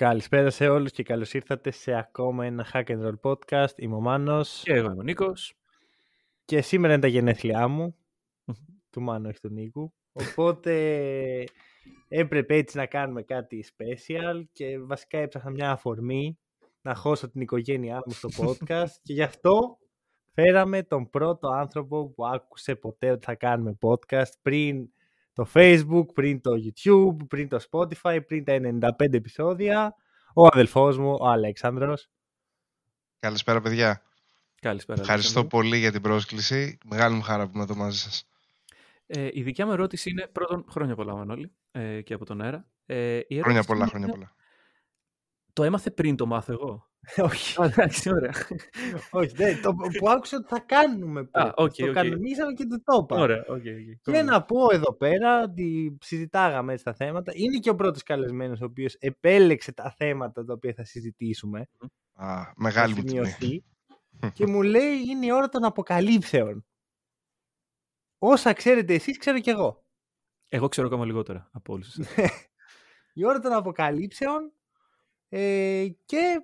[0.00, 3.76] Καλησπέρα σε όλους και καλώς ήρθατε σε ακόμα ένα Hack and Roll podcast.
[3.76, 5.56] Είμαι ο Μάνος Και εγώ είμαι ο Νίκος.
[6.44, 7.96] και σήμερα είναι τα γενέθλιά μου.
[8.90, 9.92] του Μάνου, όχι του Νίκου.
[10.12, 10.74] Οπότε
[12.08, 16.38] έπρεπε έτσι να κάνουμε κάτι special και βασικά έψαχνα μια αφορμή
[16.82, 19.78] να χώσω την οικογένειά μου στο podcast και γι' αυτό
[20.32, 24.88] φέραμε τον πρώτο άνθρωπο που άκουσε ποτέ ότι θα κάνουμε podcast πριν
[25.36, 28.58] το Facebook, πριν το YouTube, πριν το Spotify, πριν τα
[28.98, 29.94] 95 επεισόδια.
[30.34, 32.10] Ο αδελφός μου, ο Αλέξανδρος.
[33.18, 34.02] Καλησπέρα, παιδιά.
[34.60, 35.00] Καλησπέρα.
[35.00, 35.68] Ευχαριστώ Αλέξανδρε.
[35.68, 36.78] πολύ για την πρόσκληση.
[36.84, 38.28] Μεγάλη μου χαρά που είμαι εδώ μαζί σας.
[39.06, 42.68] Ε, η δικιά μου ερώτηση είναι, πρώτον, χρόνια πολλά Μανώλη ε, και από τον αέρα.
[42.86, 44.34] Ε, η ερώτηση Χρόνια πολλά, είναι, χρόνια πολλά.
[45.52, 46.88] Το έμαθε πριν το μάθω εγώ.
[47.28, 47.60] Όχι.
[47.62, 48.32] Α, Εντάξει, ωραία.
[49.10, 51.44] Όχι, δεν, το, που άκουσα ότι θα κάνουμε πριν.
[51.46, 51.92] Α, οκ, το οκ.
[51.92, 53.16] κανονίσαμε και το το είπα.
[53.16, 54.12] Ωραία, οκ, οκ.
[54.12, 57.32] Και να πω εδώ πέρα ότι συζητάγαμε έτσι τα θέματα.
[57.34, 61.60] Είναι και ο πρώτος καλεσμένος ο οποίος επέλεξε τα θέματα τα οποία θα συζητήσουμε.
[62.14, 63.26] Α, θα μεγάλη μου τιμή.
[63.26, 63.64] σημειωθεί.
[64.32, 66.64] και μου λέει είναι η ώρα των αποκαλύψεων.
[68.18, 69.84] Όσα ξέρετε εσείς, ξέρω κι εγώ.
[70.48, 72.14] Εγώ ξέρω ακόμα λιγότερα από όλους εσάς.
[73.18, 74.52] Η ώρα των αποκαλύψεων
[75.28, 76.42] ε, και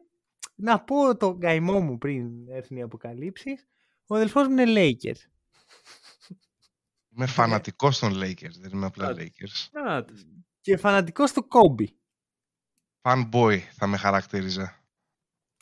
[0.55, 3.69] να πω το καημό μου πριν έρθουν οι αποκαλύψεις.
[4.07, 5.21] Ο αδελφός μου είναι Lakers.
[7.17, 9.81] Είμαι φανατικός των Lakers, δεν είμαι απλά Α, Lakers.
[9.89, 10.11] Α, τ-
[10.61, 11.85] Και φανατικός του Kobe.
[13.03, 14.77] Fanboy θα με χαρακτήριζα.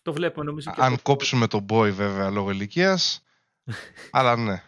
[0.03, 3.25] το βλέπω νομίζω και Αν από- κόψουμε τον boy βέβαια λόγω ηλικίας.
[4.11, 4.63] αλλά ναι,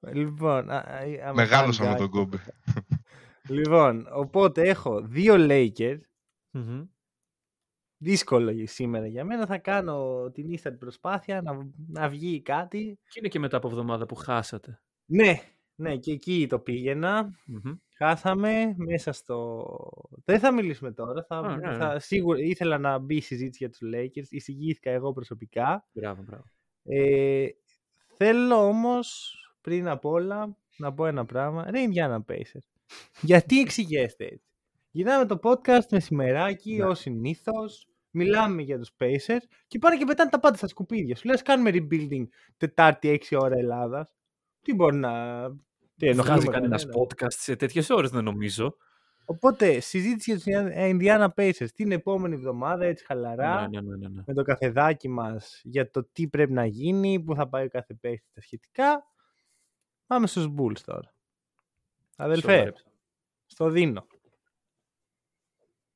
[0.00, 2.42] Λοιπόν, α- α- άμα μεγάλωσα με κάνει τον κάτι.
[2.46, 2.78] Kobe.
[3.48, 6.00] Λοιπόν, οπότε έχω δύο Lakers.
[6.50, 6.84] Μμμ.
[7.98, 9.46] Δύσκολο σήμερα για μένα.
[9.46, 12.98] Θα κάνω την ίστατη προσπάθεια να, να βγει κάτι.
[13.08, 14.82] Και είναι και μετά από εβδομάδα που χάσατε.
[15.04, 15.40] Ναι,
[15.74, 17.30] ναι, και εκεί το πήγαινα.
[17.46, 17.74] Μμμ.
[17.96, 19.66] Χάσαμε μέσα στο...
[20.24, 21.24] Δεν θα μιλήσουμε τώρα.
[21.24, 24.28] Θα, Α, ναι, θα, σίγουρα ήθελα να μπει η συζήτηση για τους Lakers.
[24.28, 25.88] Εισηγήθηκα εγώ προσωπικά.
[25.92, 26.44] Μπράβο, μπράβο.
[26.82, 27.46] Ε,
[28.16, 31.70] θέλω όμως πριν απ' όλα να πω ένα πράγμα.
[31.70, 32.68] Ρε Indiana Pacers.
[33.20, 34.53] Γιατί εξηγέστε έτσι;
[34.96, 36.84] Γυρνάμε το podcast μεσημεράκι Ναι.
[36.84, 37.88] ως συνήθως.
[38.10, 41.16] Μιλάμε για τους Pacers και πάνε και πετάνε τα πάντα στα σκουπίδια.
[41.16, 42.24] Σου λες κάνουμε rebuilding
[42.56, 44.08] Τετάρτη 6 ώρα Ελλάδας.
[44.62, 45.10] Τι μπορεί να...
[45.96, 46.86] Τι Δεν βγάζει ενοχλούμε κανένα κανένας.
[46.96, 48.76] podcast σε τέτοιες ώρες, δεν νομίζω.
[49.24, 54.08] Οπότε συζήτηση για τους Indiana Pacers την επόμενη εβδομάδα έτσι χαλαρά Ναι, ναι, ναι, ναι,
[54.08, 54.22] ναι.
[54.26, 57.94] με το καφεδάκι μας για το τι πρέπει να γίνει, πού θα πάει ο κάθε
[57.94, 59.04] παίκτης τα σχετικά.
[60.06, 61.14] Πάμε στους Bulls τώρα.
[62.16, 62.84] Αδελφέ, Σοβαρέψα.
[63.46, 64.06] στο δίνω.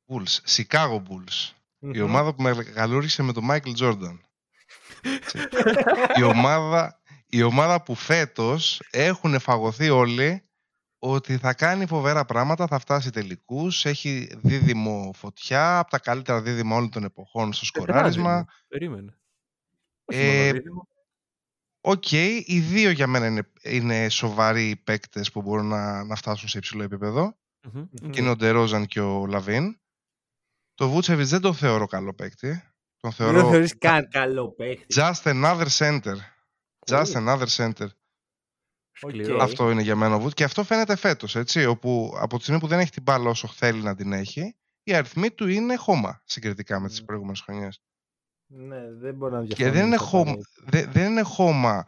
[0.09, 1.53] Bulls, Chicago Bulls.
[1.81, 2.03] Η Μμμ.
[2.05, 4.19] ομάδα που μεγαλούρισε με τον Michael Jordan.
[5.03, 5.39] Έτσι.
[6.19, 10.43] η, ομάδα, η ομάδα που φέτος έχουν φαγωθεί όλοι
[10.99, 16.77] ότι θα κάνει φοβερά πράγματα, θα φτάσει τελικούς, έχει δίδυμο φωτιά, από τα καλύτερα δίδυμα
[16.77, 18.23] όλων των εποχών στο σκοράρισμα.
[18.23, 18.45] Τετράδυμο.
[18.69, 19.19] Περίμενε.
[20.05, 20.89] Όχι Ε, μόνο δίδυμο.
[21.81, 26.59] Οκ, οι δύο για μένα είναι, είναι σοβαροί παίκτες που μπορούν να, να φτάσουν σε
[26.59, 27.39] υψηλό επίπεδο.
[27.73, 28.11] Μμμ, μμμ.
[28.11, 29.81] Και είναι ο Ντερόζαν και ο Λαβίν.
[30.79, 32.49] Το Βούτσεβιτς δεν το θεωρώ καλό παίκτη.
[33.01, 34.87] Τον Δεν το θεωρώ θεωρείς καν καλό παίκτη.
[34.99, 36.15] just another center.
[36.87, 37.13] Just Ου.
[37.29, 37.87] another center.
[38.93, 39.35] Σκληρό.
[39.35, 39.41] Οκ.
[39.41, 40.33] Αυτό είναι για μένα ο Βούτ.
[40.33, 41.65] Και αυτό φαίνεται φέτος, έτσι.
[41.65, 44.95] Όπου από τη στιγμή που δεν έχει την μπάλα όσο θέλει να την έχει, οι
[44.95, 47.05] αριθμοί του είναι χώμα συγκριτικά με τις Mm.
[47.05, 47.81] προηγούμενες χρονιές.
[48.47, 49.73] Ναι, δεν μπορώ να Και διαφωνήσω.
[49.79, 50.45] δεν είναι, πάρα χώμα, πολύ.
[50.57, 51.87] δεν, δεν είναι χώμα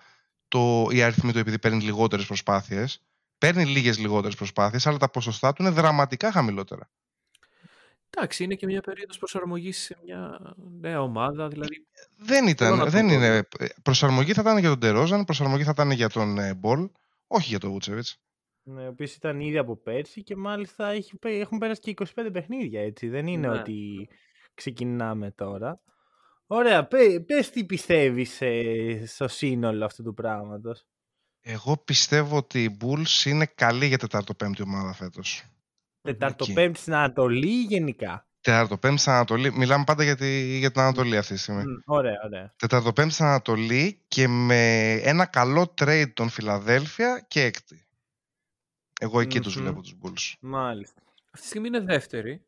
[0.49, 3.03] το, οι αριθμοί του επειδή παίρνει λιγότερες προσπάθειες.
[3.39, 6.91] Παίρνει λίγες λιγότερες προσπάθειες, αλλά τα ποσοστά του είναι δραματικά χαμηλότερα.
[8.17, 10.39] Εντάξει, είναι και μια περίοδος προσαρμογής σε μια
[10.81, 11.49] νέα ομάδα.
[11.49, 11.87] Δηλαδή,
[12.17, 12.77] Δεν Θέλω ήταν.
[12.79, 13.13] να το Δεν πω.
[13.13, 13.37] είναι.
[13.37, 13.43] ε,
[13.83, 16.89] Προσαρμογή θα ήταν για τον Ντερόζαν, προσαρμογή θα ήταν για τον ε, Μπολ,
[17.27, 18.17] όχι για τον Βούτσεβιτς.
[18.63, 22.29] Ναι, ο οποίος ήταν ήδη από πέρσι και μάλιστα έχει, πέ- έχουν πέρασει και 25
[22.33, 23.09] παιχνίδια, έτσι.
[23.09, 23.59] Δεν είναι Ναι.
[23.59, 24.09] ότι
[24.55, 25.81] ξεκινάμε τώρα.
[26.47, 30.85] Ωραία, πέ, πες τι πιστεύεις ε, στο σύνολο αυτού του πράγματος.
[31.41, 35.45] Εγώ πιστεύω ότι οι Bulls είναι καλή για τετάρτο-πέμπτη ομάδα φέτος.
[36.03, 36.55] Τετάρτο Οκ.
[36.55, 39.53] πέμπτη στην Ανατολή ή γενικά; Τετάρτο-πέμπτη στην Ανατολή.
[39.53, 41.63] Μιλάμε πάντα για, τη, για την Ανατολή αυτή τη στιγμή.
[41.63, 42.53] Μμ, ωραία, ωραία.
[42.57, 47.85] Τετάρτο-πέμπτη στην Ανατολή και με ένα καλό trade των Φιλαδέλφια και έκτη.
[49.01, 49.63] Εγώ εκεί τους Μμμ.
[49.63, 50.35] βλέπω τους Bulls.
[50.41, 51.03] Μάλιστα.
[51.25, 52.45] αυτή τη στιγμή είναι δεύτερη.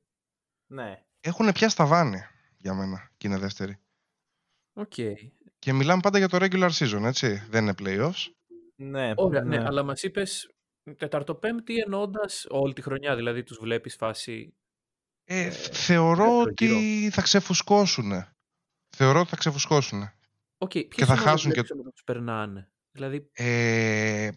[0.66, 1.02] Ναι.
[1.20, 2.22] Έχουν πιάσει ταβάνι
[2.56, 3.76] για μένα και είναι δεύτερη.
[4.72, 4.93] Οκ.
[5.58, 7.46] Και μιλάμε πάντα για το regular season, έτσι.
[7.50, 8.31] Δεν είναι playoffs.
[8.76, 9.64] Ναι, Ωραία, ναι, ναι.
[9.66, 10.51] αλλά μας είπες
[10.96, 14.55] τεταρτοπέμπτη εννοώντας όλη τη χρονιά, δηλαδή τους βλέπεις φάση...
[15.25, 16.40] Ε, θεωρώ δεύτερο
[16.76, 18.12] ότι θα ξεφουσκώσουν.
[18.96, 20.11] Θεωρώ ότι θα ξεφουσκώσουν.
[20.58, 22.70] Οκ, ποιες Και θα ομάδες χάσουν και- βλέπεις όμως να τους περνάνε.
[22.90, 24.31] Δηλαδή, Ε,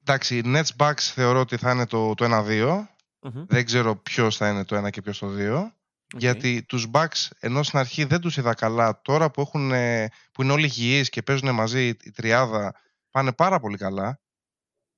[0.00, 2.88] εντάξει, Nets Bucks θεωρώ ότι θα είναι το, το 1-2.
[3.22, 5.62] μμμ, Δεν ξέρω ποιος θα είναι το 1 και ποιος το 2.
[6.14, 6.20] οκ.
[6.20, 10.42] Γιατί τους Bucks ενώ στην αρχή δεν τους είδα καλά, τώρα που, έχουν, ε, που
[10.42, 12.74] είναι όλοι υγιείς και παίζουν μαζί η τριάδα,
[13.10, 14.20] πάνε πάρα πολύ καλά.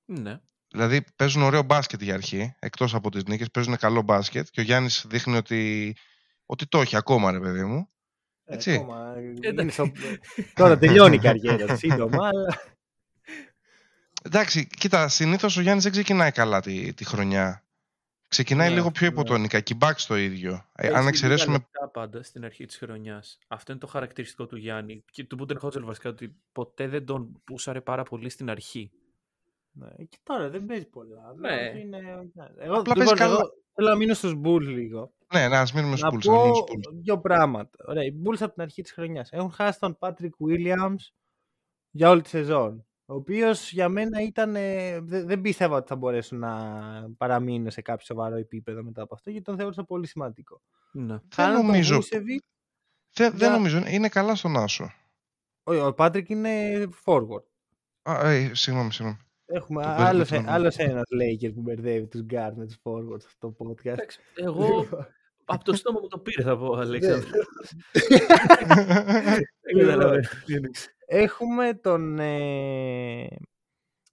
[0.05, 0.39] Ναι.
[0.69, 4.63] Δηλαδή παίζουν ωραίο μπάσκετ για αρχή, εκτός από τις νίκες, παίζουν καλό μπάσκετ και ο
[4.63, 5.95] Γιάννης δείχνει ότι,
[6.45, 7.89] ότι το έχει ακόμα ρε παιδί μου.
[8.45, 8.73] Ε, έτσι.
[8.73, 9.61] ακόμα, Εντάξει.
[9.61, 9.91] είναι στο-
[10.53, 12.61] Τώρα τελειώνει η καριέρα του σύντομα, αλλά
[14.23, 17.61] Εντάξει, κοίτα, συνήθως ο Γιάννης δεν ξεκινάει καλά τη, τη χρονιά.
[18.27, 19.13] Ξεκινάει Ναι, λίγο πιο ναι.
[19.13, 20.53] υποτονικά και οι Bucks το ίδιο.
[20.75, 23.37] Ε, Έχει αν λίγα εξαιρέσουμε λεπτά πάντα στην αρχή της χρονιάς.
[23.47, 25.03] Αυτό είναι το χαρακτηριστικό του Γιάννη.
[25.11, 28.91] Και του Μπούντεν Χότζελ βασικά ότι ποτέ δεν τον πούσαρε πάρα πολύ στην αρχή.
[29.79, 31.33] Ναι, και τώρα δεν παίζει πολλά.
[31.39, 31.55] Ναι.
[31.57, 31.97] Δηλαδή Είναι...
[32.57, 33.33] Εγώ, Απλά λοιπόν, παίζει καλά.
[33.33, 35.11] εγώ θέλω να μείνω στους Bulls λίγο.
[35.33, 36.25] Ναι, να ας μείνουμε να στους Bulls.
[36.25, 36.99] πω να μείνουμε στους Bulls.
[37.01, 37.77] δύο πράγματα.
[37.87, 40.95] Ωραία, οι Bulls από την αρχή της χρονιάς έχουν χάσει τον Patrick Williams
[41.91, 42.81] για όλη τη σεζόν.
[43.05, 44.55] Ο οποίος για μένα ήταν.
[44.55, 46.53] ε, δε- δεν πίστευα ότι θα μπορέσουν να
[47.17, 50.61] παραμείνουν σε κάποιο σοβαρό επίπεδο μετά από αυτό, γιατί τον θεώρησα πολύ σημαντικό.
[50.91, 51.05] Ναι.
[51.07, 51.97] Δεν Χάνουν τον νομίζω.
[51.97, 52.39] Vucevic.
[53.13, 53.83] Δεν, δεν για- νομίζω.
[53.87, 54.91] Είναι καλά στον Άσο.
[55.63, 57.43] Ο, ο Patrick είναι forward.
[58.01, 59.19] Α, ε, συγγνώμη, συγγνώμη.
[59.49, 60.51] Έχουμε Το άλλος, μπέρδεψα, ναι.
[60.51, 63.85] άλλος ένας Laker που μπερδεύει τους guard με τους forward στο podcast.
[63.85, 64.87] Εντάξει, εγώ
[65.45, 67.29] από το στόμα μου το πήρε θα πω, Αλέξανδρο.
[69.61, 70.27] Δεν καταλαβαίνω.
[70.45, 70.87] τι εννοείς.
[71.05, 73.27] Έχουμε τον, ε,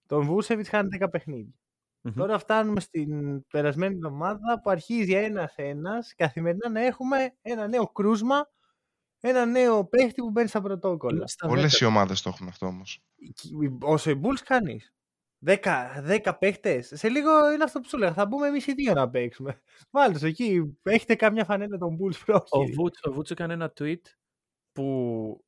[0.07, 1.55] τον Βούσεβιτς χάνει 10 παιχνίδια.
[2.01, 2.13] Μμμ.
[2.15, 8.51] Τώρα φτάνουμε στην περασμένη εβδομάδα που αρχίζει ένας-ένας καθημερινά να έχουμε ένα νέο κρούσμα,
[9.21, 11.17] ένα νέο παίχτη που μπαίνει στα πρωτόκολλα.
[11.17, 11.85] Είμαι στα Όλες δέκα.
[11.85, 13.03] οι ομάδες το έχουν αυτό όμως.
[13.81, 14.93] Όσο οι Bulls κανείς.
[15.46, 15.56] 10,
[16.25, 16.91] 10 παίχτες.
[16.94, 18.12] Σε λίγο είναι αυτό που σου λέγα.
[18.12, 19.61] Θα μπούμε εμείς οι δύο να παίξουμε.
[19.91, 20.79] Βάλτε τους εκεί.
[20.82, 22.73] Έχετε καμιά φανέλα των Bulls Ο πρόχειρη.
[22.73, 24.00] Βούτς, ο Βούτς έκανε ένα tweet
[24.73, 25.44] που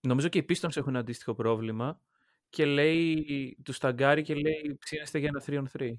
[0.00, 2.00] νομίζω και οι Pistons έχουν αντίστοιχο πρόβλημα
[2.48, 3.24] και λέει,
[3.64, 5.92] τους σταγκάρει και λέει ψήνεστε για ένα 3 on 3.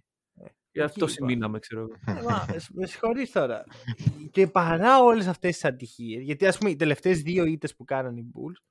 [0.72, 1.26] Για αυτό εκεί είπα.
[1.26, 2.20] σημείναμε, ξέρω εγώ.
[2.20, 3.64] Ε, μα, σ- με συγχωρείς τώρα.
[4.32, 8.20] και παρά όλες αυτές τις ατυχίες, γιατί ας πούμε οι τελευταίες δύο ήττες που κάνανε
[8.20, 8.64] οι Bulls,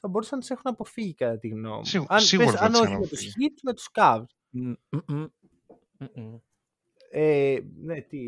[0.00, 1.84] θα μπορούσαν να τις έχουν αποφύγει κατά τη γνώμη μου.
[1.84, 3.48] Σίγου- αν, σίγουρα πες, θα αν τις όχι είχαν με τους αποφύγει.
[3.50, 4.24] Heat, με τους Cavs.
[4.50, 5.26] Μμ, μμμ,
[6.14, 6.36] μμμ.
[7.10, 8.18] Ε, ναι, τι...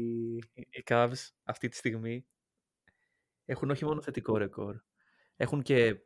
[0.55, 2.27] Οι Cavs αυτή τη στιγμή
[3.45, 4.77] έχουν όχι μόνο θετικό ρεκόρ,
[5.37, 5.97] έχουν και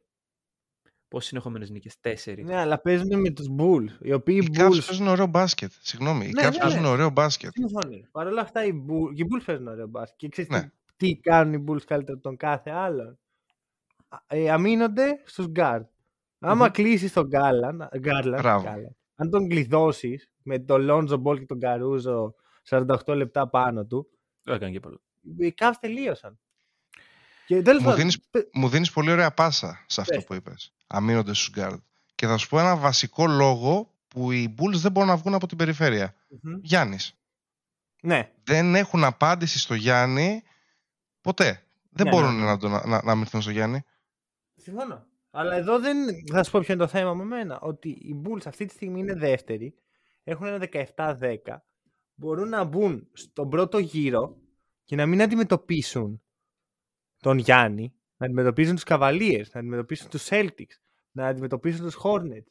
[1.09, 2.45] πόσες συνεχόμενες νίκες, τέσσερις.
[2.45, 3.89] Ναι, αλλά παίζουν με τους Bulls.
[4.01, 4.85] Οι οποίοι Οι Cavs Bulls...
[4.87, 5.73] παίζουν ωραίο μπάσκετ.
[5.81, 6.89] Συγγνώμη, οι Ναι, Cavs ναι, παίζουν ναι.
[6.89, 7.53] ωραίο μπάσκετ.
[7.53, 8.09] Συμφωνεί.
[8.11, 10.19] Παρ' όλα αυτά οι Bulls, οι Bulls παίζουν ωραίο μπάσκετ.
[10.19, 10.61] Και ξέρεις Ναι.
[10.97, 13.19] τι, τι κάνουν οι Bulls καλύτερα από τον κάθε άλλον;
[14.17, 15.83] Α- Ε, αμήνονται στους guard.
[16.39, 16.71] Άμα Μμμ.
[16.73, 18.65] κλείσεις τον Garland, Garland, Μπράβο.
[18.69, 22.33] Garland, αν τον κλειδώσεις με τον Lonzo Ball και τον Caruso
[22.63, 24.07] 48 λεπτά πάνω του,
[24.43, 24.97] Δεν έκανε και πολλά.
[25.39, 26.39] οι Cavs τελείωσαν.
[27.47, 30.25] Και τέλος Μου πάντων, δίνεις, πε- μου δίνεις πολύ ωραία πάσα σε αυτό Πες.
[30.25, 30.73] που είπες.
[30.87, 31.79] Αμήνονται στους guard.
[32.15, 35.47] Και θα σου πω ένα βασικό λόγο που οι Bulls δεν μπορούν να βγουν από
[35.47, 36.15] την περιφέρεια.
[36.43, 36.59] Μμμ.
[36.63, 37.15] Γιάννης.
[38.03, 40.43] Ναι, Δεν έχουν απάντηση στο Γιάννη
[41.21, 41.63] ποτέ.
[41.91, 42.47] Δεν Ναι, μπορούν ναι, ναι.
[42.47, 43.85] να, τον, να, να αμυνθούν στο Γιάννη.
[44.57, 45.07] Συμφωνώ.
[45.31, 45.97] Αλλά εδώ δεν.
[46.33, 47.61] Θα σου πω ποιο είναι το θέμα με μένα.
[47.61, 49.75] Ότι οι Bulls αυτή τη στιγμή είναι δεύτεροι.
[50.25, 51.37] Έχουν ένα 17-10.
[52.15, 54.37] Μπορούν να μπουν στον πρώτο γύρο
[54.85, 56.23] και να μην αντιμετωπίσουν
[57.19, 57.95] τον Γιάννη.
[58.17, 60.77] Να αντιμετωπίσουν τους Cavaliers, να αντιμετωπίσουν τους Celtics,
[61.11, 62.47] να αντιμετωπίσουν τους Hornets.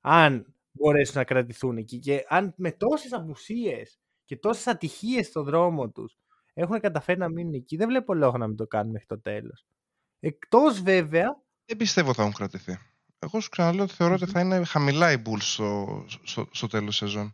[0.00, 1.98] Αν μπορέσουν να κρατηθούν εκεί.
[1.98, 6.18] Και αν με τόσες απουσίες και τόσες ατυχίες στον δρόμο τους
[6.54, 9.66] έχουν καταφέρει να μείνουν εκεί, δεν βλέπω λόγο να μην το κάνουν μέχρι το τέλος.
[10.24, 12.78] Εκτός βέβαια Δεν πιστεύω θα έχουν κρατηθεί.
[13.18, 16.96] Εγώ σου ξαναλέω ότι θεωρώ ότι θα είναι χαμηλά οι Bulls στο, στο, στο τέλος
[16.96, 17.32] σεζόν.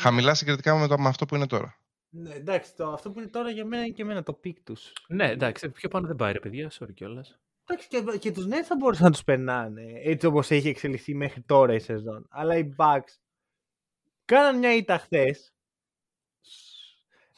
[0.00, 1.78] Χαμηλά συγκριτικά με, το, με αυτό που είναι τώρα.
[2.08, 4.92] Ναι, εντάξει, το, αυτό που είναι τώρα για μένα είναι και εμένα το peak τους.
[5.08, 7.38] Ναι, εντάξει, πιο πάνω δεν πάει ρε παιδιά, sorry κιόλας.
[7.64, 11.42] Εντάξει, και, και τους Nets θα μπορούσαν να τους περνάνε έτσι όπως έχει εξελιχθεί μέχρι
[11.42, 12.26] τώρα η σεζόν.
[12.30, 13.18] Αλλά οι Bucks
[14.24, 15.54] κάναν μια ήττα χθες.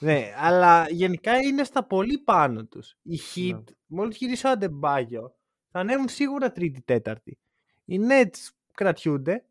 [0.00, 2.96] Ναι, αλλά γενικά είναι στα πολύ πάνω τους.
[3.02, 3.60] Οι Heat, Ναι.
[3.86, 5.34] μόλις γυρίσει ο Αντεμπάγιο,
[5.70, 7.38] θα ανέβουν σίγουρα τρίτη-τέταρτη.
[7.84, 9.44] Οι Nets κρατιούνται.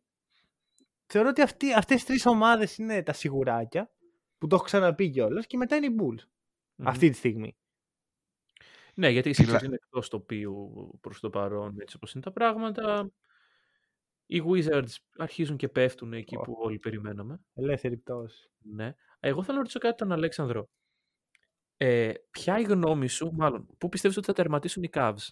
[1.06, 3.92] Θεωρώ ότι αυτοί, αυτές οι τρεις ομάδες είναι τα σιγουράκια,
[4.38, 6.24] που το έχω ξαναπεί κιόλας, και μετά είναι οι Bulls,
[6.76, 6.88] Μμμ.
[6.88, 7.56] αυτή τη στιγμή.
[8.94, 12.32] Ναι, γιατί οι Φυλα- Sixers είναι εκτός τοπίου προς το παρόν, έτσι όπως είναι τα
[12.32, 13.12] πράγματα.
[14.26, 16.42] Οι Wizards αρχίζουν και πέφτουν εκεί Ω.
[16.42, 17.40] που όλοι περιμέναμε.
[17.54, 18.50] Ελεύθερη πτώση.
[18.62, 18.96] Ναι.
[19.20, 20.70] Εγώ θέλω να ρωτήσω κάτι τον Αλέξανδρο.
[21.78, 25.28] Ε, ποια η γνώμη σου, μάλλον, πού πιστεύεις ότι θα τερματίσουν οι Cavs;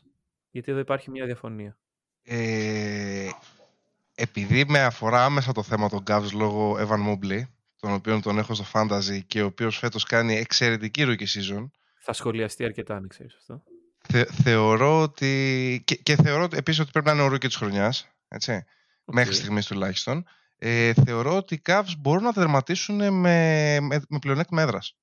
[0.50, 1.78] Γιατί εδώ υπάρχει μια διαφωνία.
[2.24, 3.30] Ε,
[4.16, 7.42] επειδή με αφορά άμεσα το θέμα των Cavs λόγω Evan Mobley,
[7.80, 12.14] τον οποίο τον έχω στο Fantasy και ο οποίος φέτος κάνει εξαιρετική rookie season, Θα
[12.14, 13.64] σχολιαστεί αρκετά, αν ξέρεις αυτό.
[13.98, 15.82] θε, θεωρώ ότι...
[15.86, 18.64] Και, και θεωρώ ότι- επίσης ότι πρέπει να είναι ο rookie της χρονιάς, έτσι,
[19.06, 19.36] μέχρι Οκ.
[19.36, 20.26] στιγμής τουλάχιστον.
[20.68, 24.96] Ε, θεωρώ ότι οι Cavs μπορούν να τερματίσουν με, με, με πλεονέκτημα έδρας.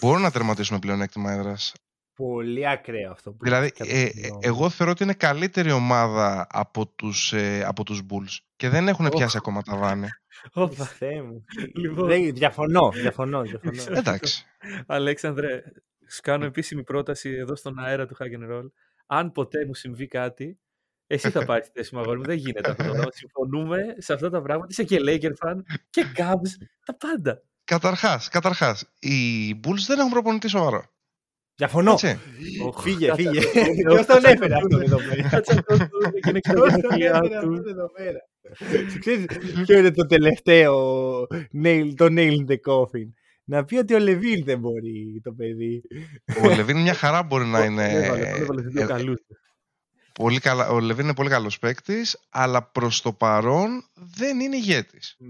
[0.00, 1.72] Μπορούν να τερματίσουν με πλεονέκτημα έδρας.
[2.14, 4.40] Πολύ ακραίο αυτό που Δηλαδή, λες, ε, ε, κατ' γνώμη.
[4.46, 9.06] εγώ θεωρώ ότι είναι καλύτερη ομάδα από τους, ε, από τους Bulls και δεν έχουν
[9.06, 9.12] Οχ.
[9.12, 10.06] πιάσει ακόμα ταβάνι.
[10.52, 10.84] Όπα.
[10.84, 11.44] Χριστέ μου.
[11.74, 12.06] Λοιπόν.
[12.06, 13.98] Δεν- διαφωνώ, διαφωνώ, διαφωνώ.
[13.98, 14.44] Εντάξει.
[14.86, 15.62] Αλέξανδρε,
[16.10, 18.66] σου κάνω επίσημη πρόταση εδώ στον αέρα του Hack and Roll.
[19.06, 20.58] Αν ποτέ μου συμβεί κάτι,
[21.12, 22.24] εσύ θα πάρεις τη θέση μου, αγόρι μου.
[22.24, 23.10] Δεν γίνεται αυτό το πράγμα.
[23.12, 24.66] Συμφωνούμε σε αυτά τα πράγματα.
[24.70, 25.54] Είσαι και Laker fan
[25.90, 26.50] και Cavs,
[26.84, 27.42] τα πάντα.
[27.64, 30.84] Καταρχάς, καταρχάς, οι Bulls δεν έχουν προπονητή σοβαρό.
[31.54, 31.92] Διαφωνώ.
[31.92, 32.18] Έτσι.
[32.64, 33.38] Οχ, Φύγε, κάτσε φύγε.
[33.38, 33.60] αυτό.
[33.94, 34.66] Ποιος τον Κάτσε έφερε αυτό.
[34.76, 35.86] αυτόν εδώ πέρα; Κάτσε αυτό το
[36.28, 37.54] είναι και τα Ποιος τον γενέθλιά έφερε του.
[37.54, 38.18] αυτόν εδώ πέρα.
[38.90, 39.24] Σου Ξέρεις
[39.64, 40.76] ποιο είναι το τελευταίο
[41.64, 43.08] nail, το nail in the coffin;
[43.44, 45.82] Να πει ότι ο Λεβίν δεν μπορεί το παιδί.
[46.44, 47.88] Ο Λεβίν μια χαρά μπορεί να είναι...
[48.04, 49.20] Έβαλε, έβαλε δύο ε, καλούς.
[50.20, 55.16] Πολύ καλά, ο Λεβίν είναι πολύ καλός παίκτης, αλλά προς το παρόν δεν είναι ηγέτης.
[55.18, 55.26] Μ,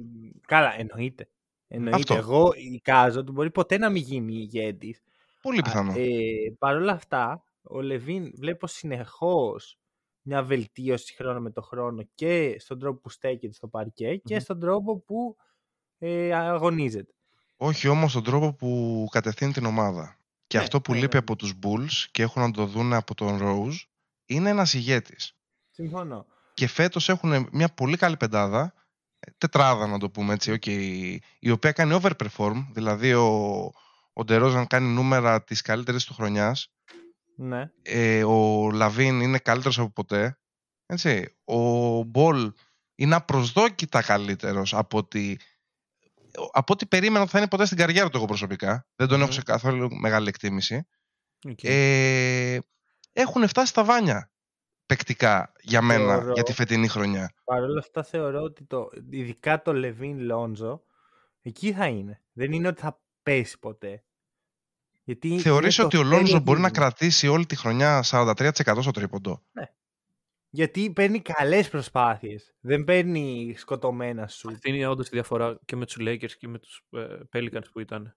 [0.47, 1.29] Καλά, εννοείται.
[1.69, 1.97] Εννοείται.
[1.97, 2.15] Αυτό.
[2.15, 5.03] Εγώ εικάζω ότι μπορεί ποτέ να μην γίνει ηγέτης.
[5.41, 5.93] Πολύ πιθανό.
[5.97, 6.07] Ε,
[6.59, 9.79] Παρ' όλα αυτά, ο Λεβίν βλέπω συνεχώς
[10.23, 14.41] μια βελτίωση χρόνο με το χρόνο και στον τρόπο που στέκεται στο παρκέ και Μμμ.
[14.41, 15.37] στον τρόπο που
[15.99, 17.13] ε, αγωνίζεται.
[17.57, 20.19] Όχι όμως τον τρόπο που κατευθύνει την ομάδα.
[20.47, 21.19] Και Ναι, αυτό που ναι, λείπει ναι.
[21.19, 23.90] από τους Bulls και έχουν να το δουν από τον Rose
[24.31, 25.33] είναι ένας ηγέτης.
[25.71, 26.27] Συμφωνώ.
[26.55, 28.75] Και φέτος έχουν μια πολύ καλή πεντάδα,
[29.21, 33.27] ε, τετράδα να το πούμε έτσι, okay, η οποία κάνει overperform, δηλαδή ο,
[34.13, 36.73] ο Ντερόζαν κάνει νούμερα της καλύτερης του χρονιάς,
[37.37, 37.71] Ναι.
[37.83, 40.39] ε, ο Λαβίν είναι καλύτερος από ποτέ,
[40.87, 41.35] έτσι.
[41.45, 41.59] ο
[42.03, 42.53] Μπολ
[42.95, 45.41] είναι απροσδόκητα καλύτερος από ότι,
[46.53, 48.87] από ό,τι περίμενα ότι θα είναι ποτέ στην καριέρα του εγώ προσωπικά.
[48.97, 49.35] Δεν τον έχω Μμμ.
[49.35, 50.87] σε καθόλου μεγάλη εκτίμηση.
[51.49, 51.59] Οκ.
[51.63, 52.59] Ε,
[53.13, 54.31] έχουν φτάσει ταβάνι
[54.87, 56.33] παικτικά για μένα Θεωρώ.
[56.33, 57.35] για τη φετινή χρονιά.
[57.45, 60.83] Παρ' όλα αυτά θεωρώ ότι το, ειδικά το Λαβίν Λόντζο
[61.41, 62.23] εκεί θα είναι.
[62.33, 64.05] Δεν είναι ότι θα πέσει ποτέ.
[65.05, 66.81] Γιατί Θεωρείς είναι ότι το ο Λόνζο τέλειο μπορεί να δείγμα.
[66.81, 69.43] κρατήσει όλη τη χρονιά 43% στο τρίποντο;
[70.49, 72.55] Γιατί παίρνει καλές προσπάθειες.
[72.61, 74.49] Δεν παίρνει σκοτωμένα σου.
[74.51, 77.81] Αυτή είναι όντως η διαφορά και με τους Lakers και με τους ε, Pelicans που
[77.81, 78.17] ήταν.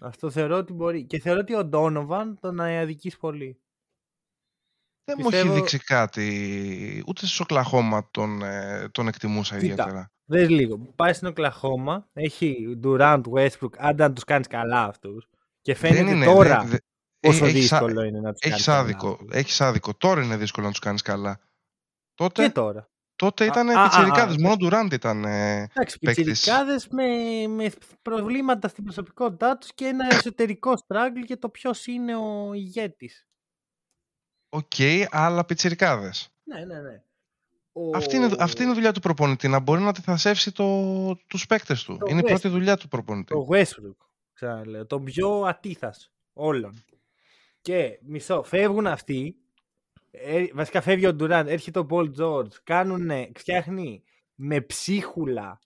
[0.00, 1.04] Αυτό θεωρώ ότι μπορεί.
[1.04, 3.60] Και θεωρώ ότι ο Ντόνοβαν τον αδικείς πολύ.
[5.08, 7.04] Δεν μου έχει Πιστεύω- δείξει κάτι.
[7.06, 9.66] Ούτε στο Οκλαχώμα τον, ε, τον εκτιμούσα Κοίτα.
[9.72, 10.10] ιδιαίτερα.
[10.24, 10.78] Δες λίγο.
[10.96, 15.26] Πάει στην Οκλαχώμα, έχει Durant, Westbrook, άντε να τους κάνεις καλά αυτούς.
[15.62, 16.80] Και φαίνεται δεν είναι, τώρα δεν- δεν-
[17.20, 19.08] πόσο έχεις ά- δύσκολο είναι να τους κάνεις Έχεις καλά άδικο.
[19.10, 19.28] αυτούς.
[19.36, 19.94] Έχεις άδικο.
[19.94, 21.40] Τώρα είναι δύσκολο να τους κάνεις καλά.
[22.14, 22.88] Τότε, Και τώρα.
[23.16, 24.34] τότε Α, ήταν α, α, πιτσιρικάδες.
[24.36, 25.24] α, Μόνο Ντουράντ ήταν...
[25.24, 26.24] Ε, Εντάξει, παίκτης.
[26.24, 27.04] πιτσιρικάδες με,
[27.48, 27.70] με
[28.02, 33.26] προβλήματα στην προσωπικότητά τους και ένα εσωτερικό struggle για το ποιος είναι ο ηγέτης.
[34.48, 34.72] Οκ,
[35.10, 36.28] αλλά πιτσιρικάδες.
[36.44, 37.02] Ναι, ναι, ναι.
[37.72, 37.96] Ο...
[37.96, 39.48] Αυτή, είναι, αυτή είναι η δουλειά του προπονητή.
[39.48, 41.96] Να μπορεί να αντιθασεύσει το, τους παίκτες του.
[41.96, 42.28] Το είναι η West.
[42.28, 43.34] πρώτη δουλειά του προπονητή.
[43.34, 44.86] Το Westbrook, ξαναλέω.
[44.86, 46.84] Τον πιο ατίθας όλων.
[47.60, 49.36] Και μισό, φεύγουν αυτοί.
[50.10, 52.56] Ε, βασικά φεύγει ο Ντουράν, έρχεται ο Πολ Τζόρτζ.
[52.64, 54.02] Κάνουνε, φτιάχνει
[54.34, 55.58] με ψίχουλα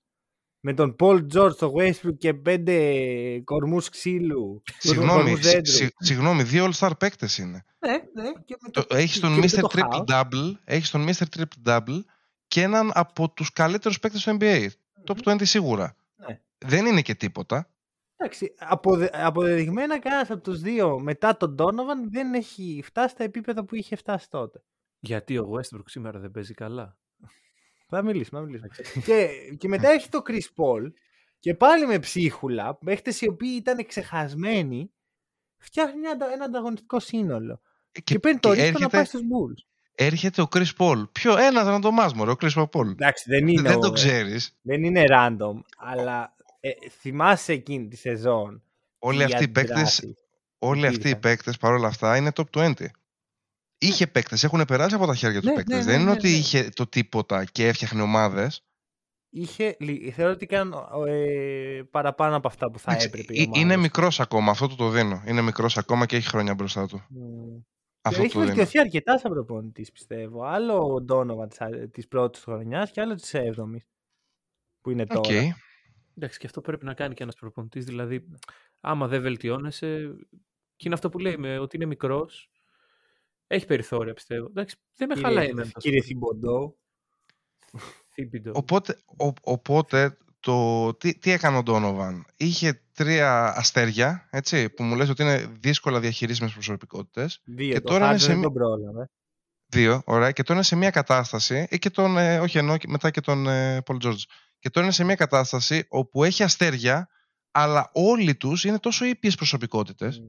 [0.64, 4.62] με τον Πολ Τζόρτζ, το Westbrook και πέντε κορμούς ξύλου.
[4.78, 5.72] Συγγνώμη, κορμούς σι- δέντρου.
[5.72, 7.64] σι- συγγνώμη, δύο All-Star παίκτες είναι.
[7.78, 7.92] Ναι,
[8.22, 8.30] ναι.
[8.44, 9.60] Και με Το, έχεις τον και με Mr.
[9.60, 10.04] το Triple House.
[10.20, 11.22] Double, έχεις τον Mr.
[11.36, 12.00] Triple Double
[12.46, 14.66] και έναν από τους καλύτερους παίκτες του NBA.
[15.06, 15.96] Top 20 σίγουρα.
[16.28, 16.40] Ναι.
[16.58, 17.66] Δεν είναι και τίποτα.
[18.16, 23.64] Εντάξει, αποδε, αποδεδειγμένα κανένας από τους δύο μετά τον Donovan δεν έχει φτάσει στα επίπεδα
[23.64, 24.62] που είχε φτάσει τότε.
[24.98, 26.96] Γιατί ο Westbrook σήμερα δεν παίζει καλά;
[27.96, 28.68] Θα μιλήσουμε, θα μιλήσουμε.
[29.06, 30.92] και, και μετά έχει το Chris Paul
[31.38, 34.90] και πάλι με ψίχουλα, παίχτες οι οποίοι ήταν ξεχασμένοι,
[35.58, 37.60] φτιάχνει ένα, αντα- ένα ανταγωνιστικό σύνολο.
[37.92, 39.64] Και, Και, παίρνει το και ρίσκο να έρχεται, πάει στους Bulls.
[39.94, 41.04] έρχεται ο Chris Paul.
[41.12, 42.86] Ποιο, ένας ραντομάς μωρέ, ο Chris Paul.
[42.90, 44.56] Εντάξει, δεν είναι, Δεν ο- το ξέρεις.
[44.62, 46.70] δεν είναι random, αλλά ε,
[47.00, 48.62] θυμάσαι εκείνη τη σεζόν.
[48.98, 50.14] Όλοι τι αυτοί οι παίκτες, αντιδράσεις
[50.58, 51.20] όλοι αυτοί οι υπήρχαν.
[51.20, 52.72] παίκτες παρόλα αυτά είναι top 20.
[53.86, 55.76] Είχε παίκτες, έχουν περάσει από τα χέρια τους Ναι, παίκτες.
[55.78, 56.36] ναι, Δεν ναι, είναι ναι, ότι ναι.
[56.36, 58.64] είχε το τίποτα και έφτιαχνε ομάδες.
[59.34, 60.76] Είχε, λι- θεωρώ ότι έκανε
[61.08, 63.32] ε, παραπάνω από αυτά που θα Εντάξει, έπρεπε.
[63.34, 63.80] η ε- ομάδα είναι του.
[63.80, 65.22] μικρός ακόμα, αυτό του το δίνω.
[65.26, 67.06] Είναι μικρός ακόμα και έχει χρόνια μπροστά του.
[67.10, 67.60] Μμμ.
[68.02, 68.46] Αυτό έχει του δίνω.
[68.46, 70.42] βελτιωθεί αρκετά σαν προπονητής, πιστεύω.
[70.44, 71.48] Άλλο ο Ντόνοβαν
[71.90, 73.76] της πρώτης χρονιάς και άλλο της 7η.
[74.80, 75.08] Που είναι Οκ.
[75.26, 75.56] τώρα.
[76.16, 77.84] Εντάξει, και αυτό πρέπει να κάνει και ένας προπονητής.
[77.84, 78.28] Δηλαδή,
[78.80, 80.14] άμα δεν βελτιώνεσαι.
[80.76, 82.50] Και είναι αυτό που λέει, με, ότι είναι μικρός.
[83.52, 84.46] Έχει περιθώρια πιστεύω.
[84.46, 85.70] Εντάξει, δεν με Κύριε- χαλάει εμένα.
[85.70, 86.04] το Κύριε Thibodeau.
[86.06, 86.76] Θιμποντό.
[88.16, 88.52] Thibodeau.
[88.52, 94.96] Οπότε, ο- οπότε το, τι, τι έκανε ο Ντόνοβαν; Είχε τρία αστέρια, έτσι, που μου
[94.96, 97.40] λες ότι είναι δύσκολα διαχειρίσιμες προσωπικότητες.
[97.44, 97.72] Δύο.
[97.72, 99.10] Και το τώρα είναι Harden σε δεν μη- τον πρόλαβε.
[99.66, 100.32] Δύο, ωραία.
[100.32, 103.20] Και τώρα είναι σε μια κατάσταση, ή και τον, ε, όχι εννοώ και μετά και
[103.20, 104.22] τον ε, Paul George.
[104.58, 107.08] Και τώρα είναι σε μια κατάσταση όπου έχει αστέρια,
[107.50, 110.22] αλλά όλοι τους είναι τόσο ήπιες προσωπικότητες.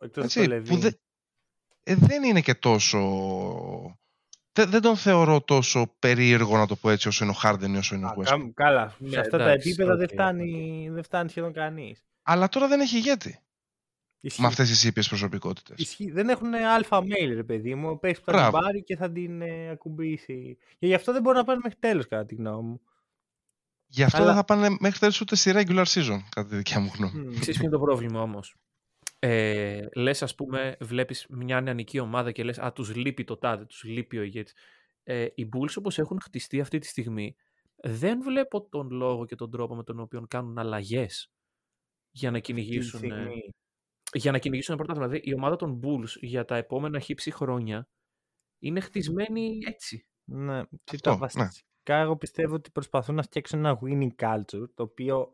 [0.00, 0.80] Εκτός Έτσι, του που Λεβίν.
[0.80, 0.90] δε-
[1.90, 2.98] ε, δεν είναι και τόσο...
[4.52, 7.76] Δεν, δεν τον θεωρώ τόσο περίεργο να το πω έτσι όσο είναι ο Χάρντεν ή
[7.76, 8.24] όσο είναι ο Α, Westbrook.
[8.54, 10.10] κα- Καλά, Ναι, σε αυτά τα εντάξει, επίπεδα δεν, οκ.
[10.12, 12.04] φτάνει, δεν φτάνει σχεδόν κανείς.
[12.22, 13.38] Αλλά τώρα δεν έχει ηγέτη
[14.20, 14.40] Ισχύει.
[14.40, 15.78] με αυτές τις ήπιες προσωπικότητες.
[15.78, 16.10] Ισχύει.
[16.10, 17.98] Δεν έχουν alpha male, ρε παιδί μου.
[17.98, 18.58] Πες που θα την Μπράβο.
[18.58, 20.56] πάρει και θα την ε, ακουμπήσει.
[20.78, 22.80] Και γι' αυτό δεν μπορεί να πάρει μέχρι τέλος, κατά τη γνώμη μου.
[23.86, 26.80] Γι' αυτό Αλλά- δεν θα πάνε μέχρι τέλος ούτε στη regular season, κατά τη δικιά
[26.80, 27.18] μου γνώμη.
[27.20, 27.30] Μμμ.
[27.30, 28.54] Ξέρεις ποιο είναι το πρόβλημα όμως;
[29.18, 33.64] Ε, λες ας πούμε, βλέπεις μια νεανική ομάδα και λες «Α, τους λείπει το τάδε,
[33.64, 34.54] τους λείπει ο ηγέτης».
[35.02, 37.36] Ε, οι Bulls όπως έχουν χτιστεί αυτή τη στιγμή,
[37.76, 41.32] δεν βλέπω τον λόγο και τον τρόπο με τον οποίο κάνουν αλλαγές
[42.10, 43.50] για να Αυτή τη κυνηγήσουν, ε, στιγμή.
[44.12, 45.12] για να κυνηγήσουν ένα πρωτάθλημα.
[45.12, 47.88] Δηλαδή, η ομάδα των Bulls για τα επόμενα χύψη χρόνια
[48.58, 50.06] είναι χτισμένη έτσι.
[50.24, 51.16] Ναι, Αυτό, τα ναι.
[51.18, 55.32] βασικά εγώ πιστεύω ότι προσπαθούν να φτιάξουν ένα winning culture, το οποίο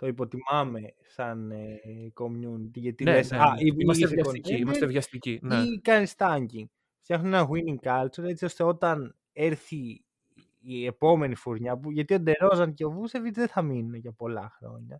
[0.00, 1.80] το υποτιμάμε σαν ε,
[2.14, 3.60] community, γιατί Ναι, λες, ναι, α, ναι.
[3.60, 4.54] ή- Είμαστε είσαι βιαστικοί.
[4.56, 5.38] Είμαστε contender βιαστικοί.
[5.42, 5.56] Ναι.
[5.56, 6.64] ή κάνεις tanking.
[7.00, 10.04] Φτιάχνουν ένα winning culture, έτσι ώστε όταν έρθει
[10.60, 14.50] η επόμενη φουρνιά, που, γιατί ο Ντερόζαν και ο Βούσεβιτ δεν θα μείνουν για πολλά
[14.58, 14.98] χρόνια.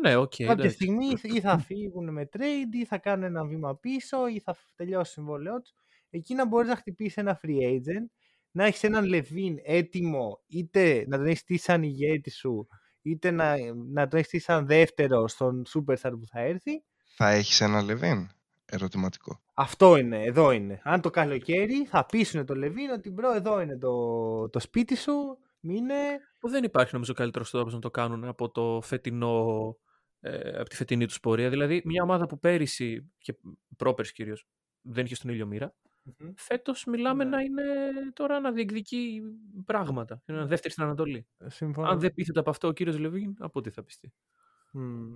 [0.00, 0.30] Ναι, οκ.
[0.36, 0.74] Κάποια εντάξει.
[0.74, 5.14] στιγμή ή θα φύγουν με trade ή θα κάνουν ένα βήμα πίσω ή θα τελειώσει
[5.14, 5.72] το συμβόλαιό τους.
[6.10, 8.06] Εκεί να μπορείς να χτυπήσεις ένα free agent,
[8.50, 12.68] να έχεις έναν Λεβίν έτοιμο είτε να τον έχεις στήσει σαν ηγέτη σου,
[13.10, 16.82] είτε να, να τον έχεις στήσει σαν δεύτερο στον superstar που θα έρθει.
[17.16, 18.28] Θα έχεις ένα Λεβίν,
[18.64, 19.40] ερωτηματικό.
[19.54, 20.80] Αυτό είναι, εδώ είναι.
[20.82, 25.38] Αν το καλοκαίρι θα πείσουν το Λεβίν ότι μπρο, εδώ είναι το, το σπίτι σου,
[25.60, 25.94] μείνε.
[26.38, 29.76] Που δεν υπάρχει νομίζω καλύτερος τρόπος να το κάνουν από το φετινό.
[30.20, 31.48] Ε, από τη φετινή τους πορεία.
[31.50, 33.34] Δηλαδή, μια ομάδα που πέρυσι και
[33.76, 34.46] πρόπερσι κυρίως
[34.82, 35.74] δεν είχε στον ήλιο μοίρα,
[36.36, 37.30] φέτος μιλάμε Ναι.
[37.30, 37.62] να είναι
[38.12, 39.22] τώρα να διεκδικεί
[39.64, 40.22] πράγματα.
[40.26, 41.26] Είναι δεύτερη στην Ανατολή.
[41.46, 41.88] Συμφωνώ.
[41.88, 44.12] Αν δεν πείθεται από αυτό ο κύριος Λεβίν, από τι θα πειστεί.
[44.72, 45.14] Μμ.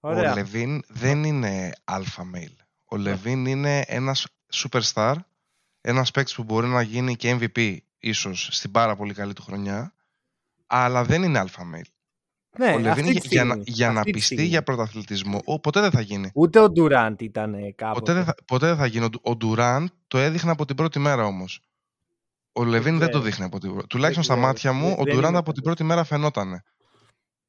[0.00, 0.34] Ο Ωραία.
[0.34, 2.56] Λεβίν δεν είναι alpha male.
[2.84, 5.14] Ο Λεβίν είναι ένας superstar,
[5.80, 9.94] ένας παίκτης που μπορεί να γίνει και MVP ίσως στην πάρα πολύ καλή του χρονιά,
[10.66, 11.90] αλλά δεν είναι alpha male.
[12.58, 14.50] Ναι, ο Λεβίν αυτή για, τη για να, στιγμή, για να αυτή τη πιστεί στιγμή.
[14.50, 16.30] για πρωταθλητισμό, ο, ποτέ δεν θα γίνει.
[16.34, 17.98] Ούτε ο Ντουράντ ήταν ε, κάποτε.
[18.00, 19.04] Ποτέ δεν θα, ποτέ δεν θα γίνει.
[19.04, 21.60] Ο, Ντου- ο Ντουράν το έδειχνε από την πρώτη μέρα όμως.
[22.52, 23.24] Ο Λεβίν δεν το ξέρω.
[23.24, 23.86] δείχνει από την πρώτη.
[23.86, 24.46] Τουλάχιστον στα ξέρω.
[24.48, 25.62] μάτια μου, Δεν- ο δεν Ντουράν είμαι από την βέβαιος.
[25.62, 26.62] πρώτη μέρα φαινότανε.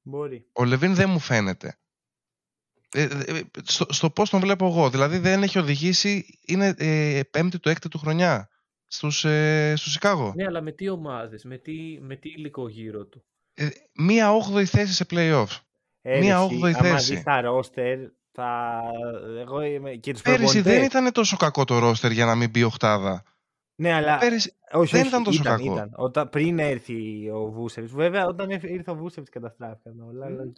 [0.02, 0.46] Μπορεί.
[0.54, 1.78] Ο Λεβίν δεν μου φαίνεται.
[2.93, 4.89] Ε, ε, στο, στο πώς τον βλέπω εγώ.
[4.89, 8.50] Δηλαδή δεν έχει οδηγήσει, είναι ε, πέμπτη του έκτη του χρονιά
[8.88, 10.34] στους, ε, στο Σικάγο.
[10.36, 13.26] Ναι, αλλά με τι ομάδες, με τι, με τι υλικό γύρω του.
[13.60, 15.58] Ε, μία 8η θέση σε playoffs.
[16.02, 17.13] Ε, Μία ρε, όγδοη εσύ, άμα θέση.
[17.13, 18.00] δεις τα ρόστερ,
[18.32, 18.82] θα...
[19.39, 19.91] εγώ είμαι...
[19.96, 20.88] και τους Πέρυσι δεν προπονητές.
[21.00, 23.24] ήταν τόσο κακό το ρόστερ για να μην μπει οχτάδα.
[23.76, 24.17] Ναι, αλλά...
[24.17, 25.74] Πέρυσι, όχι, δεν όχι, ήταν τόσο κακό.
[25.74, 25.91] Ήταν.
[25.96, 27.93] Όταν, πριν έρθει ο Βούσεβιτς.
[27.93, 30.26] Βέβαια, όταν ήρθε ήρθε ο Βούσεβιτς καταστράφηκαν όλα.
[30.26, 30.41] αλλά Ναι.
[30.43, 30.58] οκ.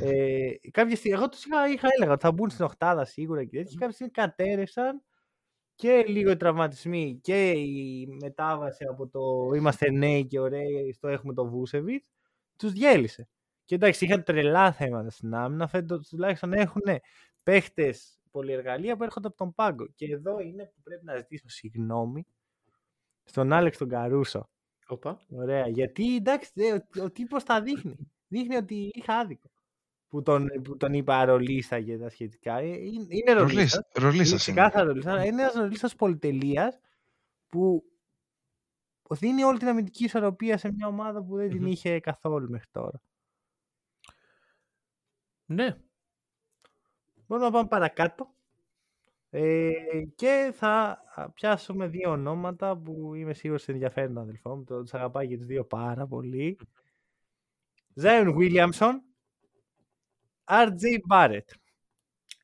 [0.00, 3.56] ε, κάποια στιγμή, εγώ τους είχα, είχα έλεγα ότι θα μπουν στην οχτάδα σίγουρα και
[3.56, 3.76] τέτοια.
[3.78, 5.02] Κάποια στιγμή κατέρευσαν
[5.82, 11.34] και λίγο οι τραυματισμοί και η μετάβαση από το είμαστε νέοι και ωραίοι στο έχουμε
[11.34, 12.06] το Βούσεβιτς,
[12.56, 13.28] τους διέλυσε.
[13.64, 15.66] Και εντάξει, είχαν τρελά θέματα στην άμυνα.
[15.66, 16.82] Φέτος τουλάχιστον έχουν
[17.42, 19.86] παίχτες πολυεργαλεία που έρχονται από τον πάγκο.
[19.94, 22.26] Και εδώ είναι που πρέπει να ζητήσω συγγνώμη
[23.24, 24.50] στον Άλεξ τον Καρούσο.
[24.86, 25.20] Οπα.
[25.30, 25.68] Ωραία.
[25.68, 27.96] Γιατί εντάξει, δε, ο, ο τύπος τα δείχνει.
[28.28, 29.50] Δείχνει ότι είχα άδικο.
[30.12, 32.56] Που τον, που τον είπα ρολίστα και τα σχετικά.
[32.58, 33.86] Ε, Είναι, είναι ρολίστα.
[33.96, 34.36] Είναι Ρολίστα είναι.
[34.36, 35.10] ξεκάθαρα ρολίστα.
[35.10, 36.78] αλλά Είναι ένας ρολίστα πολυτελείας
[37.48, 37.84] που
[39.10, 41.66] δίνει όλη την αμυντική ισορροπία σε μια ομάδα που δεν την Μμμ.
[41.66, 43.02] είχε καθόλου μέχρι τώρα.
[45.46, 45.76] Ναι.
[47.26, 48.34] Μπορούμε να πάμε παρακάτω.
[49.30, 49.70] Ε,
[50.14, 51.02] και θα
[51.34, 54.64] πιάσουμε δύο ονόματα που είμαι σίγουρος ότι ενδιαφέρουν τον αδελφό μου.
[54.64, 56.58] Τους αγαπάει και τους δύο πάρα πολύ.
[57.94, 58.92] Ζάιον Williamson,
[60.52, 61.46] RJ Barrett.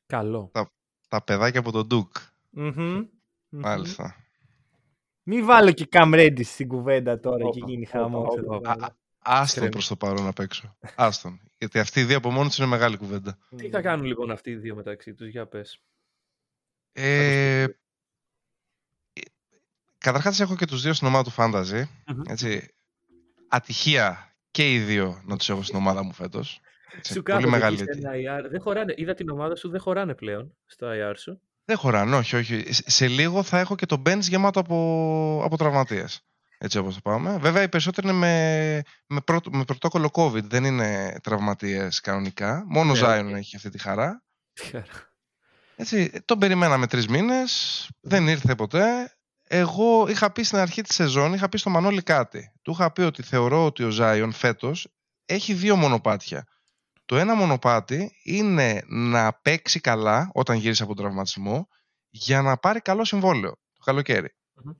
[0.05, 0.51] Καλό.
[1.07, 2.15] Τα παιδάκια από τον Ντουκ.
[2.49, 3.05] Μμμ, μμμ.
[3.49, 4.15] Μάλιστα.
[5.23, 8.27] Μην βάλω και Cam Reddish στην κουβέντα τώρα και Όπα, γίνει όπα, χαμός.
[8.29, 8.73] όπα, εδώ όπα.
[8.73, 8.97] πέρα.
[9.19, 9.69] Άστον Στρέμει.
[9.69, 10.77] προς το παρόν απ' έξω.
[10.95, 11.41] Άστον.
[11.57, 13.37] Γιατί αυτοί οι δύο από μόνοι τους είναι μεγάλη κουβέντα.
[13.55, 15.81] Τι θα κάνουν λοιπόν αυτοί οι δύο μεταξύ τους, για πες.
[16.91, 17.65] Ε,
[19.97, 21.83] καταρχάς έχω και τους δύο στην ομάδα του Fantasy.
[22.07, 22.21] Μμμ.
[22.27, 22.73] Έτσι,
[23.47, 26.59] ατυχία και οι δύο να τους έχω στην ομάδα μου φέτος.
[26.97, 28.31] Έτσι, Σου πολύ κάθονται μεγάλη εκεί σε ατυχία.
[28.33, 28.49] ένα IR.
[28.49, 28.93] Δεν χωράνε.
[28.97, 31.41] Είδα την ομάδα σου, δεν χωράνε πλέον στο IR σου.
[31.65, 32.65] Δεν χωράνε, όχι, όχι.
[32.69, 36.21] Σε λίγο θα έχω και το bench γεμάτο από, από τραυματίες.
[36.57, 37.37] Έτσι όπως θα πάμε.
[37.37, 42.63] Βέβαια οι περισσότεροι είναι με, με, πρώτο, με πρωτόκολλο COVID, δεν είναι τραυματίες κανονικά.
[42.67, 43.35] Μόνο Ναι, Zion οκ.
[43.37, 44.23] έχει αυτή τη χαρά.
[45.75, 49.13] Έτσι, τον περιμέναμε τρεις μήνες, δεν ήρθε ποτέ.
[49.43, 52.51] Εγώ είχα πει στην αρχή της σεζόν, είχα πει στο Μανώλη κάτι.
[52.61, 54.87] Του είχα πει ότι θεωρώ ότι ο Ζάιον φέτος
[55.25, 56.47] έχει δύο μονοπάτια.
[57.09, 61.67] Το ένα μονοπάτι είναι να παίξει καλά όταν γυρίσει από τον τραυματισμό
[62.09, 64.35] για να πάρει καλό συμβόλαιο το καλοκαίρι.
[64.53, 64.71] Μμμ.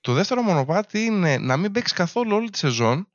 [0.00, 3.08] Το δεύτερο μονοπάτι είναι να μην παίξει καθόλου όλη τη σεζόν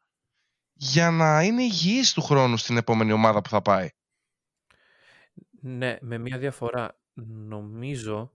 [0.74, 3.90] για να είναι υγιής του χρόνου στην επόμενη ομάδα που θα πάει.
[5.62, 7.00] Ναι, με μία διαφορά.
[7.48, 8.32] Νομίζω.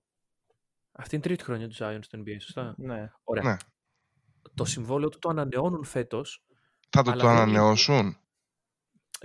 [0.92, 3.10] Αυτή είναι η τρίτη χρονιά του Zion στο NBA, σωστά; Ναι.
[3.24, 3.42] Ωραία.
[3.42, 3.56] Ναι.
[4.54, 6.44] Το συμβόλαιο του το ανανεώνουν φέτος.
[6.90, 8.18] Θα το, Αλλά το δεν είναι- ανανεώσουν.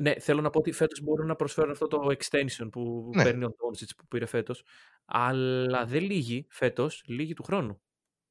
[0.01, 3.23] Ναι, θέλω να πω ότι φέτος μπορούν να προσφέρουν αυτό το extension που Ναι.
[3.23, 4.63] παίρνει ο Doncic που πήρε φέτος.
[5.05, 7.81] Αλλά δεν λύγει φέτος, λύγει του χρόνου.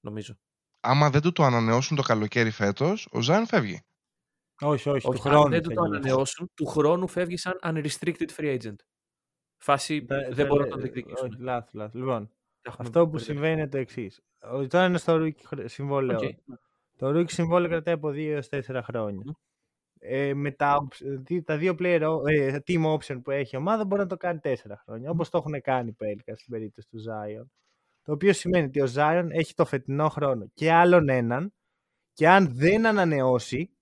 [0.00, 0.34] Νομίζω.
[0.84, 3.80] άμα δεν του το ανανεώσουν το καλοκαίρι φέτος, ο Ζάιν φεύγει.
[4.60, 5.42] Όχι, όχι, του Όχι, χρόνου.
[5.44, 5.96] αν δεν του θα το γίνει.
[5.96, 8.74] ανανεώσουν, του χρόνου φεύγει σαν unrestricted free agent.
[9.58, 11.26] Φάση Θα- δεν θα μπορούν να λέ- τον διεκδικήσουν.
[11.28, 11.94] όχι, Λάθος, λάθος.
[12.00, 13.24] Λοιπόν, Τα έχουμε αυτό που μπερδέψει.
[13.24, 14.20] συμβαίνει είναι το εξής.
[14.68, 16.18] Τώρα είναι στο rookie χρ- συμβόλαιο.
[16.18, 16.34] Οκ.
[16.96, 19.22] Το rookie συμβόλαιο κρατάει από 2 έως 4 χρόνια.
[19.24, 19.32] Μμμ.
[20.04, 23.58] Ε, με τα, option- δι- τα δύο player, o- ε, team option που έχει η
[23.58, 25.10] ομάδα μπορεί να το κάνει 4 χρόνια.
[25.10, 27.46] Όπως το έχουν κάνει οι Pelicans στην περίπτωση του Zion.
[28.02, 31.52] Το οποίο σημαίνει ότι ο Zion έχει το φετινό χρόνο και άλλον έναν
[32.12, 33.76] και αν δεν ανανεώσει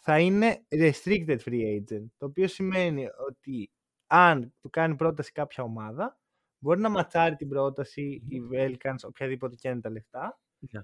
[0.00, 2.04] θα είναι restricted free agent.
[2.16, 3.70] Το οποίο σημαίνει ότι
[4.06, 6.18] αν του κάνει πρόταση κάποια ομάδα
[6.58, 10.40] μπορεί να ματσάρει την πρόταση οι Pelicans οποιαδήποτε και είναι τα λεφτά
[10.70, 10.80] Ναι.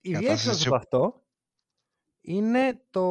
[0.00, 1.23] η Κατάσταση διέξοδος έτσι- από αυτό
[2.26, 3.04] είναι το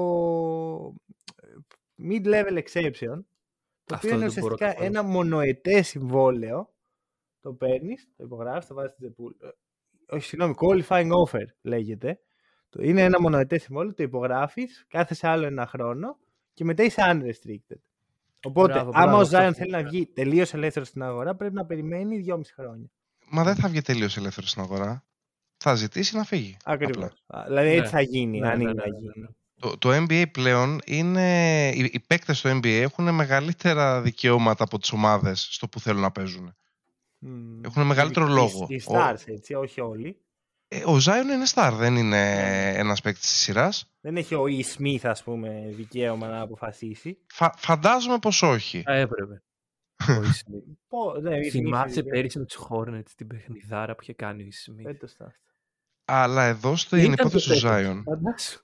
[2.10, 3.20] mid-level exception
[3.86, 4.86] το Αυτό οποίο είναι δεν το μπορώ ουσιαστικά καθόλου.
[4.86, 6.74] ένα μονοετές συμβόλαιο
[7.42, 9.36] το παίρνεις, το υπογράφεις, το βάζεις στην τζεπούλα.
[9.42, 12.20] ε, Όχι, συγγνώμη, qualifying offer λέγεται.
[12.70, 16.18] Το- Είναι ένα μονοετές συμβόλαιο, το υπογράφεις, κάθεσαι άλλο ένα χρόνο
[16.54, 17.78] και μετά είσαι unrestricted.
[18.46, 19.54] Οπότε, Μπράβο, άμα μπράβο, ο αυτό Zion θέλω.
[19.54, 22.88] θέλει να βγει τελείως ελεύθερο στην αγορά, πρέπει να περιμένει 2,5 χρόνια.
[23.30, 25.06] Μα δεν θα βγει τελείως ελεύθερο στην αγορά.
[25.66, 26.58] Θα ζητήσει να φύγει.
[26.64, 27.12] Ακριβώς.
[27.28, 27.44] Απλά.
[27.48, 27.74] Δηλαδή Ναι.
[27.76, 29.12] έτσι θα γίνει, Ναι, αν ναι, είναι ναι, να ναι, ναι, γίνει.
[29.16, 29.28] ναι.
[29.60, 31.70] Το, το NBA πλέον είναι.
[31.76, 36.12] Οι, οι παίκτες στο NBA έχουν μεγαλύτερα δικαιώματα από τις ομάδες στο που θέλουν να
[36.12, 36.56] παίζουν.
[37.20, 37.64] Μμμ.
[37.64, 38.66] Έχουν μεγαλύτερο Οι- λόγο.
[38.70, 40.18] Οι Ο- stars, έτσι, όχι όλοι.
[40.68, 42.74] Ε, ο Ζάιον είναι star, δεν είναι Ναι.
[42.76, 43.92] ένας παίκτης της σειράς.
[44.02, 44.78] Δεν έχει ο E.
[44.78, 47.18] Smith, ας πούμε, δικαίωμα να αποφασίσει.
[47.28, 48.82] Φα, φαντάζομαι πως όχι.
[48.82, 49.44] Θα έπρεπε.
[50.20, 50.74] Ο Smith.
[50.88, 51.46] Πω, ναι, ο E.
[51.46, 54.96] Smith Θυμάσαι είναι πέρυσι με τους Hornets την παιχνιδάρα που είχε κάνει ο Smith.
[56.06, 57.72] Φέτος τα- Αλλά εδώ στην Ήταν υπόθεση το του φέτος.
[57.72, 58.60] Ζάιον, Φαντάσου.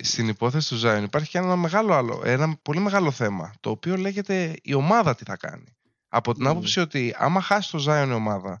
[0.00, 3.96] στην υπόθεση του Ζάιον υπάρχει και ένα μεγάλο άλλο, ένα πολύ μεγάλο θέμα, το οποίο
[3.96, 5.76] λέγεται η ομάδα τι θα κάνει.
[6.08, 6.50] Από την Μμμ.
[6.50, 8.60] άποψη ότι άμα χάσει το Ζάιον η ομάδα,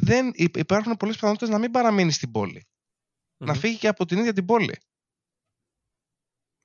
[0.00, 2.66] δεν, υ- υπάρχουν πολλές πιθανότητες να μην παραμείνει στην πόλη.
[3.36, 3.58] Να Μμμ.
[3.60, 4.78] φύγει και από την ίδια την πόλη.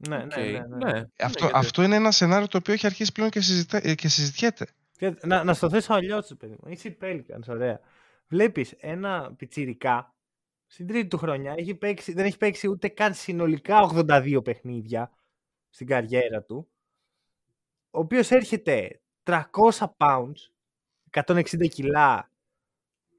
[0.08, 0.92] Ναι, Οκ, ναι, ναι, ναι.
[0.92, 1.06] ναι.
[1.20, 4.68] Αυτό, γιατί- αυτό είναι ένα σενάριο το οποίο έχει αρχίσει πλέον και, συζητά, και συζητιέται.
[4.98, 6.72] Και Να, να στο θέσω αλλιώς, παιδί μου.
[6.72, 7.80] Είσαι οι Pelicans, ωραία.
[8.30, 10.16] Βλέπεις ένα πιτσιρικά
[10.68, 11.54] στην τρίτη του χρονιά.
[11.58, 15.12] Έχει παίξει, δεν έχει παίξει ούτε καν συνολικά 82 παιχνίδια
[15.70, 16.68] στην καριέρα του.
[17.92, 19.42] Ο οποίος έρχεται 300
[19.98, 20.34] pounds,
[21.12, 22.32] 160 κιλά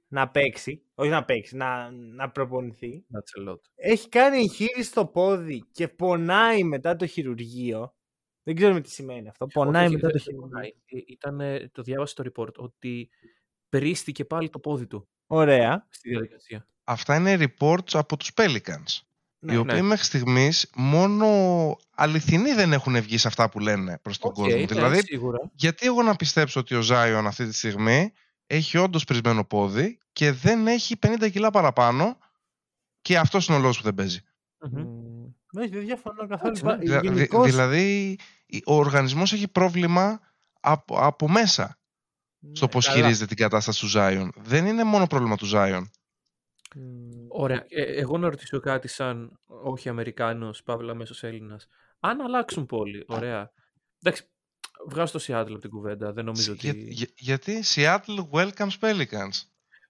[0.08, 0.82] να παίξει.
[0.94, 3.04] Όχι να παίξει, να, να προπονηθεί.
[3.12, 3.58] That's a lot.
[3.74, 7.94] Έχει κάνει εγχείρηση στο πόδι και πονάει μετά το χειρουργείο.
[8.42, 9.46] Δεν ξέρουμε τι σημαίνει αυτό.
[9.46, 10.48] Πονάει Όχι, μετά δεν- το δεν χειρουργείο.
[10.50, 10.68] πονάει.
[10.86, 13.10] Ε, Ήταν, ε, το διάβασα στο report ότι
[13.70, 15.86] πρίστηκε πάλι το πόδι του Ωραία.
[15.90, 16.66] στη διαδικασία.
[16.84, 18.98] Αυτά είναι reports από τους Pelicans.
[19.42, 19.82] Ναι, οι οποίοι ναι.
[19.86, 21.26] μέχρι στιγμής μόνο
[21.94, 24.56] αληθινοί δεν έχουν βγει σε αυτά που λένε προς τον Οκ, κόσμο.
[24.58, 25.50] ναι, Δηλαδή, σίγουρα.
[25.54, 28.12] γιατί εγώ να πιστέψω ότι ο Ζάιον αυτή τη στιγμή
[28.46, 32.18] έχει όντως πρησμένο πόδι και δεν έχει 50 κιλά παραπάνω
[33.02, 34.20] και αυτός είναι ο λόγος που δεν παίζει.
[34.70, 34.80] Μμμ.
[34.80, 35.24] Μμμ.
[35.58, 36.56] Όχι, δεν διαφωνώ καθόλου.
[36.58, 36.70] Εντάξει, ναι.
[36.70, 40.20] Βα- Δηλα- δη- γενικώς, δηλαδή, η- ο οργανισμός έχει πρόβλημα
[40.60, 41.78] από, από μέσα
[42.52, 42.96] στο ναι, πώς καλά.
[43.00, 44.32] χειρίζεται την κατάσταση του Ζάιον.
[44.36, 45.90] Δεν είναι μόνο πρόβλημα του Ζάιον.
[46.74, 47.10] Μμμ.
[47.28, 47.64] Ωραία.
[47.68, 51.68] Ε, εγώ να ρωτήσω κάτι σαν όχι Αμερικάνος, παύλα μέσος Έλληνας.
[52.00, 53.52] Αν αλλάξουν πόλη, ωραία.
[54.02, 54.24] Εντάξει,
[54.88, 56.12] βγάζω το Seattle από την κουβέντα.
[56.12, 56.86] Δεν νομίζω Για- ότι...
[56.90, 59.36] για- γιατί Seattle welcomes Pelicans.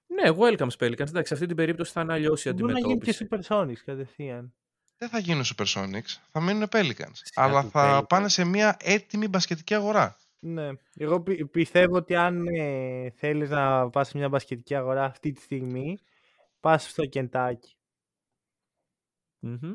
[0.06, 1.00] Ναι, welcome Pelicans.
[1.08, 3.46] Εντάξει, σε αυτή την περίπτωση θα είναι αλλιώς η Μπορεί να γίνει και αντιμετώπιση.
[3.48, 4.54] Supersonics κατευθείαν.
[4.98, 7.12] Δεν θα γίνουν Supersonics, θα μείνουν Pelicans.
[7.34, 8.08] αλλά Seattle θα Pelicans.
[8.08, 10.16] πάνε σε μια έτοιμη μπασκετική αγορά.
[10.42, 10.68] Ναι.
[10.96, 15.40] Εγώ πι- πιστεύω ότι αν ε, θέλεις να πας σε μια μπασκετική αγορά αυτή τη
[15.40, 15.98] στιγμή,
[16.60, 17.76] πας στο Κεντάκι.
[19.38, 19.72] Μμμ.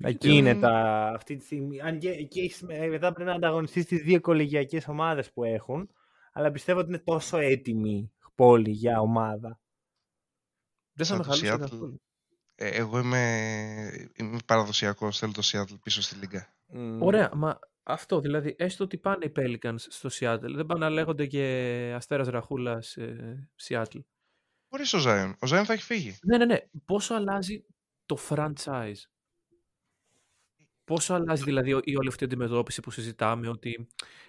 [0.00, 1.80] Εκεί είναι τα αυτή τη στιγμή.
[1.80, 5.90] Αν και εκεί έχεις, ε, μετά πρέπει να ανταγωνιστείς τις δύο κολεγιακές ομάδες που έχουν.
[6.32, 9.60] αλλά πιστεύω ότι είναι τόσο έτοιμη πόλη για ομάδα.
[10.92, 11.58] Δεν θα Σαν με το χαλούσε Seattle.
[11.70, 12.00] καθόλου.
[12.54, 16.54] Ε, εγώ είμαι, είμαι παραδοσιακός, θέλω το Seattle πίσω στη Λίγκα.
[16.66, 17.02] Μμ.
[17.02, 21.26] Ωραία, μα αυτό δηλαδή, έστω ότι πάνε οι Pelicans στο Seattle, δεν πάνε να λέγονται
[21.26, 24.02] και Αστέρας Ραχούλας ε, Seattle.
[24.68, 25.32] Χωρίς ο Zion.
[25.38, 26.18] Ο Zion θα έχει φύγει.
[26.22, 26.58] Ναι, ναι, ναι.
[26.84, 27.64] Πόσο αλλάζει
[28.06, 29.02] το franchise.
[30.88, 33.86] Πόσο αλλάζει δηλαδή η όλη αυτή η αντιμετώπιση που συζητάμε, ότι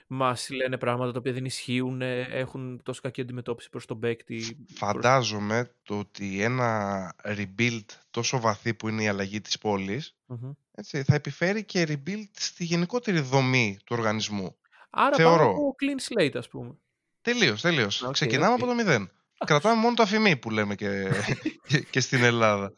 [0.07, 4.65] μας λένε πράγματα τα οποία δεν ισχύουν, ε, έχουν τόσο κακή αντιμετώπιση προς τον παίκτη.
[4.73, 10.51] Φαντάζομαι το ότι ένα rebuild τόσο βαθύ που είναι η αλλαγή της πόλης Μμμ.
[10.71, 14.55] έτσι, θα επιφέρει και rebuild στη γενικότερη δομή του οργανισμού.
[14.89, 15.37] Άρα Θεωρώ.
[15.37, 16.77] πάμε από clean slate, ας πούμε.
[17.21, 18.01] Τελείως, τελείως.
[18.01, 18.59] Οκ, Ξεκινάμε οκ.
[18.59, 19.11] από το μηδέν.
[19.45, 21.09] Κρατάμε μόνο το ΑΦΜ που λέμε και,
[21.67, 22.73] και, και στην Ελλάδα.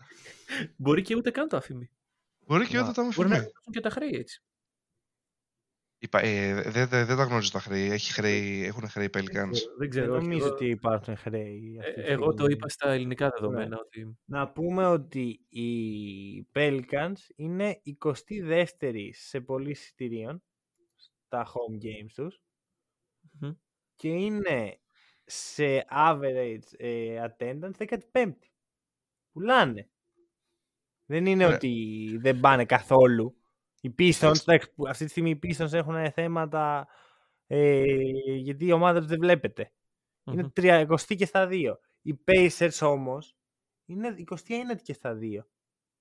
[0.76, 1.90] Μπορεί και ούτε καν το ΑΦΜ.
[2.52, 3.52] Μπορεί και Μα, ούτε το Μπορεί να ΑΦΜ.
[3.60, 4.42] έχουν και τα χρέη έτσι.
[5.98, 7.90] Είπα, ε, δεν δεν- δεν τα γνωρίζω τα χρέη.
[7.92, 9.52] Έχει χρέη έχουν χρέη οι Pelicans.
[9.52, 10.16] Δεν Δεν ξέρω.
[10.16, 11.78] όχι, νομίζω εγώ- ότι υπάρχουν χρέη.
[11.80, 12.54] αυτή ε, τη εγώ το στιγμή.
[12.54, 20.44] είπα στα ελληνικά δεδομένα ότι Να πούμε ότι οι Pelicans είναι 22η σε πωλήσεις εισιτηρίων
[20.96, 22.42] στα home games τους
[23.32, 23.52] Μμμ.
[23.96, 24.80] και είναι
[25.26, 28.52] σε average ε, attendance 15η.
[29.32, 29.90] Πουλάνε.
[31.12, 31.56] Δεν είναι Ωραία.
[31.56, 33.36] ότι δεν πάνε καθόλου.
[33.82, 34.44] Οι Pistons, Εντάξει.
[34.48, 36.88] εντάξει, που αυτή τη στιγμή οι Pistons έχουν θέματα
[37.48, 37.84] ε,
[38.38, 39.72] γιατί η ομάδα τους δεν βλέπετε.
[40.24, 40.50] Είναι Μμμ.
[40.56, 41.80] 30 και στα δύο.
[42.02, 43.36] Οι Pacers όμως
[43.86, 44.36] είναι 29
[44.84, 45.48] και στα δύο.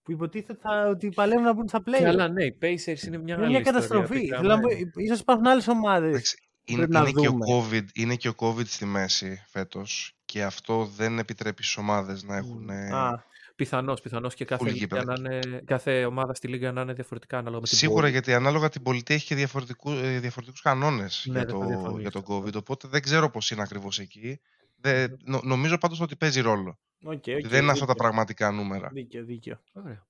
[0.03, 2.03] Που υποτίθεται ότι, θα, ότι παλεύουν να μπουν στα play.
[2.03, 4.21] Καλά, ναι, οι Pacers είναι μια είναι άλλη μια ιστορία, καταστροφή.
[4.21, 5.03] πικρά, Θέλω να πω, ναι.
[5.05, 6.09] ίσως υπάρχουν άλλες ομάδες.
[6.09, 7.45] Εντάξει, είναι, πρέπει να είναι, και ο δούμε.
[7.55, 12.37] COVID, είναι και ο COVID στη μέση φέτος και αυτό δεν επιτρέπει στις ομάδες να
[12.37, 12.69] έχουν...
[12.69, 13.25] ε, Α,
[13.65, 15.19] Πιθανώς, πιθανώς και κάθε, Full λίγα γήπεδα.
[15.19, 18.13] να είναι, κάθε ομάδα στη λίγα να είναι διαφορετικά ανάλογα με την Σίγουρα πόλη.
[18.13, 21.67] γιατί ανάλογα την πολιτεία έχει και διαφορετικού, ε, διαφορετικούς κανόνες Ναι, για, δεν θα το,
[21.67, 22.39] διαφωνήσω για το σε αυτό.
[22.47, 24.41] COVID, οπότε δεν ξέρω πώς είναι ακριβώς εκεί.
[24.77, 26.79] Δεν, νο- νομίζω πάντως ότι παίζει ρόλο.
[27.05, 27.95] οκ, Ότι οκ, δεν είναι αυτά τα δίκιο.
[27.95, 28.89] πραγματικά νούμερα.
[28.93, 29.61] Δίκιο, δίκιο.
[29.73, 30.07] Ωραία.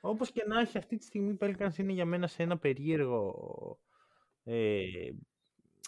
[0.00, 3.34] Όπως και να έχει αυτή τη στιγμή οι Pelicans είναι για μένα σε ένα περίεργο...
[4.44, 4.82] Ε,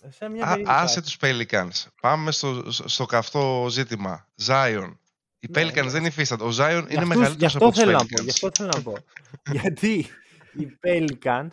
[0.08, 1.02] σε μια Α, περίεργη άσε φάση.
[1.02, 1.90] τους Pelicans.
[2.00, 4.28] Πάμε στο, στο, στο καυτό ζήτημα.
[4.46, 4.96] Zion.
[5.48, 5.90] Οι Ναι, Pelicans ναι.
[5.90, 6.44] δεν υφίστανται.
[6.44, 8.04] Ο Zion Γι' είναι αυτούς- γι' μεγαλύτερος αυτό από τους θέλω να πω.
[8.08, 8.28] Γι' Pelicans.
[8.28, 8.94] αυτό θέλω να πω.
[9.52, 10.06] Γιατί
[10.56, 11.48] οι Pelicans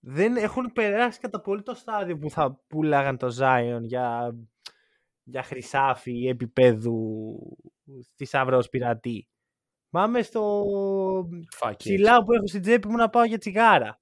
[0.00, 4.34] δεν έχουν περάσει κατά πολύ το στάδιο που θα πουλάγαν το Zion για,
[5.22, 7.38] για χρυσάφι επίπεδου
[8.16, 9.28] θησαυρό πειρατή.
[9.90, 10.64] Πάμε στο
[11.50, 11.76] Φάκι.
[11.76, 13.86] ψηλά που έχω στην τσέπη μου να πάω για τσιγάρα.
[13.86, 13.98] Να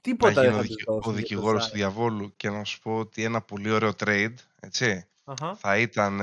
[0.00, 1.74] Τίποτα δεν γίνω θα ο, τους δικη- δώσουν ο για το δικηγόρος του Zion.
[1.74, 5.54] διαβόλου και να σου πω ότι ένα πολύ ωραίο trade, έτσι, Αχα.
[5.54, 6.20] θα ήταν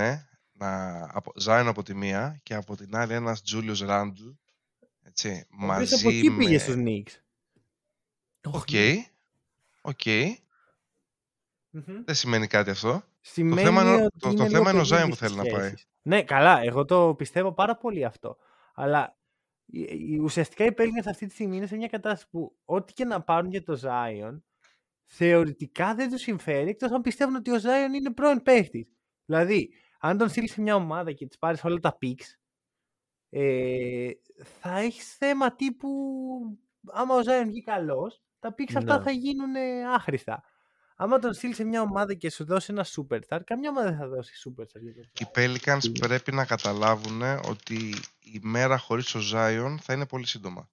[0.58, 4.36] να, από, Zion από τη μία και από την άλλη ένας Julius Randle,
[5.04, 6.38] έτσι, Ο οποίος μαζί από εκεί με...
[6.38, 7.22] πήγε στους Knicks.
[8.52, 9.06] Οκ, ναι.
[9.82, 10.00] οκ,
[11.70, 12.04] Μμμ.
[12.06, 13.04] δεν σημαίνει κάτι αυτό.
[13.22, 15.26] Σημαίνει θέμα είναι ο- ότι το- το είναι λίγο θέμα είναι ο Zion περίεργες που
[15.26, 15.68] θέλει να οι πάει.
[15.68, 15.88] σχέσεις.
[16.02, 16.60] Ναι, καλά.
[16.64, 18.38] Εγώ το πιστεύω πάρα πολύ αυτό.
[18.74, 19.18] Αλλά
[19.66, 23.06] η- η- ουσιαστικά οι Pelicans αυτή τη στιγμή είναι σε μια κατάσταση που ό,τι και
[23.06, 24.42] να πάρουν για το Zion
[25.06, 28.88] θεωρητικά δεν τους συμφέρει εκτός αν πιστεύουν ότι ο Zion είναι πρώην παίχτης.
[29.26, 32.26] Δηλαδή, αν τον στείλεις σε μια ομάδα και της πάρεις όλα τα picks,
[33.30, 34.10] ε,
[34.62, 35.90] θα έχεις θέμα τύπου
[36.92, 39.04] άμα ο Zion βγει καλός, τα picks αυτά Ναι.
[39.04, 40.44] θα γίνουν ε, άχρηστα.
[41.00, 44.08] Άμα τον στείλεις σε μια ομάδα και σου δώσει ένα superstar, καμιά ομάδα δεν θα
[44.08, 44.82] δώσει superstar.
[44.82, 45.38] για τον Οι Zion.
[45.38, 47.76] Pelicans πρέπει να καταλάβουν ότι
[48.20, 50.70] η μέρα χωρίς το Zion θα είναι πολύ σύντομα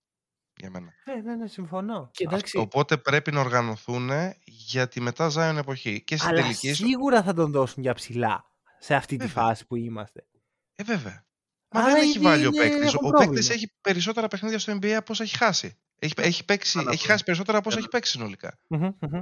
[0.57, 0.93] για μένα.
[1.05, 2.11] Ναι, ναι, ναι, συμφωνώ.
[2.13, 4.11] Και εντάξει, Αυτό, οπότε πρέπει να οργανωθούν
[4.45, 6.03] για τη μετά Zion εποχή.
[6.05, 6.67] Και στην Αλλά τελική...
[6.69, 8.45] ίσως- σίγουρα θα τον δώσουν για ψηλά
[8.85, 9.43] σε αυτή τη Βέβαια.
[9.43, 10.27] φάση που είμαστε.
[10.75, 11.25] Ε, βέβαια.
[11.69, 12.87] Μα Άρα δεν έχει ήδη βάλει ο είναι- παίκτης.
[12.87, 13.33] έχω Ο πρόβλημα.
[13.33, 15.79] παίκτης έχει περισσότερα παιχνίδια στο NBA από όσα έχει χάσει.
[15.99, 17.87] Έχει, έχει, παίξει, Άρα, έχει χάσει περισσότερα από όσα ένα.
[17.87, 18.59] έχει παίξει συνολικά.
[18.69, 19.21] Μμμ, μμμ.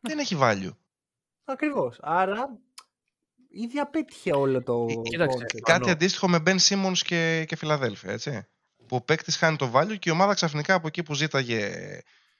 [0.00, 0.76] Δεν έχει value.
[1.44, 1.98] Ακριβώς.
[2.02, 2.58] Άρα
[3.48, 5.60] ήδη απέτυχε όλο το Ε, κοίταξε, concept.
[5.66, 5.78] Πάνω.
[5.78, 8.46] Κάτι αντίστοιχο με Ben Simmons και, και Φιλαδέλφια, έτσι.
[8.86, 11.70] Που ο παίκτης χάνει το value και η ομάδα ξαφνικά από εκεί που ζήταγε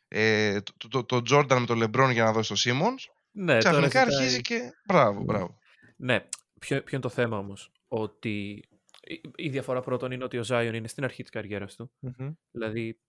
[0.08, 3.58] ε, το, το, το Jordan με το LeBron για να δώσει το Simmons, ναι, τώρα
[3.58, 4.60] ξαφνικά ζητάει- αρχίζει και.
[4.86, 5.56] Μπράβο, μπράβο.
[6.02, 6.28] Ναι,
[6.60, 7.72] ποιο, ποιο είναι το θέμα όμως.
[7.88, 8.64] Ότι
[9.00, 11.92] η, η διαφορά πρώτον είναι ότι ο Zion είναι στην αρχή της καριέρας του.
[11.98, 12.32] Μμμ.
[12.50, 13.00] Δηλαδή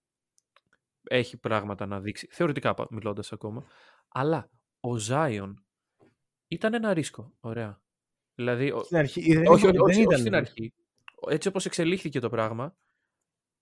[1.02, 3.66] έχει πράγματα να δείξει, θεωρητικά πα- μιλώντας ακόμα.
[4.08, 5.54] Αλλά ο Zion
[6.48, 7.82] ήταν ένα ρίσκο, ωραία.
[8.34, 10.36] Δηλαδή, ο- Στην αρχή, δεν, όχι, ήταν- όχι, όχι, δεν όχι ήταν στην ρίσκο.
[10.36, 10.74] αρχή.
[11.28, 12.76] Έτσι όπως εξελίχθηκε το πράγμα,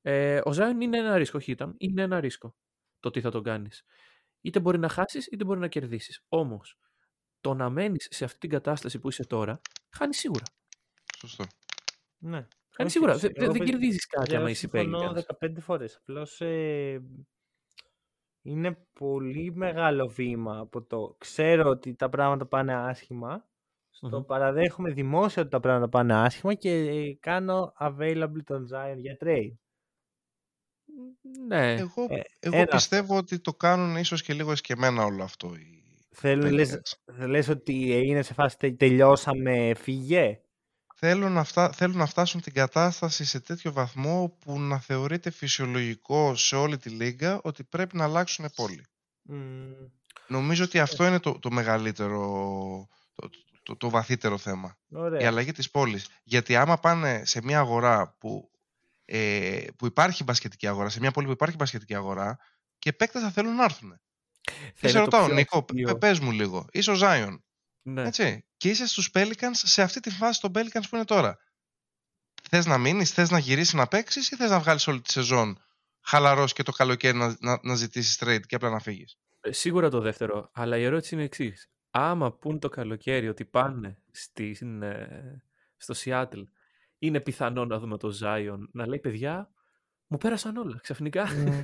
[0.03, 2.57] ε, ο Zion είναι ένα ρίσκο, όχι ήταν, είναι ένα ρίσκο
[3.01, 3.85] το τι θα τον κάνεις.
[4.41, 6.25] Είτε μπορεί να χάσεις, είτε μπορεί να κερδίσεις.
[6.29, 6.79] Όμως,
[7.43, 9.61] το να μένεις σε αυτή την κατάσταση που είσαι τώρα,
[9.97, 10.45] χάνεις σίγουρα.
[11.19, 11.45] Σωστό.
[12.19, 12.47] Ναι.
[12.77, 13.13] Χάνεις Όχι, σίγουρα.
[13.13, 15.15] εγώ Δεν, δεν παιδιά- κερδίζεις κάτι Εγώ άμα είσαι συμφωνώ Pelicans.
[15.47, 15.97] 15 φορές.
[15.97, 17.03] Απλώς ε,
[18.43, 23.49] είναι πολύ μεγάλο βήμα από το ξέρω ότι τα πράγματα πάνε άσχημα
[23.91, 24.25] στο Μμμ.
[24.25, 29.55] παραδέχομαι δημόσια ότι τα πράγματα πάνε άσχημα και ε, κάνω available τον Zion για trade.
[31.47, 31.73] Ναι.
[31.75, 35.55] Εγώ, Ε, εγώ ένα πιστεύω ότι το κάνουν ίσως και λίγο εσκεμμένα όλο αυτό.
[35.55, 35.82] οι
[36.15, 37.27] Θέλουν, λες, Pelicans.
[37.29, 40.41] λες ότι είναι σε φάση τε- τελειώσαμε, φύγε;
[40.95, 46.35] Θέλουν να, φτά, θέλουν να φτάσουν την κατάσταση σε τέτοιο βαθμό που να θεωρείται φυσιολογικό
[46.35, 48.85] σε όλη τη λίγα ότι πρέπει να αλλάξουν πόλη.
[49.23, 49.73] Μμμ.
[50.27, 52.19] Νομίζω ότι αυτό είναι το, το μεγαλύτερο,
[53.15, 53.31] το,
[53.63, 54.77] το, το βαθύτερο θέμα.
[54.89, 55.29] Η Ωραία.
[55.29, 56.09] αλλαγή της πόλης.
[56.25, 58.51] Γιατί άμα πάνε σε μια αγορά που,
[59.05, 62.39] ε, που υπάρχει μπασκετική αγορά, σε μια πόλη που υπάρχει μπασκετική αγορά
[62.79, 64.01] και παίκτες θα θέλουν να έρθουν.
[64.43, 65.87] Και Θα σε είναι το ρωτάω, πιο Νίκο, αστείο.
[65.87, 66.67] πε- πες μου λίγο.
[66.73, 67.45] Είσαι ο Ζάιον,
[67.83, 68.03] Ναι.
[68.07, 68.45] έτσι.
[68.57, 71.39] Και είσαι στους Pelicans σε αυτή τη φάση των Pelicans που είναι τώρα.
[72.51, 75.59] Θες να μείνεις, θες να γυρίσεις να παίξεις ή θες να βγάλεις όλη τη σεζόν
[76.01, 79.89] χαλαρός και το καλοκαίρι να, να, να ζητήσεις trade και απλά να φύγεις; Ε, Σίγουρα
[79.91, 80.51] το δεύτερο.
[80.53, 81.71] Αλλά η ερώτηση είναι εξής.
[81.91, 85.43] Άμα πούν το καλοκαίρι ότι πάνε στην, ε,
[85.77, 86.45] στο Seattle,
[86.99, 89.51] είναι πιθανό να δούμε το Zion να λέει παιδιά,
[90.07, 90.79] μου πέρασαν όλα.
[90.83, 91.61] Ξαφνικά, Μμ.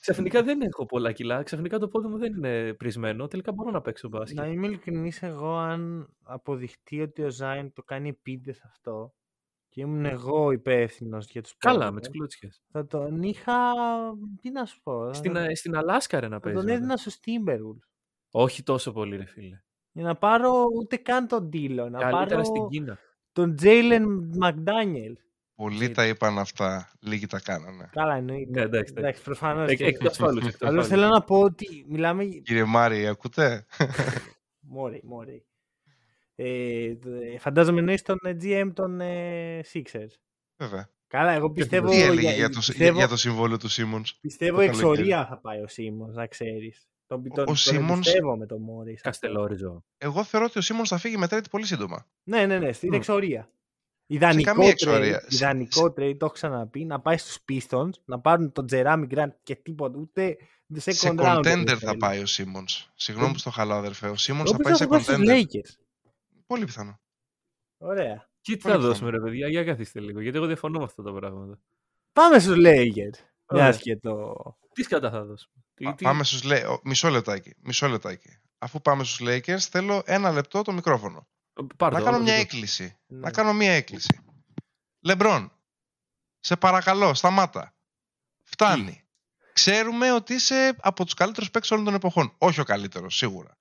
[0.00, 1.42] Ξαφνικά δεν έχω πολλά κιλά.
[1.42, 3.26] Ξαφνικά το πόδι μου δεν είναι πρισμένο.
[3.28, 4.38] Τελικά μπορώ να παίξω μπάσκετ.
[4.38, 9.14] Να είμαι ειλικρινής εγώ αν αποδειχτεί ότι ο Ζάιν το κάνει επίτηδες αυτό
[9.68, 12.62] και ήμουν εγώ υπεύθυνος για τους Καλά, Pelicans, με τις κλούτσιες.
[12.70, 13.52] θα τον είχα,
[14.40, 16.58] τι να σου πω, Στην, θα, ε, στην Αλάσκα ρε να θα παίζει.
[16.58, 16.76] τον μετά.
[16.78, 17.88] έδινα στους Timberwolves
[18.30, 19.62] Όχι τόσο πολύ ρε φίλε.
[19.92, 22.98] για να πάρω ούτε καν τον Dillon, να Καλύτερα πάρω στην Κίνα.
[23.32, 24.02] τον Jalen
[24.42, 25.12] McDaniel.
[25.60, 27.88] Πολλοί Και- τα είπαν αυτά, λίγοι τα κάνανε.
[27.92, 28.50] Καλά εννοείται.
[28.50, 28.70] Ναι, εντάξει.
[28.70, 28.94] εντάξει.
[28.96, 29.70] Εντάξει, προφανώς.
[29.70, 30.46] Εκ- και- Εκτός φάλους.
[30.46, 30.86] εκτός Απλώς φάλους.
[30.86, 32.24] θέλω να πω ότι μιλάμε...
[32.24, 33.66] Κύριε Μάρη, ακούτε;
[34.60, 35.44] Μόρι, μόρι.
[36.34, 40.14] Ε, ε, φαντάζομαι εννοείς τον ε, GM των ε, Sixers.
[40.56, 40.90] Βέβαια.
[41.06, 41.88] Καλά, εγώ πιστεύω...
[41.90, 44.14] Τι έλεγε για- για, το, για, πιστεύω, για το συμβόλαιο του Σίμονς.
[44.20, 46.88] πιστεύω το εξορία θα πάει ο Σίμons, να ξέρεις.
[47.06, 48.94] Τον, τον, τον Σίμονς- εμπιστεύω με τον Μόρι.
[48.94, 49.84] Καστελόριζο.
[49.98, 52.06] Εγώ θεωρώ ότι ο Σίμονς θα φύγει με trade πολύ σύντομα.
[52.22, 52.94] Ναι, ναι, ναι, στην Μμ.
[52.94, 53.50] εξορία.
[54.12, 55.20] Ιδανικό καμία trade, εξορία.
[55.20, 59.32] Σε- ιδανικό trade, το έχω ξαναπεί, να πάει στους Pistons, να πάρουν τον Τζεράμι Γκραντ
[59.42, 60.36] και τίποτα, ούτε
[60.74, 61.36] second Σε round.
[61.38, 61.96] contender δεν θα θέλει.
[61.96, 62.90] πάει ο Σίμονς.
[62.94, 64.08] Συγγνώμη που στο χαλάω, αδερφέ.
[64.08, 65.58] Ο Σίμονς Εγώ θα πάει σε πιστεύω θα πάει στους contender.
[65.58, 65.84] Lakers.
[66.46, 67.00] Πολύ πιθανό.
[67.78, 68.28] Ωραία.
[68.40, 68.86] Και τι Πολύ θα πιθανό.
[68.86, 70.20] δώσουμε ρε παιδιά, για καθίστε λίγο.
[70.20, 71.58] Γιατί εγώ διαφωνώ με αυτά τα πράγματα.
[72.12, 73.24] Πάμε στους Lakers.
[73.46, 73.64] Ωραία.
[73.64, 74.34] Μιας και το...
[74.72, 75.54] Τι σκατά θα δώσουμε.
[75.74, 77.54] Τι, Πα- τι- Πάμε στους Lake- ο, Μισό λεπτάκι.
[77.62, 78.38] Μισό λεπτάκι.
[78.58, 81.28] Αφού πάμε στους Lakers, θέλω ένα λεπτό το μικρόφωνο.
[81.76, 82.96] Πάρ' να το, κάνω όλο μια το- έκκληση.
[83.06, 83.18] Ναι.
[83.18, 84.20] Να κάνω μια έκκληση.
[85.00, 85.52] Λεμπρόν,
[86.40, 87.74] σε παρακαλώ, σταμάτα.
[88.44, 89.04] Φτάνει.
[89.52, 92.34] Ξέρουμε ότι είσαι από τους καλύτερους παίκτες όλων των εποχών.
[92.38, 93.58] Όχι ο καλύτερος, σίγουρα.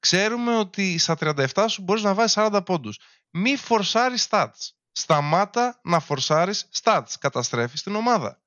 [0.00, 2.98] Ξέρουμε ότι στα 37 σου μπορείς να βάζεις 40 πόντους.
[3.30, 4.70] Μη φορσάρεις stats.
[4.92, 7.12] Σταμάτα να φορσάρεις stats.
[7.20, 8.42] Καταστρέφεις την ομάδα.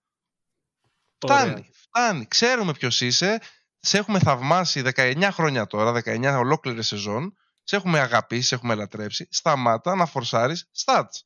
[1.21, 1.37] Ωραία.
[1.37, 2.25] Φτάνει, φτάνει.
[2.27, 3.41] Ξέρουμε ποιος είσαι.
[3.79, 7.37] Σε έχουμε θαυμάσει 19 χρόνια τώρα, 19 ολόκληρες σεζόν.
[7.63, 9.27] Σε έχουμε αγαπήσει, σε έχουμε λατρέψει.
[9.29, 11.21] Σταμάτα να φορσάρεις stats.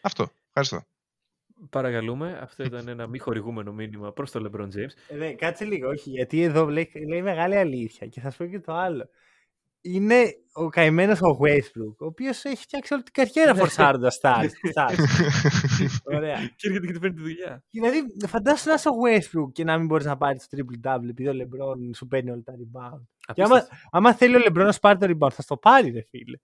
[0.00, 0.30] Αυτό.
[0.46, 0.88] Ευχαριστώ.
[1.70, 4.92] Παρακαλούμε, αυτό ήταν ένα μη χορηγούμενο μήνυμα προς τον LeBron James.
[5.08, 8.46] Ε, ναι, κάτσε λίγο, όχι, γιατί εδώ λέει, λέει μεγάλη αλήθεια και θα σου πω
[8.46, 9.08] και το άλλο.
[9.86, 14.48] Είναι ο καημένος ο Westbrook, ο οποίος έχει φτιάξει όλη την καριέρα φορσάροντας stats.
[14.74, 14.94] stats.
[16.04, 16.36] Ωραία.
[16.56, 17.64] Και έρχεται και του παίρνει τη δουλειά.
[17.70, 21.08] Δηλαδή, φαντάσου να είσαι ο Westbrook και να μην μπορείς να πάρεις το triple double
[21.08, 23.02] επειδή ο LeBron σου παίρνει όλα τα rebound.
[23.34, 23.88] Και άμα, Απίστευτο.
[23.90, 26.36] άμα θέλει ο LeBron να σου πάρει το rebound, θα στο πάρει, ρε φίλε.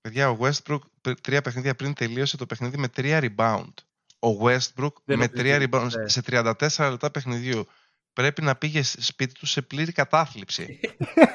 [0.00, 3.72] Παιδιά, ο Westbrook π- τρία παιχνίδια πριν τελείωσε το παιχνίδι με τρία rebound.
[4.18, 6.08] Ο Westbrook Δεν με νομίζω τρία ότι- rebound ναι.
[6.08, 7.64] σε 34 λεπτά παιχνιδιού.
[8.14, 10.80] Πρέπει να πήγε σ- σπίτι του σε πλήρη κατάθλιψη.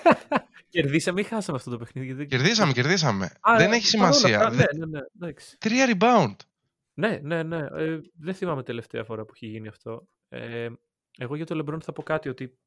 [0.69, 2.05] Κερδίσαμε ή χάσαμε αυτό το παιχνίδι.
[2.07, 3.25] γιατί δεν- κερδίσαμε, κερδίσαμε.
[3.39, 4.39] Α, Δεν ε, έχει παρόλα σημασία.
[4.39, 5.05] αυτά, Δε- Ναι, ναι, ναι.
[5.15, 5.57] εντάξει.
[5.57, 6.35] Τρία rebound.
[6.93, 7.57] Ναι, ναι, ναι.
[7.71, 10.07] Ε, δεν θυμάμαι τελευταία φορά που έχει γίνει αυτό.
[10.29, 10.69] Ε,
[11.17, 12.57] εγώ για το LeBron θα πω κάτι ότι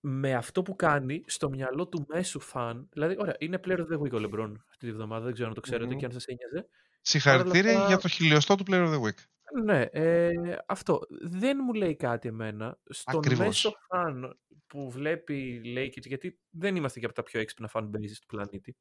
[0.00, 3.98] με αυτό που κάνει στο μυαλό του μέσου φαν, δηλαδή, ωραία, είναι player of the
[3.98, 5.98] week ο LeBron αυτή τη βδομάδα, δεν ξέρω αν το ξέρετε Μμμ.
[5.98, 6.68] και αν σας ένοιαζε.
[7.00, 9.18] Συγχαρητήρια αυτά- για το χιλιοστό του Player of the Week.
[9.62, 10.30] Ναι, ε,
[10.66, 12.78] αυτό δεν μου λέει κάτι εμένα.
[12.84, 13.46] Στον Ακριβώς.
[13.46, 18.12] μέσο φαν που βλέπει Lakers, γιατί δεν είμαστε και από τα πιο έξυπνα fan bases
[18.20, 18.76] του πλανήτη,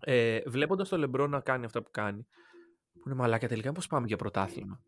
[0.00, 2.26] ε, βλέποντας το LeBron να κάνει αυτά που κάνει,
[2.92, 4.82] που είναι μαλάκα τελικά, πώς πάμε για πρωτάθλημα;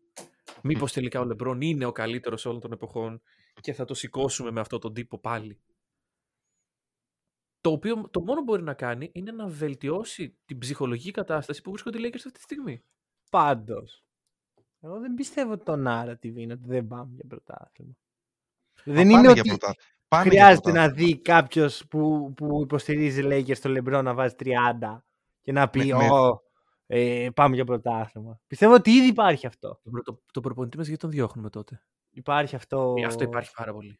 [0.63, 3.21] Μήπως τελικά ο LeBron είναι ο καλύτερος όλων των εποχών
[3.61, 5.61] και θα το σηκώσουμε με αυτόν τον τύπο πάλι;
[7.61, 11.71] Το οποίο το μόνο που μπορεί να κάνει είναι να βελτιώσει την ψυχολογική κατάσταση που
[11.71, 12.83] βρίσκονται οι Lakers αυτή τη στιγμή.
[13.29, 14.03] Πάντως.
[14.85, 17.93] Εγώ δεν πιστεύω ότι το narrative είναι ότι δεν πάμε για πρωτάθλημα.
[18.85, 19.75] Μα Δεν πάνε είναι για ότι πρωτά-
[20.07, 21.07] πάνε για χρειάζεται να πρωτάθλημα.
[21.09, 25.03] δει κάποιος που, που υποστηρίζει Lakers στο LeBron να βάζει 30
[25.41, 26.41] και να πει Με- με- «Ω,
[26.85, 28.39] ε, πάμε για πρωτάθλημα.
[28.47, 29.79] Πιστεύω ότι ήδη υπάρχει αυτό.
[29.83, 32.93] Το, προ- το, το προπονητή μας γιατί τον διώχνουμε τότε; Υπάρχει αυτό.
[32.97, 33.99] Ε, Αυτό υπάρχει πάρα πολύ.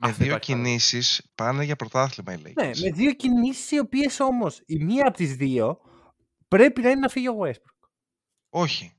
[0.00, 0.68] Με Αυτό δύο υπάρχει πάρα πολύ.
[0.78, 2.52] κινήσεις πάνε για πρωτάθλημα οι Lakers.
[2.54, 5.78] Ναι, με δύο κινήσεις οι οποίες όμως η μία από τις δύο
[6.48, 7.88] πρέπει να είναι να φύγει ο Westbrook.
[8.50, 8.92] Όχι.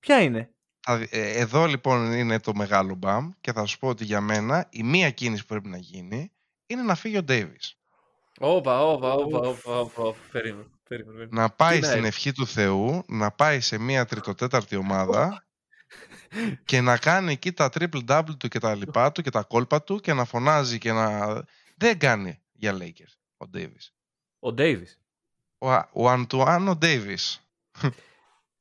[0.00, 3.88] Ποια είναι; Θα δει- ε, Εδώ λοιπόν είναι το μεγάλο μπαμ και θα σου πω
[3.88, 6.32] ότι για μένα η μία κίνηση που πρέπει να γίνει
[6.66, 7.78] είναι να φύγει ο Ντέιβις.
[8.40, 10.18] Όπα, όπα, όπα, όπα, όπα, όπα.
[10.32, 11.16] Περίμενε, περίμενε.
[11.18, 11.40] περίμενε.
[11.42, 12.08] Να πάει Τι να στην έρθει.
[12.08, 15.46] ευχή του Θεού, να πάει σε μία τριτοτέταρτη ομάδα
[16.64, 20.00] και να κάνει εκεί τα triple-double του και τα λοιπά του και τα κόλπα του
[20.00, 21.26] και να φωνάζει και να...
[21.76, 23.94] Δεν κάνει για Lakers ο Ντέιβις.
[24.38, 24.98] Ο Ντέιβις.
[25.58, 27.40] Ο, Α- ο Αντουάνο Ντέιβις.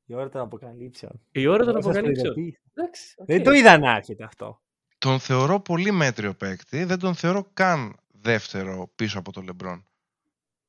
[0.10, 1.22] Η ώρα των αποκαλύψεων.
[1.32, 2.34] Η ώρα των Εγώ σας αποκαλύψεων.
[2.34, 2.60] προειδοποίησα.
[2.74, 3.26] Εντάξει, οκ.
[3.28, 4.62] Δεν το είδα να έρχεται αυτό.
[4.98, 9.88] Τον θεωρώ πολύ μέτριο παίκτη, δεν τον θεωρώ καν δεύτερο πίσω από τον Λεμπρόν.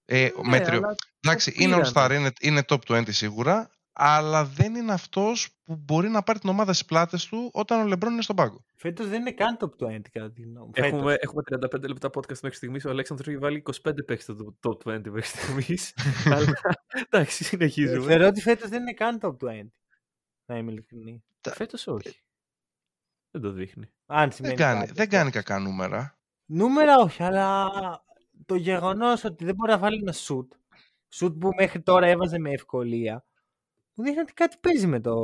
[0.05, 0.79] Ε, Ναι, μέτριο.
[0.79, 1.93] αλλά Εντάξει, το είναι πήρανε.
[1.95, 3.71] all-star, είναι, είναι top 20 σίγουρα,
[4.01, 7.85] αλλά δεν είναι αυτός που μπορεί να πάρει την ομάδα στις πλάτες του όταν ο
[7.87, 8.65] Λεμπρόν είναι στον πάγκο.
[8.75, 10.71] Φέτος δεν είναι καν top 20 κατά τη γνώμη μου.
[10.75, 11.17] Έχουμε, Φέτος.
[11.21, 11.43] έχουμε
[11.83, 12.85] 35 λεπτά podcast μέχρι στιγμής.
[12.85, 15.95] Ο Αλέξανδρος έχει βάλει 25 παίκτες στο top 20 μέχρι στιγμής.
[16.35, 16.53] Αλλά
[17.07, 18.07] εντάξει, Ε, συνεχίζουμε.
[18.07, 19.67] Θεωρώ ότι φέτος δεν είναι καν top 20.
[20.47, 21.25] Να είμαι ειλικρινή.
[21.51, 22.23] Φέτος όχι.
[23.31, 23.91] Δεν το δείχνει.
[24.07, 25.17] Αν Δεν σημαίνει κάνει, κάτι δεν αυτό.
[25.17, 26.19] κάνει κακά νούμερα.
[26.47, 27.69] Νούμερα όχι, αλλά
[28.47, 30.53] το γεγονός ότι δεν μπορεί να βάλει ένα σουτ.
[31.09, 33.25] Σουτ που μέχρι τώρα έβαζε με ευκολία.
[33.99, 35.17] Μου δείχνει ότι κάτι παίζει με το,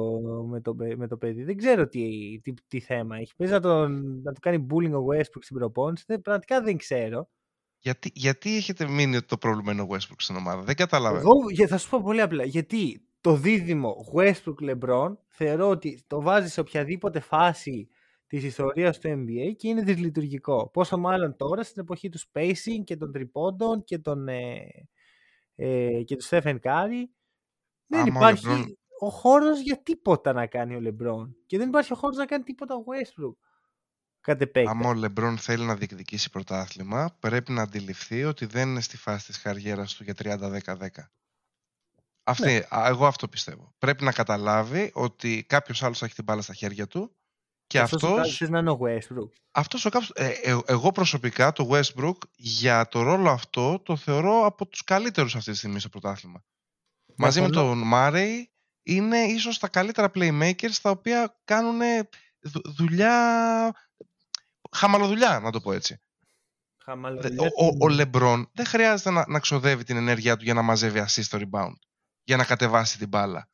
[0.49, 1.45] με το, παι- με το παιδί.
[1.45, 2.09] Δεν ξέρω τι,
[2.43, 3.33] τι, τι θέμα έχει.
[3.37, 6.05] Παίζει να, τον, να του κάνει bullying ο Westbrook στην προπόνηση.
[6.07, 7.29] Δεν, πραγματικά δεν ξέρω.
[7.79, 11.21] Γιατί, γιατί έχετε μείνει ότι το πρόβλημα είναι ο Westbrook στην ομάδα; Δεν καταλαβαίνω.
[11.21, 12.45] Εγώ για- θα σου πω πολύ απλά.
[12.45, 17.89] Γιατί το δίδυμο Westbrook-LeBron θεωρώ ότι το βάζει σε οποιαδήποτε φάση
[18.27, 20.71] της ιστορίας του NBA και είναι δυσλειτουργικό.
[20.73, 24.57] Πόσο μάλλον τώρα στην εποχή του spacing και των τριπώντων και, των, ε,
[25.55, 27.03] ε, και του Stephen Curry.
[27.87, 31.29] Δεν Άμα ο υπάρχει LeBron- ο χώρος για τίποτα να κάνει ο LeBron.
[31.47, 33.35] Και δεν υπάρχει ο χώρος να κάνει τίποτα ο Westbrook.
[34.21, 34.77] Κατ' επέκταση.
[34.79, 39.27] Άμα ο Λεμπρόν θέλει να διεκδικήσει πρωτάθλημα, πρέπει να αντιληφθεί ότι δεν είναι στη φάση
[39.27, 41.11] της καριέρας του για 30-10-10.
[42.25, 42.61] Αυτή, Ναι.
[42.77, 43.75] α, εγώ αυτό πιστεύω.
[43.79, 47.17] Πρέπει να καταλάβει ότι κάποιος άλλος θα έχει την μπάλα στα χέρια του
[47.67, 49.31] και αυτός ο αυτός, κάποιος θες να είναι ο Westbrook.
[49.51, 54.45] αυτός ο κάποιος, ε, ε, εγώ προσωπικά το Westbrook για το ρόλο αυτό το θεωρώ
[54.47, 56.45] από τους καλύτερους αυτή τη στιγμή στο πρωτάθλημα.
[57.17, 57.69] Μαζί με Διαφωνώ.
[57.69, 58.51] τον Μάρεϊ
[58.83, 61.81] είναι ίσως τα καλύτερα playmakers τα οποία κάνουν
[62.41, 63.75] δου- δουλειά,
[64.71, 65.95] χαμαλοδουλειά να το πω έτσι.
[65.95, 70.45] Δε- Χαμαλοδουλειά Ο, ο, την- ο Λεμπρόν δεν χρειάζεται να, να ξοδεύει την ενέργειά του
[70.45, 71.75] για να μαζεύει assist στο rebound.
[72.25, 73.49] Για να κατεβάσει την μπάλα.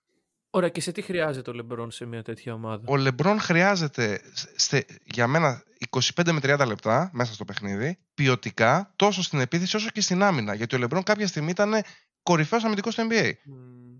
[0.52, 4.20] Ωραία, και σε τι χρειάζεται ο Λεμπρόν σε μια τέτοια ομάδα; Ο Λεμπρόν χρειάζεται
[4.56, 9.88] στε- για μένα 25 με 30 λεπτά μέσα στο παιχνίδι, ποιοτικά, τόσο στην επίθεση όσο
[9.88, 10.54] και στην άμυνα.
[10.54, 11.72] Γιατί ο Λεμπρόν κάποια στιγμή ήταν
[12.22, 13.32] κορυφαίος αμυντικός στο NBA.
[13.44, 13.98] Μμμ.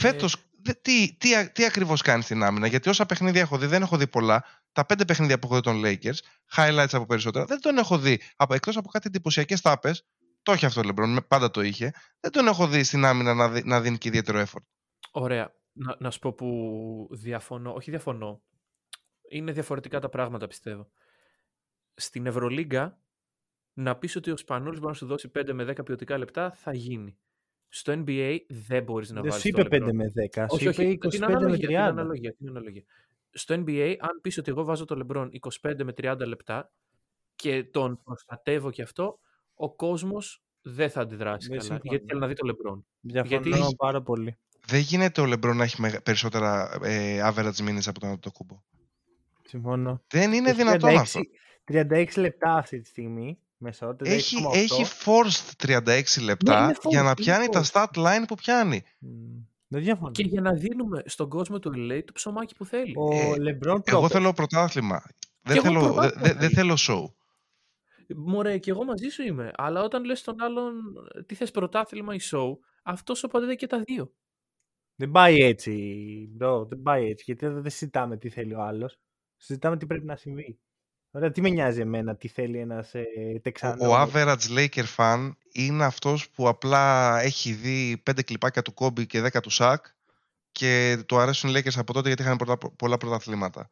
[0.00, 0.36] Φέτος,
[0.82, 3.96] τι, τι, α- τι ακριβώς κάνει στην άμυνα, Γιατί όσα παιχνίδια έχω δει, δεν έχω
[3.96, 4.44] δει πολλά.
[4.72, 6.18] Τα πέντε παιχνίδια που έχω δει των Lakers,
[6.56, 8.20] highlights από περισσότερα, δεν τον έχω δει.
[8.36, 10.06] Από, εκτός από κάτι εντυπωσιακές τάπες,
[10.42, 11.92] το έχει αυτό ο Λεμπρόν, με- πάντα το είχε.
[12.20, 14.62] Δεν τον έχω δει στην άμυνα να, δει- να δίνει και ιδιαίτερο effort.
[15.10, 15.54] Ωραία.
[15.72, 17.72] Να, να σου πω που διαφωνώ.
[17.74, 18.42] Όχι διαφωνώ.
[19.30, 20.90] Είναι διαφορετικά τα πράγματα, πιστεύω.
[21.94, 22.98] Στην Ευρωλίγκα,
[23.72, 26.72] να πεις ότι ο Σπανούλης μπορεί να σου δώσει 5 με 10 ποιοτικά λεπτά, θα
[26.74, 27.18] γίνει.
[27.74, 29.88] Στο NBA δεν μπορείς να Δεν βάλεις σου το είπε LeBron.
[29.88, 30.04] 5 με
[30.34, 30.46] 10.
[30.48, 31.80] Όχι, σου όχι, είπε την 25 με αναλογία, την 30.
[31.88, 32.82] αναλογία, την αναλογία.
[33.30, 35.28] Στο NBA, αν πεις ότι εγώ βάζω το LeBron
[35.62, 36.72] 25 με 30 λεπτά
[37.34, 39.18] και τον προστατεύω και αυτό,
[39.54, 41.68] ο κόσμος δεν θα αντιδράσει Δεν καλά.
[41.70, 41.90] συμφωνώ.
[41.90, 42.82] Γιατί θέλει να δει το LeBron.
[43.00, 44.36] Διαφωνώ Γιατί- πάρα πολύ.
[44.66, 48.62] Δεν γίνεται ο Λεμπρόν να έχει μεγα- περισσότερα ε, average minutes από τον Αντοκούμπο.
[49.46, 50.02] Συμφωνώ.
[50.08, 51.20] Δεν είναι Έχει δυνατόν 36 αυτό.
[51.64, 53.38] 36 λεπτά αυτή τη στιγμή.
[53.62, 54.06] Μεσό, 36,8.
[54.06, 57.70] Έχει, έχει forced 36 λεπτά είναι για forced, να είναι πιάνει τα forced.
[57.72, 58.82] stat line που πιάνει.
[58.98, 59.08] Μμ,
[59.68, 60.10] Δεν διαφωνώ.
[60.10, 62.94] Και για να δίνουμε στον κόσμο του LA το ψωμάκι που θέλει.
[62.96, 64.10] Ο Ε, Λεμπρόν Εγώ πρόπερ.
[64.20, 65.02] θέλω πρωτάθλημα.
[65.42, 66.76] Δεν εγώ θέλω, πρωτάθλημα δεν, δεν θέλω.
[66.76, 67.14] θέλω show.
[68.16, 69.50] Μωρέ, και εγώ μαζί σου είμαι.
[69.54, 70.74] Αλλά όταν λες στον άλλον
[71.26, 72.52] τι θες πρωτάθλημα ή show,
[72.82, 74.12] αυτός απαντάει και τα δύο.
[74.94, 75.72] Δεν πάει έτσι,
[76.40, 76.68] bro.
[76.68, 77.22] Δεν πάει έτσι.
[77.26, 78.98] Γιατί εδώ δεν συζητάμε τι θέλει ο άλλος.
[79.36, 80.58] Συζητάμε τι πρέπει να συμβεί.
[81.14, 83.04] Ωραία, τι με νοιάζει εμένα τι θέλει ένας ε,
[83.42, 83.86] Τεξανός.
[83.88, 89.22] Ο average Laker fan είναι αυτός που απλά έχει δει 5 κλιπάκια του Kobe και
[89.32, 89.86] 10 του Σακ
[90.52, 93.70] και του αρέσουν οι Lakers από τότε γιατί είχαν πολλά, πολλά πρωταθλήματα.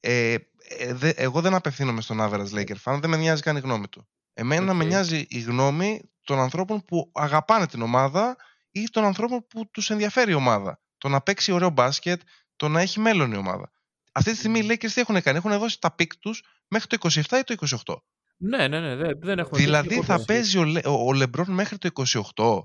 [0.00, 0.34] Ε,
[0.68, 3.88] ε, δε- εγώ δεν απευθύνομαι στον average Laker fan, δεν με νοιάζει καν η γνώμη
[3.88, 4.08] του.
[4.34, 4.88] Εμένα με Οκ.
[4.90, 8.36] νοιάζει η γνώμη των ανθρώπων που αγαπάνε την ομάδα
[8.70, 10.80] ή των ανθρώπων που τους ενδιαφέρει η ομάδα.
[10.98, 12.20] Το να παίξει ωραίο μπάσκετ,
[12.56, 13.72] το να έχει μέλλον η ομάδα.
[14.12, 16.42] Αυτή τη στιγμή οι Lakers τι έχουν κάνει, έχουν δώσει τα pick τους
[16.72, 17.54] μέχρι το 27 ή το
[17.86, 17.96] 28.
[18.36, 20.18] Ναι, ναι, ναι, δεν, δεν έχουμε πει Δηλαδή τίποτα.
[20.18, 21.88] θα παίζει ο, Λε- ο, ο Λεμπρόν μέχρι το
[22.34, 22.62] 28.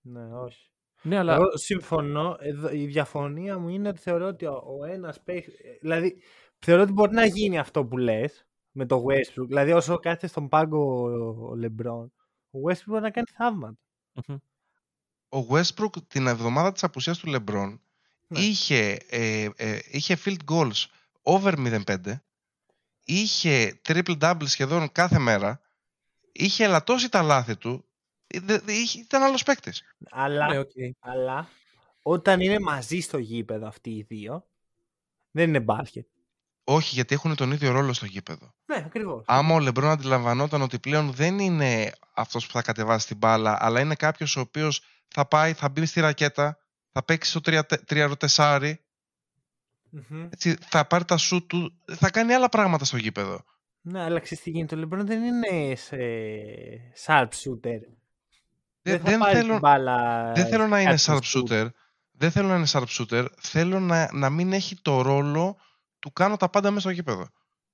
[0.00, 0.70] Ναι, όχι.
[1.02, 2.36] Ναι, αλλά Εγώ συμφωνώ.
[2.40, 5.52] Εδώ, η διαφωνία μου είναι ότι θεωρώ ότι ο, ο ένας παίχτη.
[5.80, 6.22] Δηλαδή,
[6.58, 9.46] θεωρώ ότι μπορεί να γίνει αυτό που λες με το Westbrook.
[9.46, 11.02] Δηλαδή όσο κάθεται στον πάγκο
[11.50, 12.06] ο LeBron,
[12.50, 13.78] ο Westbrook μπορεί να κάνει θαύματα.
[14.28, 14.36] Μμμ.
[15.28, 17.78] Ο Westbrook την εβδομάδα της απουσίας του LeBron
[18.26, 18.38] Ναι.
[18.38, 20.84] είχε, ε, ε, είχε field goals
[21.22, 21.96] over 0-5,
[23.06, 25.60] είχε triple-double σχεδόν κάθε μέρα,
[26.32, 27.84] είχε ελαττώσει τα λάθη του,
[28.26, 29.82] ε, δε- δε- είχε- ήταν άλλος παίκτης.
[30.10, 30.70] Αλλά, Ναι, οκ.
[31.00, 31.48] αλλά
[32.02, 34.46] όταν είναι μαζί στο γήπεδο αυτοί οι δύο,
[35.30, 36.06] δεν είναι μπάσκετ.
[36.64, 38.54] Όχι, γιατί έχουν τον ίδιο ρόλο στο γήπεδο.
[38.64, 39.24] Ναι, ακριβώς.
[39.26, 43.80] Άμα ο Λεμπρόν αντιλαμβανόταν ότι πλέον δεν είναι αυτός που θα κατεβάσει την μπάλα, αλλά
[43.80, 46.58] είναι κάποιος ο οποίος θα πάει, θα μπει στη ρακέτα,
[46.92, 47.40] θα παίξει στο
[47.86, 48.85] 3-4,
[50.30, 53.44] έτσι, θα πάρει τα σου του, θα κάνει άλλα πράγματα στο γήπεδο.
[53.80, 54.74] Ναι, αλλά ξέρεις τι γίνεται.
[54.74, 55.96] Ο Λεμπρόν δεν είναι σε
[57.06, 57.80] sharp shooter.
[58.82, 61.42] Δεν, θα δεν πάρει θέλω- την μπάλα Δεν θέλω να είναι κάτι sharp shoot.
[61.50, 61.66] shooter.
[62.12, 63.26] Δεν θέλω να είναι sharp shooter.
[63.38, 65.56] Θέλω να, να μην έχει το ρόλο
[65.98, 67.28] του κάνω τα πάντα μέσα στο γήπεδο.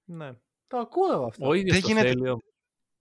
[0.05, 0.33] Ναι.
[0.67, 1.47] Το ακούω εγώ αυτό.
[1.49, 2.29] Ο ίδιος Δεν το γίνεται- θέλει.
[2.29, 2.43] όμως.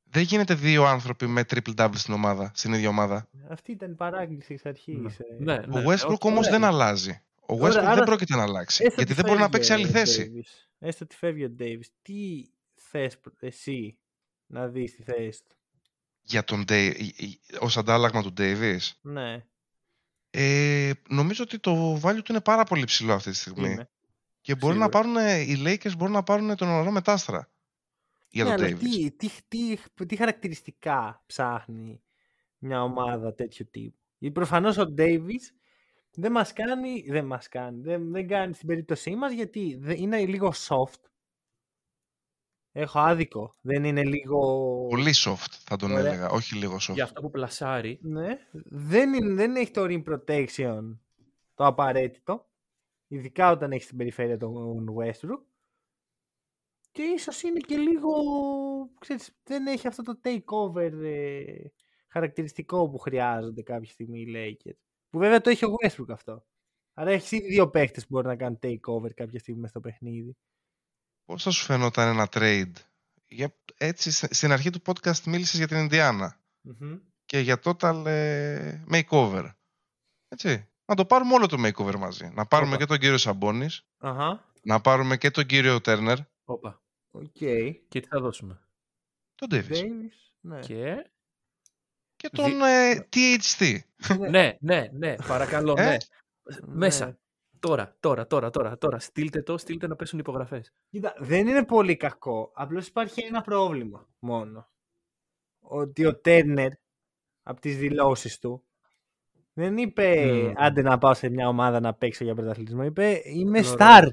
[0.03, 3.27] Δεν γίνεται δύο άνθρωποι με triple double στην ομάδα, στην ίδια ομάδα.
[3.49, 5.17] Αυτή ήταν η παράγγελση εξ αρχής.
[5.39, 6.59] Ναι, Ο ναι, Westbrook όχι, όμως ωραία.
[6.59, 7.21] δεν αλλάζει.
[7.47, 8.83] Ο Ωραία, Westbrook άρα- δεν πρόκειται να αλλάξει.
[8.83, 10.31] Έστω γιατί ότι δεν μπορεί να φεύγει παίξει ο άλλη θέση.
[10.35, 10.67] Davis.
[10.79, 11.85] Έστω ότι φεύγει ο Davis.
[12.01, 13.97] Τι θες προ- εσύ
[14.45, 15.55] να δεις τη θέση του.
[16.21, 16.93] Για τον Day,
[17.59, 18.77] ως αντάλλαγμα του Davis.
[19.01, 19.45] Ναι,
[20.29, 23.71] Ε, νομίζω ότι το value του είναι πάρα πολύ ψηλό αυτή τη στιγμή.
[23.71, 23.89] είναι.
[24.41, 25.11] Και μπορεί να Σίγουρα.
[25.13, 27.51] πάρουν, οι Lakers μπορούν να πάρουν τον ορό μετάστρα
[28.29, 28.79] για ναι, τον αλλά Davis.
[28.79, 32.01] τι, τι, τι, τι χαρακτηριστικά ψάχνει
[32.57, 35.41] μια ομάδα τέτοιου τύπου; Γιατί προφανώς ο Davis
[36.13, 40.25] δεν μας κάνει, δεν μας κάνει, δεν, δεν κάνει στην περίπτωσή μας γιατί δεν- είναι
[40.25, 40.99] λίγο soft.
[42.73, 43.53] Έχω άδικο.
[43.61, 44.39] Δεν είναι λίγο...
[44.89, 46.05] Πολύ soft θα τον Ωραία.
[46.05, 46.93] έλεγα, όχι λίγο soft.
[46.93, 48.37] Για αυτό που πλασάρει, Ναι.
[48.65, 50.97] Δεν, είναι, δεν έχει το rim protection
[51.53, 52.49] το απαραίτητο.
[53.07, 55.41] Ειδικά όταν έχεις στην περιφέρεια τον Westbrook.
[56.91, 58.11] Και ίσως είναι και λίγο...
[58.99, 61.43] Ξέρεις, δεν έχει αυτό το takeover ε,
[62.07, 64.90] χαρακτηριστικό που χρειάζονται κάποια στιγμή οι Lakers.
[65.11, 66.45] Που βέβαια το έχει ο Westbrook αυτό.
[66.93, 70.37] Άρα έχεις ήδη δύο παίχτες που μπορεί να κάνουν takeover κάποια στιγμή μες στο παιχνίδι.
[71.25, 72.71] Πώς θα σου φαινόταν ένα trade;
[73.27, 76.97] Για, έτσι, στη- στην αρχή του podcast μίλησες για την Ινδιάνα Μμμ.
[77.25, 79.51] και για total ε, makeover.
[80.27, 80.65] Έτσι.
[80.85, 82.31] Να το πάρουμε όλο το makeover μαζί.
[82.33, 82.77] Να πάρουμε Όπα.
[82.77, 84.51] και τον κύριο Σαμπόνης, Αχα.
[84.63, 86.81] να πάρουμε και τον κύριο Τέρνερ, όπα.
[87.11, 87.31] Οκ.
[87.31, 88.61] Και τι θα δώσουμε;
[89.35, 90.33] τον Davis Davis.
[90.39, 90.59] Ναι.
[90.59, 91.11] Και...
[92.21, 93.77] και τον ε, THT.
[94.29, 95.97] ναι, ναι, ναι, παρακαλώ, Ε; ναι.
[96.65, 97.05] Μέσα.
[97.05, 97.15] Ναι.
[97.59, 98.99] Τώρα, τώρα, τώρα, τώρα, τώρα.
[98.99, 100.73] Στείλτε το, στείλτε να πέσουν υπογραφές.
[100.89, 102.51] Κοίτα, δεν είναι πολύ κακό.
[102.55, 104.69] Απλώς υπάρχει ένα πρόβλημα μόνο.
[105.59, 106.71] Ότι ο Τέρνερ
[107.43, 108.65] από τις δηλώσεις του
[109.53, 110.53] δεν είπε Μμμ.
[110.55, 112.83] άντε να πάω σε μια ομάδα να παίξω για πρωταθλητισμό.
[112.83, 113.75] Είπε είμαι Ωραίο.
[113.79, 114.07] star.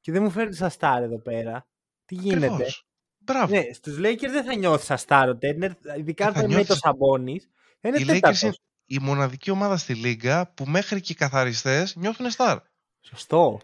[0.00, 1.66] Και δεν μου φέρνει σαν star εδώ πέρα.
[2.04, 2.87] Τι γίνεται; Ακριβώς.
[3.32, 3.54] Μπράβο.
[3.56, 5.70] Ναι, στους Lakers δεν θα νιώθεις σαν star ο Τέρνερ.
[5.98, 6.66] Ειδικά Δεν αν θα είναι με νιώθεις.
[6.68, 7.48] το Σαμπόνις.
[7.80, 8.42] Είναι Οι Lakers τέταρτος.
[8.42, 8.54] είναι
[8.86, 12.56] η μοναδική ομάδα στη Λίγκα που μέχρι και οι καθαριστές νιώθουν star.
[13.00, 13.60] Σωστό.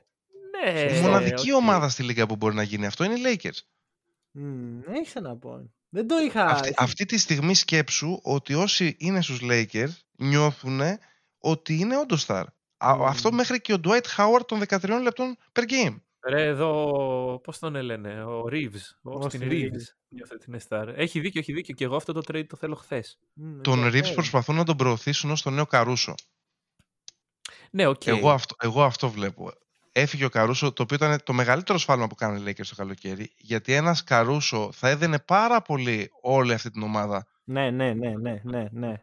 [0.65, 1.03] Ναι, η σωστό.
[1.03, 1.57] μοναδική οκ.
[1.57, 3.59] ομάδα στη Λίγκα που μπορεί να γίνει αυτό είναι οι Lakers.
[4.31, 5.69] Μμμ, έχεις ένα point.
[5.89, 6.45] Δεν το είχα...
[6.45, 10.81] Αυτή, αυτή τη στιγμή σκέψου ότι όσοι είναι στους Lakers νιώθουν
[11.39, 12.45] ότι είναι όντως star.
[12.77, 13.05] Α- Μμμ.
[13.05, 15.97] Αυτό μέχρι και ο Dwight Howard των 13 λεπτών per game.
[16.27, 19.51] Ρε εδώ, πώς τον λένε, ο Reeves, ο Austin Austin Reeves.
[19.51, 19.87] Reeves.
[20.09, 20.93] Νιώθω ότι είναι star.
[20.97, 21.75] Έχει δίκιο, έχει δίκιο.
[21.75, 23.19] Και εγώ αυτό το trade το θέλω χθες.
[23.33, 24.15] Μμμ, Τον Reeves ενδιαφέρον.
[24.15, 26.15] προσπαθούν να τον προωθήσουν ως τον νέο Καρούσο.
[27.71, 28.07] Ναι, οκ.
[28.07, 29.51] Εγώ, αυτό, εγώ αυτό βλέπω.
[29.93, 33.33] Έφυγε ο Καρούσο, το οποίο ήταν το μεγαλύτερο σφάλμα που κάνανε οι Lakers το καλοκαίρι,
[33.37, 37.27] γιατί ένας Καρούσο θα έδενε πάρα πολύ όλη αυτή την ομάδα.
[37.45, 39.03] Ναι, ναι, ναι, ναι, ναι, ναι.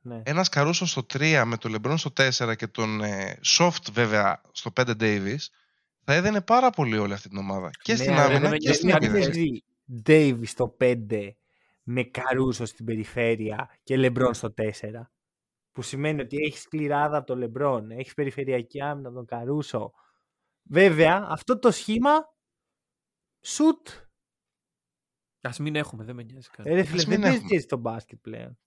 [0.00, 0.22] ναι.
[0.24, 4.72] Ένας Καρούσο στο 3 με τον LeBron στο 4 και τον ε, Soft βέβαια στο
[4.76, 5.36] 5 Davis,
[6.08, 7.70] θα έδενε πάρα πολύ όλη αυτή την ομάδα.
[7.82, 9.40] Και Ναι, στην αλλά άμυνα δεν με και στην νοιάζει Δεν επίθεση.
[9.40, 11.30] έχεις δει Davis στο 5
[11.82, 14.72] με Καρούσο στην περιφέρεια και Λεμπρόν στο 4.
[15.72, 19.92] Που σημαίνει ότι έχεις σκληράδα από τον Λεμπρόν, έχεις περιφερειακή άμυνα από τον Καρούσο.
[20.62, 22.10] Βέβαια, αυτό το σχήμα
[23.40, 23.88] σουτ.
[25.40, 26.66] Ας μην έχουμε, δεν με νοιάζει καν.
[26.66, 27.54] Ε, ρε φίλε, Ας δεν μην παίζει έχουμε.
[27.54, 28.58] έτσι στο μπάσκετ πλέον.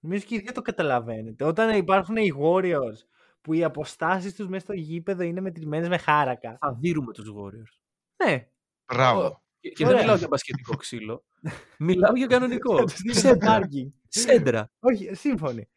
[0.00, 1.44] Νομίζω και οι δύο το καταλαβαίνετε.
[1.44, 2.98] Όταν υπάρχουν οι Warriors
[3.46, 6.56] που οι αποστάσεις τους μέσα στο γήπεδο είναι μετρημένες με χάρακα.
[6.60, 7.78] Θα δέρνουμε τους Warriors.
[8.24, 8.48] Ναι.
[8.92, 9.42] Μπράβο.
[9.60, 9.94] Και, και Ωραία.
[9.96, 11.24] δεν μιλάω για μπασκετικό ξύλο.
[11.78, 12.76] μιλάω για κανονικό.
[12.76, 13.58] Θα τους δέρνουμε Σέντρα.
[13.60, 13.90] parking.
[14.08, 14.70] Σέντρα.
[14.78, 15.68] Όχι, σύμφωνοι.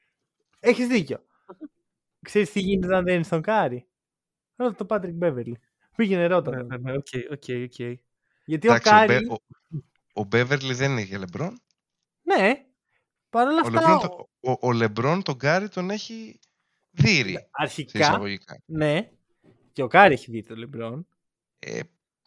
[0.59, 1.25] Έχεις δίκιο.
[2.21, 3.87] Ξέρεις τι γίνεται αν δείρεις τον Κάρι;
[4.55, 5.59] Ρώτα τον Πάτρικ Μπέβερλι.
[5.95, 6.67] Πήγαινε ρώτα Ναι, τον.
[6.67, 7.79] ναι, ναι, ok, ok, ok.
[8.45, 9.13] Γιατί ο Εντάξει, ο, Κάρι...
[9.25, 9.31] Μπε-
[10.15, 11.51] ο, ο Beverly δεν είχε LeBron.
[12.21, 12.65] Ναι.
[13.29, 16.39] Παρ' όλα Ο αυτά, LeBron, ο- το- ο, ο LeBron τον Κάρι τον έχει
[16.91, 17.31] δείρει.
[17.31, 18.61] Σε αρχικά, εισαγωγικά.
[18.65, 19.09] ναι.
[19.73, 21.07] Και ο Κάρι έχει δείρει τον Λεμπρόν.
[21.59, 21.79] Ε,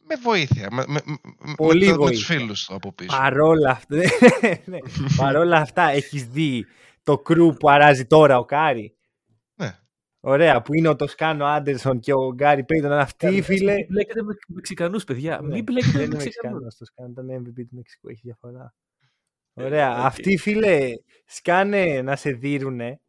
[0.05, 0.69] με βοήθεια.
[0.73, 2.17] Με, με, με, Πολύ με, το- με βοήθεια.
[2.19, 3.17] τους φίλους του από πίσω.
[3.17, 3.97] Παρόλα αυτά,
[4.65, 4.79] ναι,
[5.17, 6.67] παρόλα αυτά έχεις δει
[7.03, 8.97] το crew που αράζει τώρα ο Κάρι;
[9.55, 9.79] Ναι.
[10.21, 12.93] Ωραία, που είναι ο Τοσκάνο Άντερσον και ο Γκάρι Πέιτον.
[12.93, 13.75] Αυτοί, φίλε.
[13.75, 15.41] Μην μπλέκετε με Μεξικανούς, παιδιά.
[15.43, 16.63] Ναι, Μην μπλέκετε δεν με είναι Μεξικανούς.
[16.63, 18.75] Μεξικανός Τοσκάνο, ήταν MVP του Μεξικού, έχει διαφορά.
[19.55, 20.91] Ωραία, αυτοί φίλε
[21.27, 23.01] σκάνε να σε δίνουνε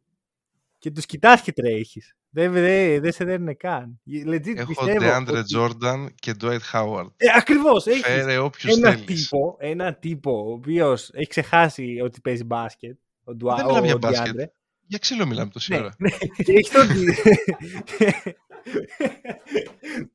[0.84, 2.14] και τους κοιτάς και τρέχεις.
[2.30, 4.00] Δεν, δεν, δεν σε δέρνουν καν.
[4.26, 7.06] Legit Έχω πιστεύω DeAndre ότι- Jordan και Dwight Howard.
[7.16, 9.04] Ε, ακριβώς, έχεις Φέρε όποιους ένα θέλεις.
[9.28, 12.96] τύπο, ένα τύπο ο οποίος έχει ξεχάσει ότι παίζει μπάσκετ.
[13.24, 14.34] Ο Ντουα, Δεν μιλάμε ο για μπάσκετ.
[14.40, 14.46] DeAndre.
[14.86, 15.94] Για ξύλο μιλάμε τόση Ναι, ώρα.
[15.98, 16.10] ναι.
[16.44, 16.86] και έχει τον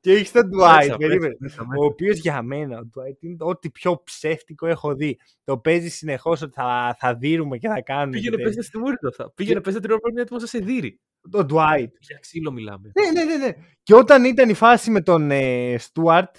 [0.00, 1.34] και έχεις τον Dwight, Μέσα, περίμενε.
[1.38, 1.84] μέσα, Ο μέσα.
[1.84, 5.18] οποίος για μένα, ο Dwight είναι ό,τι πιο ψεύτικο έχω δει.
[5.44, 8.10] Το παίζει συνεχώς ότι θα, θα δίνουμε και θα κάνουμε.
[8.16, 9.32] Πήγαινε και πέστε στη μούρη του αυτά.
[9.34, 11.00] Πήγαινε πέστε την ώρα που είναι έτοιμος να σε δείρει.
[11.30, 11.46] τέτοια.
[11.46, 11.88] Το Dwight.
[12.00, 12.90] Για ξύλο μιλάμε.
[13.00, 13.52] Ναι, ναι, ναι, ναι.
[13.82, 16.32] Και όταν ήταν η φάση με τον ε, Stuart,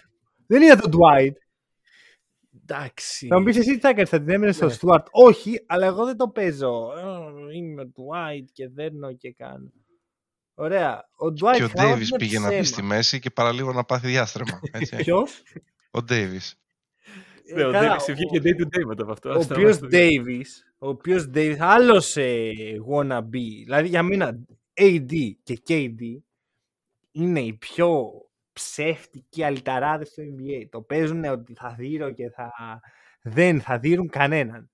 [0.47, 1.33] δεν ήταν τον Dwight.
[2.61, 3.27] Εντάξει.
[3.27, 4.75] Θα μου πεις εσύ τι θα έκανες, θα την έμενες στον Ναι.
[4.81, 5.03] Stuart.
[5.11, 6.91] Όχι, αλλά εγώ δεν το παίζω.
[6.97, 9.71] Ε, Είμαι Dwight και δέρνω και κάνω.
[10.61, 11.09] Ωραία.
[11.15, 12.63] Ο Dwight Και ο Howard Ντέιβις είναι πήγε να μπει ψέμα.
[12.63, 14.59] στη μέση και παραλίγο να πάθει διάστρεμα.
[14.71, 14.95] έτσι.
[14.95, 15.43] Ποιος;
[15.91, 16.55] Ο Ντέιβις.
[17.55, 19.29] Ναι, ο Ε, καλά, Davis βγήκε day to day μετά από αυτό.
[19.29, 20.21] Ο Ας τα οποίος μας το δει.
[20.25, 20.47] Davis,
[20.77, 22.51] ο οποίος Davis, άλλος ε,
[22.91, 23.29] wannabe.
[23.63, 24.39] Δηλαδή για μένα
[24.81, 25.11] AD
[25.43, 25.99] και KD
[27.11, 28.11] είναι οι πιο
[28.53, 30.65] ψεύτικοι αλυταράδες στο NBA.
[30.69, 32.51] Το παίζουν ότι θα δίνω και θα.
[33.21, 34.70] Δεν θα δίνουν κανέναν.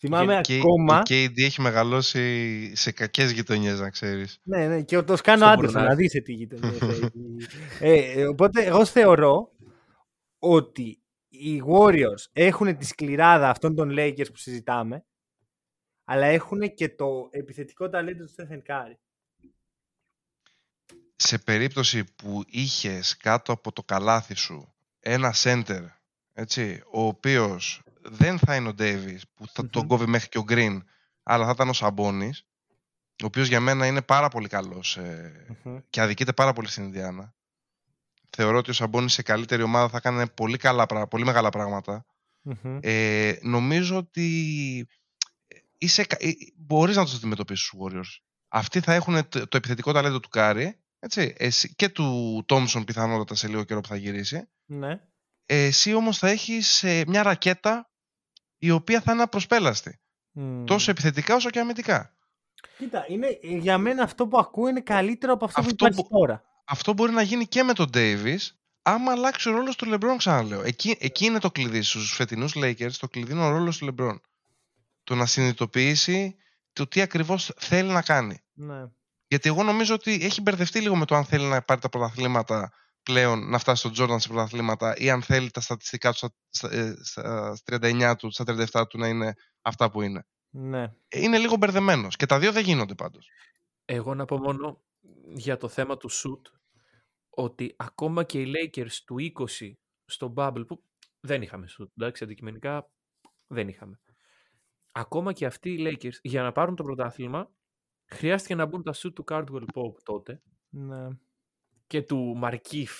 [0.00, 1.02] Θυμάμαι Και ακόμα.
[1.08, 4.38] η KD έχει μεγαλώσει σε κακές γειτονιές, να ξέρεις.
[4.42, 5.96] Ναι, ναι, και το σκάνω Στον Άντερσον, να Μπουρνάζ.
[5.98, 7.10] δεις σε τι γειτονιές έχει.
[7.80, 9.52] ε, ε, οπότε εγώ θεωρώ
[10.38, 15.04] ότι οι Warriors έχουν τη σκληράδα αυτών των Lakers που συζητάμε,
[16.04, 18.94] αλλά έχουν και το επιθετικό ταλέντο του Stephen Curry.
[21.16, 25.84] σε περίπτωση που είχες κάτω από το καλάθι σου ένα center,
[26.32, 29.88] έτσι, ο οποίος δεν θα είναι ο Davis που θα τον Μμμ.
[29.88, 30.78] κόβει μέχρι και ο Green,
[31.22, 32.46] αλλά θα ήταν ο Σαμπόνης,
[33.22, 35.46] ο οποίος για μένα είναι πάρα πολύ καλός ε,
[35.90, 37.34] και αδικείται πάρα πολύ στην Ινδιάνα.
[38.30, 42.06] Θεωρώ ότι ο Σαμπόνης σε καλύτερη ομάδα θα κάνει πολύ, καλά, πρά- πολύ μεγάλα πράγματα.
[42.42, 42.78] Μμμ.
[42.82, 44.86] Ε, νομίζω ότι
[45.78, 48.22] είσαι, κα- ε, μπορείς να τους αντιμετωπίσεις τους Warriors.
[48.48, 53.34] Αυτοί θα έχουν το, το επιθετικό ταλέντο του Κάρι έτσι, εσύ, και του Τόμσον πιθανότατα
[53.34, 54.48] σε λίγο καιρό που θα γυρίσει.
[54.64, 54.90] Ναι.
[55.46, 57.89] Ε, εσύ όμως θα έχεις ε, μια ρακέτα
[58.62, 60.00] η οποία θα είναι απροσπέλαστη.
[60.32, 60.64] Μμ.
[60.64, 62.14] Τόσο επιθετικά όσο και αμυντικά.
[62.78, 66.18] Κοίτα, είναι, για μένα αυτό που ακούω είναι καλύτερο από αυτό, Αυτό που υπάρχει που-
[66.18, 66.42] τώρα.
[66.64, 68.36] Αυτό μπορεί να γίνει και με τον Davis
[68.82, 70.62] άμα αλλάξει ο ρόλος του LeBron ξαναλέω.
[70.62, 74.16] Εκεί, εκεί είναι το κλειδί στους φετινούς Lakers, το κλειδί είναι ο ρόλος του LeBron.
[75.04, 76.36] Το να συνειδητοποιήσει
[76.72, 78.40] το τι ακριβώς θέλει να κάνει.
[78.52, 78.84] Ναι.
[79.26, 82.72] Γιατί εγώ νομίζω ότι έχει μπερδευτεί λίγο με το αν θέλει να πάρει τα πρωταθλήματα
[83.10, 86.72] πλέον, να φτάσει στον Τζόρνταν σε πρωταθλήματα ή αν θέλει τα στατιστικά του στα, στα,
[86.72, 90.26] ε, στα 39 του, στα 37 του να είναι αυτά που είναι.
[90.50, 90.82] ναι.
[91.08, 92.16] Ε, Είναι λίγο μπερδεμένος.
[92.16, 93.28] Και τα δύο δεν γίνονται πάντως.
[93.84, 94.80] Εγώ να πω μόνο
[95.34, 96.40] για το θέμα του shoot
[97.30, 99.16] ότι ακόμα και οι Lakers του
[99.60, 99.72] 20
[100.04, 100.84] στο Bubble που
[101.20, 102.90] δεν είχαμε shoot, εντάξει, αντικειμενικά
[103.46, 104.00] δεν είχαμε.
[104.92, 107.50] Ακόμα και αυτοί οι Lakers για να πάρουν το πρωτάθλημα
[108.06, 111.08] χρειάστηκε να μπουν τα shoot του Cardwell Pope τότε ναι.
[111.90, 112.92] Και του Μαρκίφ.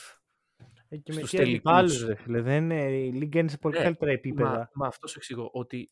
[0.89, 1.73] Ε, και με Στους τι τελικούς.
[1.73, 2.41] αντιπάλους, ρε φίλε.
[2.41, 4.51] Δεν είναι, η Λίγκα είναι σε πολύ Ναι, καλύτερα επίπεδα.
[4.51, 5.91] Μα, μα αυτός σου εξηγώ ότι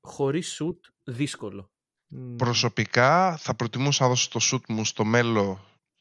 [0.00, 1.70] χωρίς shoot δύσκολο.
[2.06, 2.36] Μμ.
[2.36, 5.58] Προσωπικά θα προτιμούσα να δώσω το shoot μου στο μέλλον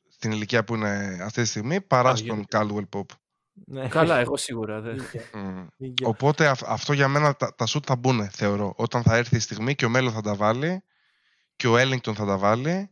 [0.09, 3.05] στην ηλικία που είναι αυτή τη στιγμή παρά Α, στον γιατί- Caldwell Pop.
[3.65, 3.87] Ναι.
[3.87, 4.97] Καλά, εγώ σίγουρα δεν.
[4.97, 5.65] Δίκιο, Μμ.
[5.77, 6.07] δίκιο.
[6.07, 8.73] Οπότε αυ- αυτό για μένα τα, τα shoot θα μπουν, θεωρώ.
[8.77, 10.83] Όταν θα έρθει η στιγμή και ο Μέλλον θα τα βάλει
[11.55, 12.89] και ο Ellington θα τα βάλει.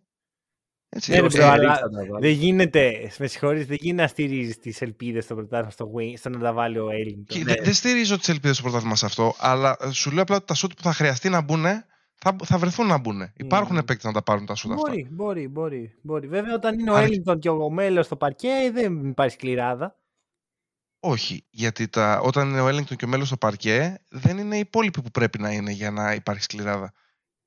[0.90, 2.28] Έτσι, Ναι, ρε, ε, bro, ε, αλλά θα τα βάλει.
[2.28, 6.30] Δεν γίνεται, με συγχωρείς, δεν γίνεται να στηρίζεις τις ελπίδες στο πρωτάθλημα στο, Wayne, στο
[6.30, 7.24] να τα βάλει ο Έλλινγκτον.
[7.24, 10.36] και δε- Δεν στηρίζω τις ελπίδες στο πρωτάθλημα σε αυτό, αλλά ε, σου λέω απλά
[10.36, 11.64] ότι τα σουτ που θα χρειαστεί να μπουν
[12.22, 13.32] θα, θα βρεθούν να μπουν.
[13.36, 13.82] Υπάρχουν Μμμ.
[13.86, 14.76] παίκτες να τα πάρουν τα σουτ αυτά.
[14.76, 16.28] Μπορεί, μπορεί, μπορεί, μπορεί.
[16.28, 19.94] Βέβαια, όταν είναι ο Άρα- Έλλινγκτον και ο Μέλο στο παρκέ, δεν υπάρχει σκληράδα.
[21.02, 24.60] Όχι, γιατί τα, όταν είναι ο Ellington και ο Μέλο στο παρκέ, δεν είναι οι
[24.60, 26.94] υπόλοιποι που πρέπει να είναι για να υπάρχει σκληράδα.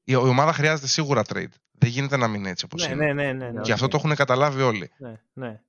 [0.05, 1.47] Η, η ομάδα χρειάζεται σίγουρα trade.
[1.83, 3.05] Δεν γίνεται να μην είναι έτσι όπως Ναι, είναι.
[3.05, 3.61] ναι, ναι, ναι, ναι.
[3.61, 3.91] Και αυτό οκ.
[3.91, 4.91] το έχουν καταλάβει όλοι.
[4.99, 5.47] Ναι, ναι.
[5.47, 5.65] Εντάξει,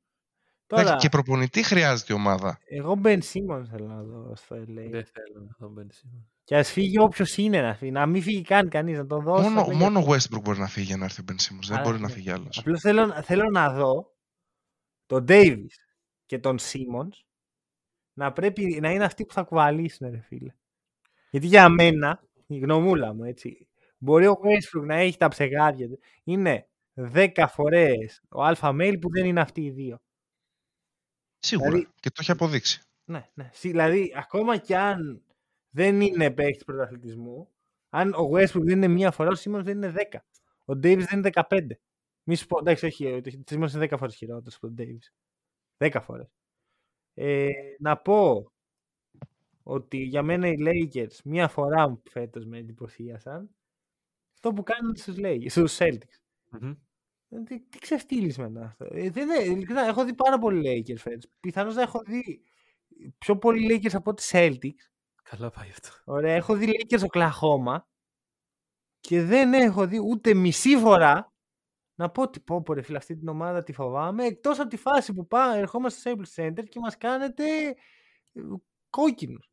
[0.67, 2.59] Τώρα, Και προπονητή χρειάζεται η ομάδα.
[2.65, 4.87] εγώ Ben Simmons θέλω να δω στο LA.
[4.89, 6.25] Δεν θέλω να τον μπαίνει σήμερα.
[6.43, 7.91] Και ας φύγει όποιος είναι να φύγει.
[7.91, 9.49] Να μην φύγει καν κανείς, να τον δώσει.
[9.49, 11.67] Μόνο, μόνο ο Westbrook μπορεί να φύγει για να έρθει ο Ben Simmons.
[11.67, 12.13] Δεν Α, μπορεί να ναι.
[12.13, 12.57] φύγει άλλος.
[12.57, 14.13] Απλώς θέλω, θέλω να δω
[15.05, 15.65] τον Davis
[16.25, 17.23] και τον Simmons
[18.13, 20.53] να πρέπει να είναι αυτοί που θα κουβαλήσουν, ρε φίλε.
[21.29, 23.67] Γιατί για μένα, η γνωμούλα μου, έτσι,
[24.03, 25.99] μπορεί ο Westbrook να έχει τα ψεγάδια του.
[26.23, 30.01] Είναι 10 φορές ο αλφα mail που δεν είναι αυτοί οι δύο.
[31.39, 31.69] Σίγουρα.
[31.69, 32.81] δηλαδή- Και το έχει αποδείξει.
[33.05, 33.49] ναι, ναι.
[33.61, 35.23] Δηλαδή, ακόμα κι αν
[35.69, 37.49] δεν είναι παίκτης πρωταθλητισμού,
[37.89, 40.25] αν ο Westbrook δεν είναι μία φορά, ο Simmons δεν είναι 10.
[40.65, 41.79] Ο Davis δεν είναι 15.
[42.23, 45.13] Μη σου πω, εντάξει, όχι, ο Simmons είναι 10 φορές χειρότερος από τον Davis.
[45.77, 46.27] 10 φορές.
[47.13, 47.49] Ε,
[47.79, 48.51] να πω
[49.63, 53.49] ότι για μένα οι Lakers μία φορά φέτος με εντυπωσίασαν
[54.43, 56.17] αυτό που κάνουν στους, Lakers, στους Celtics.
[56.51, 56.75] Mm-hmm.
[57.45, 58.85] Τι, τι ξεφτύλισμα είναι αυτό.
[58.91, 61.31] Ε, δεν, δεν, έχω δει πάρα πολλοί Lakers φέτος.
[61.39, 62.41] Πιθανώς να έχω δει
[63.17, 64.89] πιο πολλοί Lakers από τις Celtics.
[65.23, 65.89] Καλά πάει αυτό.
[66.05, 67.77] Ωραία, έχω δει Lakers Oklahoma
[68.99, 71.33] και δεν έχω δει ούτε μισή φορά
[71.95, 74.77] να πω ότι πω, πω ρε φίλε, αυτή την ομάδα τη φοβάμαι, εκτός από τη
[74.77, 77.43] φάση που πάμε, ερχόμαστε στο Staples Center και μας κάνετε
[78.33, 78.41] ε,
[78.89, 79.52] κόκκινους.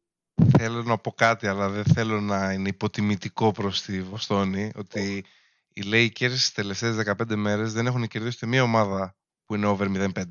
[0.63, 5.25] Θέλω να πω κάτι, αλλά δεν θέλω να είναι υποτιμητικό προς τη Βοστόνη, ότι
[5.73, 10.09] οι Lakers τις τελευταίες 15 μέρες δεν έχουν κερδίσει μία ομάδα που είναι over 0-5.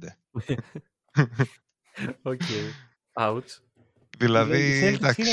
[2.21, 2.41] Ok.
[3.13, 3.59] Ouch.
[4.17, 5.23] Δηλαδή, εντάξει.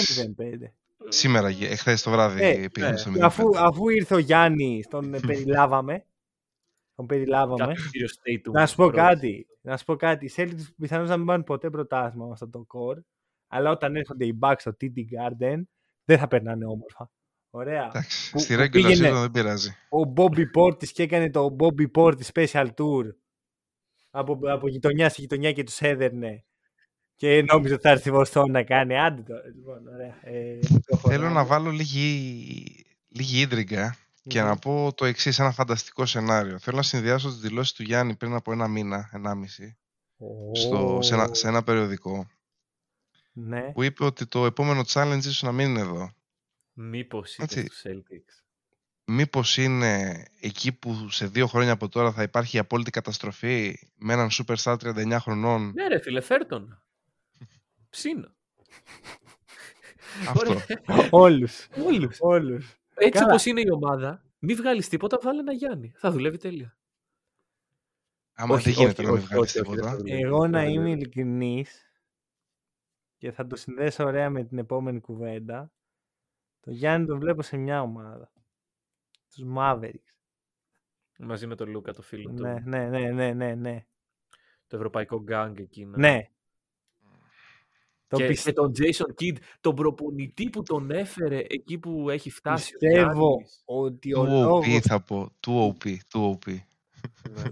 [1.09, 2.99] Σήμερα, εχθέ το βράδυ ε, πήγαμε ναι.
[2.99, 6.07] στο αφού, αφού ήρθε ο Γιάννη, τον περιλάβαμε.
[6.95, 7.75] Τον περιλάβαμε.
[8.53, 9.47] να σου πω κάτι.
[9.61, 10.27] Να σου πω κάτι.
[10.27, 13.01] Οι Celtics πιθανώς να μην πάρουν ποτέ πρωτάθλημα με αυτό το core.
[13.49, 15.63] Αλλά όταν έρχονται οι Bucks στο TD Garden,
[16.05, 17.11] δεν θα περνάνε όμορφα.
[17.51, 17.87] Ωραία.
[17.87, 19.71] Εντάξει, που, στη regular season δεν πειράζει.
[19.71, 23.05] Ο Bobby Portis και έκανε το Bobby Portis Special Tour
[24.11, 26.45] από, από γειτονιά σε γειτονιά και τους έδερνε.
[27.17, 28.99] Και νόμιζε ότι θα έρθει Βοστόν να κάνει.
[28.99, 29.35] Άντε το.
[29.55, 30.19] Λοιπόν, ωραία.
[30.23, 30.59] Ε,
[31.09, 36.59] Θέλω να βάλω λίγη, λίγη ίδρυγκα και να πω το εξής: ένα φανταστικό σενάριο.
[36.59, 39.79] Θέλω να συνδυάσω τις δηλώσεις του Γιάννη πριν από ένα μήνα, ενάμιση,
[40.53, 42.27] στο, σε, ένα, σε ένα περιοδικό.
[43.39, 43.73] Ναι.
[43.73, 46.13] Που είπε ότι το επόμενο challenge ίσως να μην είναι εδώ.
[46.73, 48.43] Μήπως είναι στους Celtics.
[49.05, 54.13] Μήπως είναι εκεί που σε δύο χρόνια από τώρα θα υπάρχει η απόλυτη καταστροφή με
[54.13, 56.83] έναν superstar 39 χρονών; Ναι ρε φίλε, φέρτον.
[57.91, 58.35] Ψήνω.
[60.29, 60.61] Αυτό.
[61.11, 61.67] Όλους.
[61.85, 62.17] Όλους.
[62.21, 62.77] Όλους.
[62.95, 65.93] Έτσι όπως είναι η ομάδα, μη βγάλεις τίποτα, βάλε ένα Γιάννη.
[65.97, 66.77] Θα δουλεύει τέλεια.
[68.33, 69.99] Άμα όχι, δεν γίνεται όχι, να μην βγάλεις τίποτα.
[70.05, 71.86] Εγώ να είμαι ειλικρινής,
[73.17, 75.71] και θα το συνδέσω ωραία με την επόμενη κουβέντα.
[76.61, 78.33] Το Γιάννη το βλέπω σε μια ομάδα.
[79.29, 80.17] Τους Mavericks.
[81.19, 82.69] Μαζί με τον Λούκα, το φίλο ναι, του.
[82.69, 83.87] Ναι, ναι, ναι, ναι, ναι.
[84.67, 85.97] Το ευρωπαϊκό γκάγκ εκείνο.
[85.97, 86.31] Ναι.
[88.09, 92.77] Και, και τον Jason Kidd, τον προπονητή που τον έφερε εκεί που έχει φτάσει.
[92.79, 94.67] Πιστεύω ότι ο λόγος...
[94.67, 95.31] OP θα πω.
[95.41, 95.97] Του OP.
[96.09, 96.57] Του OP.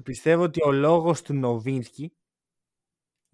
[0.02, 2.12] Πιστεύω ότι ο λόγος του Νοβίνσκι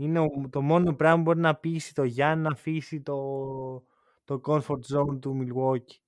[0.00, 3.16] είναι το μόνο πράγμα που μπορεί να πείσει το Γιάννη να αφήσει το,
[4.24, 5.98] το comfort zone του Milwaukee.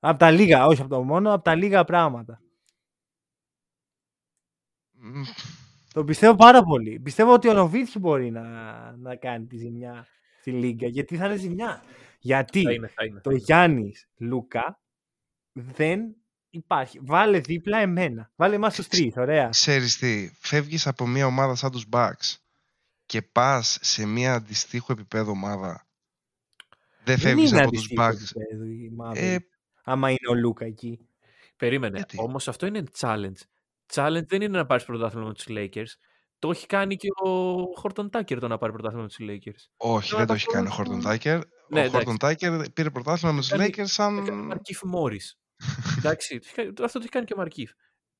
[0.00, 2.40] Από τα λίγα, όχι από το μόνο, από τα λίγα πράγματα.
[5.92, 7.00] Το πιστεύω πάρα πολύ.
[7.00, 8.42] Πιστεύω ότι ο Νοβίτσι μπορεί να,
[8.96, 10.06] να κάνει τη ζημιά
[10.40, 10.86] στη Λίγκα.
[10.86, 11.82] Γιατί θα είναι ζημιά.
[12.18, 13.20] Γιατί θα είναι, θα είναι.
[13.20, 14.80] το Γιάννης Λούκα
[15.52, 16.00] δεν
[16.50, 16.98] υπάρχει.
[17.02, 18.30] Βάλε δίπλα εμένα.
[18.36, 19.16] Βάλε εμάς τους τρεις.
[19.16, 19.48] Ωραία.
[19.48, 22.47] Ξέρει τι, φεύγεις από μια ομάδα σαν τους Bucks
[23.08, 25.86] και πας σε μια αντιστοίχου επίπεδο ομάδα.
[27.04, 28.40] Δεν, φεύγεις από τους Bucks.
[29.14, 29.36] Ε,
[29.84, 31.08] άμα είναι ο Λούκα εκεί.
[31.56, 32.04] Περίμενε.
[32.16, 33.40] Όμως αυτό είναι challenge.
[33.92, 35.92] Challenge δεν είναι να πάρεις πρωτάθλημα με τους Lakers.
[36.38, 39.66] Το έχει κάνει και ο Χόρτον Τάκερ το να πάρει πρωτάθλημα με τους Lakers.
[39.76, 41.40] Όχι, δεν το έχει κάνει ο Χόρτον Τάκερ.
[41.68, 44.34] Ναι, ο Χόρτον Τάκερ πήρε πρωτάθλημα με τους Lakers σαν.
[44.46, 45.20] Μαρκίφ Μόρι.
[45.98, 46.40] εντάξει,
[46.82, 47.70] αυτό το έχει κάνει και ο Μαρκίφ.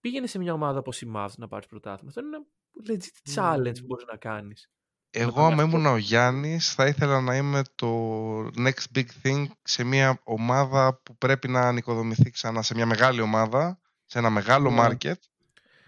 [0.01, 2.13] Πήγαινε σε μια ομάδα όπως η Mavs να πάρεις πρωτάθλημα.
[2.17, 2.47] Αυτό είναι ένα
[2.87, 4.71] legit challenge που μπορείς να κάνεις.
[5.11, 10.21] Εγώ, αν ήμουν ο Γιάννης, θα ήθελα να είμαι το next big thing σε μια
[10.25, 12.63] ομάδα που πρέπει να ανοικοδομηθεί ξανά.
[12.63, 14.87] Σε μια μεγάλη ομάδα, σε ένα μεγάλο ναι.
[14.87, 15.15] market.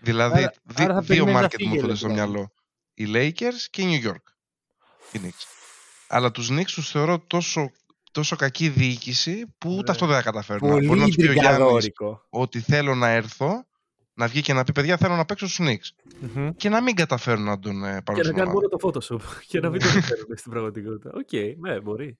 [0.01, 2.13] Δηλαδή, δύο market μου έρχονται στο δηλαδή.
[2.15, 2.53] μυαλό.
[2.95, 4.25] Οι Lakers και οι New York.
[5.13, 5.45] Οι Knicks.
[6.09, 7.71] Αλλά τους Knicks τους θεωρώ τόσο,
[8.11, 9.91] τόσο κακή διοίκηση που ούτε ναι.
[9.91, 10.69] αυτό δεν θα καταφέρουν.
[10.87, 11.91] Μπορεί να τους πει ο Γιάννης
[12.29, 13.65] ότι θέλω να έρθω
[14.21, 16.14] να βγει και να πει: Παιδιά, θέλω να παίξω στους Knicks.
[16.37, 18.23] mm Και να μην καταφέρουν να τον ε, πάρουν.
[18.23, 19.21] Και να κάνουν μόνο το Photoshop.
[19.51, 21.11] και να μην τον φέρουν στην πραγματικότητα.
[21.14, 22.18] Ok, okay, ναι, μπορεί.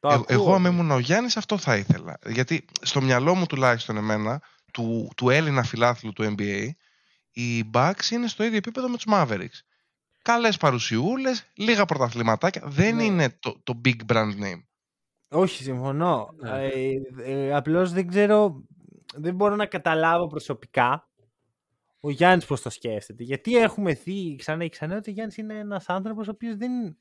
[0.00, 2.18] Ε, εγώ, αν ήμουν ο Γιάννης, αυτό θα ήθελα.
[2.26, 4.42] Γιατί στο μυαλό μου τουλάχιστον εμένα,
[4.72, 6.68] του, του Έλληνα φιλάθλου του NBA,
[7.30, 9.60] οι Bucks είναι στο ίδιο επίπεδο με τους Mavericks.
[10.22, 12.62] Καλές παρουσιούλες, λίγα πρωταθληματάκια.
[12.66, 13.04] Δεν ναι.
[13.04, 14.62] είναι το, το big brand name.
[15.28, 16.34] Όχι, συμφωνώ.
[16.36, 16.50] Ναι.
[16.50, 16.92] Ε,
[17.24, 18.62] ε, Απλώς δεν ξέρω
[19.16, 21.08] δεν μπορώ να καταλάβω προσωπικά
[22.00, 23.22] ο Γιάννης πώς το σκέφτεται.
[23.22, 26.98] Γιατί έχουμε δει ξανά και ξανά ότι ο Γιάννης είναι ένας άνθρωπος ο οποίος δεν,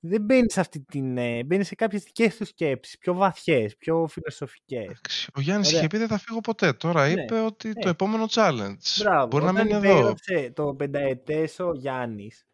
[0.00, 1.18] δεν μπαίνει σε αυτή την.
[1.18, 5.00] Ε, μπαίνει σε κάποιες δικές του σκέψεις, πιο βαθιές, πιο φιλοσοφικές.
[5.34, 6.72] Ο Γιάννης είχε πει δεν θα φύγω ποτέ.
[6.72, 7.74] Τώρα ναι, είπε ότι ναι.
[7.74, 8.76] το επόμενο challenge.
[8.98, 10.14] Μπράβο, μπορεί να μείνει εδώ.
[10.52, 12.46] το πενταετές ο Γιάννης.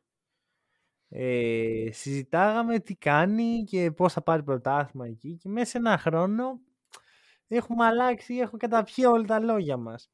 [1.08, 6.60] ε, συζητάγαμε τι κάνει και πώς θα πάρει πρωτάθλημα εκεί και μέσα σε ένα χρόνο
[7.56, 10.10] έχουμε αλλάξει, έχουμε καταπιεί όλα τα λόγια μας.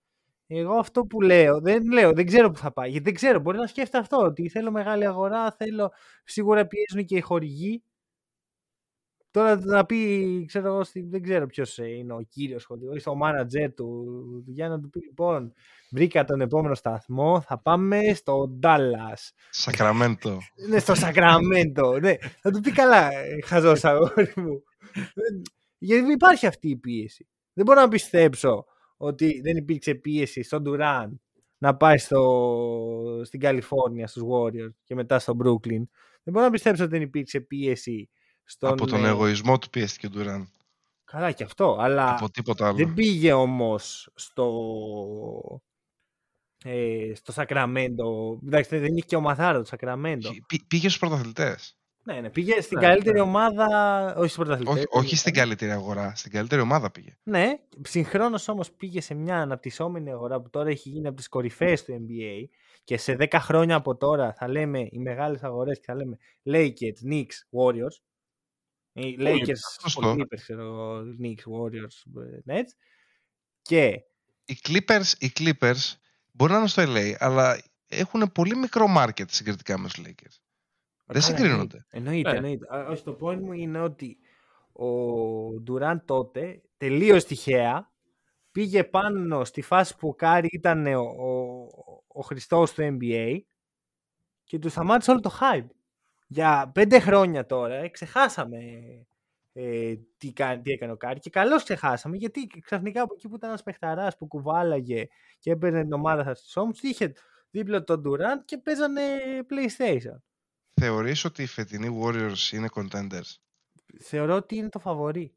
[0.46, 2.90] Εγώ αυτό που λέω, δεν λέω, δεν ξέρω που θα πάει.
[2.90, 5.92] Γιατί δεν ξέρω, μπορεί να σκέφτεται αυτό, ότι θέλω μεγάλη αγορά, θέλω,
[6.24, 7.82] σίγουρα πιέζουν και οι χορηγοί.
[9.30, 14.04] Τώρα να πει, ξέρω εγώ, δεν ξέρω ποιος είναι ο κύριος χορηγός, ο μάνατζερ του,
[14.46, 15.52] για να του πει λοιπόν,
[15.90, 19.18] βρήκα τον επόμενο σταθμό, θα πάμε στο Ντάλλα.
[19.50, 20.38] Σακραμέντο.
[20.68, 21.98] ναι, στο Σακραμέντο.
[21.98, 23.10] ναι, θα του πει καλά,
[23.44, 24.62] χαζό αγόρι μου.
[25.78, 27.26] Γιατί υπάρχει αυτή η πίεση.
[27.52, 28.64] Δεν μπορώ να πιστέψω
[28.96, 31.20] ότι δεν υπήρξε πίεση στον Ντουράν
[31.58, 35.82] να πάει στο, στην Καλιφόρνια στους Warriors και μετά στο Brooklyn.
[36.22, 38.08] Δεν μπορώ να πιστέψω ότι δεν υπήρξε πίεση
[38.44, 38.70] στον...
[38.72, 40.50] Από τον εγωισμό του πιέστηκε ο Ντουράν.
[41.04, 42.76] Καλά και αυτό, αλλά Από τίποτα άλλο.
[42.76, 45.60] δεν πήγε όμως στο,
[46.64, 48.38] ε, στο Σακραμέντο.
[48.46, 50.30] Εντάξει, δεν είχε και ο Μαθάρο το Σακραμέντο.
[50.46, 51.76] Πή- Πήγε στους πρωταθλητές.
[52.06, 53.20] Ναι, ναι, πήγε στην Ναι, καλύτερη ναι.
[53.20, 53.66] ομάδα,
[54.16, 54.74] όχι στους πρωταθλητές.
[54.74, 57.16] Όχι, όχι στην καλύτερη αγορά, στην καλύτερη ομάδα πήγε.
[57.22, 61.84] Ναι, συγχρόνως όμως πήγε σε μια αναπτυσσόμενη αγορά που τώρα έχει γίνει από τις κορυφαίες
[61.84, 62.44] του NBA
[62.84, 67.10] και σε 10 χρόνια από τώρα θα λέμε οι μεγάλες αγορές και θα λέμε Lakers,
[67.10, 67.96] Knicks, Warriors.
[68.92, 70.10] Οι Lakers, σωστό.
[70.10, 72.70] οι Clippers, ξέρω εγώ, Knicks, Warriors, ε, Nets.
[73.62, 74.00] Και
[74.44, 75.94] Οι Clippers, οι Clippers
[76.32, 80.36] μπορεί να είναι στο LA, αλλά έχουν πολύ μικρό market συγκριτικά με τους Lakers.
[81.06, 81.86] Δεν Καλά, συγκρίνονται.
[81.90, 82.36] Εννοείται, Ναι.
[82.36, 82.76] εννοείται.
[82.76, 84.18] Α, Όχι, το point μου είναι ότι
[84.72, 84.86] ο
[85.60, 87.90] Ντουράν τότε τελείως τυχαία
[88.52, 91.68] πήγε πάνω στη φάση που ο Κάρι ήταν ο, ο,
[92.06, 93.38] ο Χριστός του NBA
[94.44, 95.66] και του σταμάτησε όλο το hype.
[96.28, 98.58] Για πέντε χρόνια τώρα ε, ξεχάσαμε
[99.52, 103.34] ε, τι, κα- τι έκανε ο Κάρι και καλώς ξεχάσαμε γιατί ξαφνικά από εκεί που
[103.36, 105.06] ήταν ένας παιχταράς που κουβάλαγε
[105.38, 107.12] και έπαιρνε την ομάδα σας στους ώμους είχε
[107.50, 109.02] δίπλα τον Durant και παίζανε
[109.50, 110.16] PlayStation.
[110.80, 113.34] Θεωρείς ότι οι φετινοί Warriors είναι contenders;
[114.00, 115.36] Θεωρώ ότι είναι το φαβορή.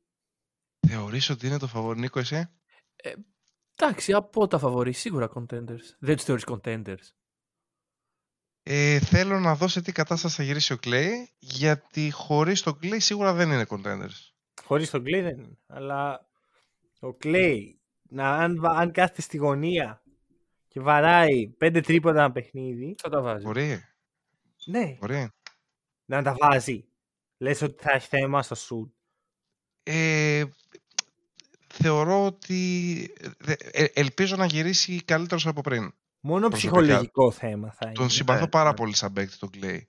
[0.88, 2.50] Θεωρείς ότι είναι το φαβορή, Νίκο, εσύ;
[3.76, 5.84] Εντάξει, από τα φαβορή σίγουρα contenders.
[6.00, 7.14] Δεν τους θεωρείς contenders.
[8.64, 11.10] Ε, θέλω να δω σε τι κατάσταση θα γυρίσει ο Clay,
[11.40, 14.32] γιατί χωρίς τον Clay σίγουρα δεν είναι contenders.
[14.64, 15.58] Χωρίς τον Clay δεν είναι.
[15.68, 16.30] Αλλά
[17.00, 17.60] ο Clay,
[18.10, 20.04] να, αν, βα- αν κάθεται στη γωνία
[20.68, 23.46] και βαράει πέντε τρίποτα ένα παιχνίδι, Θα τα βάζει.
[23.46, 23.84] Μπορεί,
[24.66, 25.30] ναι, μπορεί.
[26.06, 26.84] να τα βάζει.
[27.38, 28.94] Λες ότι θα έχει θέμα στο σουτ.
[29.84, 30.44] Ε,
[31.68, 33.14] θεωρώ ότι
[33.46, 35.94] ε, ε, ελπίζω να γυρίσει καλύτερος από πριν.
[36.20, 37.94] Μόνο Προσωπικά, ψυχολογικό θέμα θα είναι.
[37.94, 38.76] Τον συμπαθώ ναι, πάρα ναι.
[38.76, 39.80] πολύ σαν παίκτη τον Clay.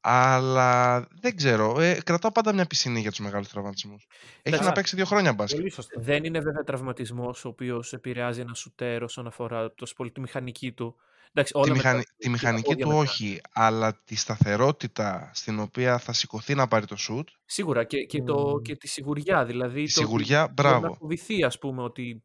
[0.00, 1.80] Αλλά δεν ξέρω.
[1.80, 4.06] Ε, κρατάω πάντα μια πισινή για τους μεγάλους τραυματισμούς.
[4.10, 4.68] Έχει Εντάξει.
[4.68, 5.58] να παίξει δύο χρόνια μπάσκετ.
[5.58, 6.00] Πολύ σωστό.
[6.00, 10.72] Δεν είναι βέβαια τραυματισμός ο οποίος επηρεάζει ένα σουτέρ όσον αφορά τόσο πολύ τη μηχανική
[10.72, 10.96] του.
[11.32, 13.00] Εντάξει, όλα Τη, μετά- μηχανη- τη τα μηχανική πόδια του μετά.
[13.00, 18.22] όχι, αλλά τη σταθερότητα στην οποία θα σηκωθεί να πάρει το σουτ, Σίγουρα και, και,
[18.22, 18.62] το, Μμμ.
[18.62, 19.44] και τη σιγουριά.
[19.44, 20.94] Δηλαδή η το ότι σιγουριά, μπορεί Να μπράβο.
[20.94, 22.22] φοβηθεί, ας πούμε, ότι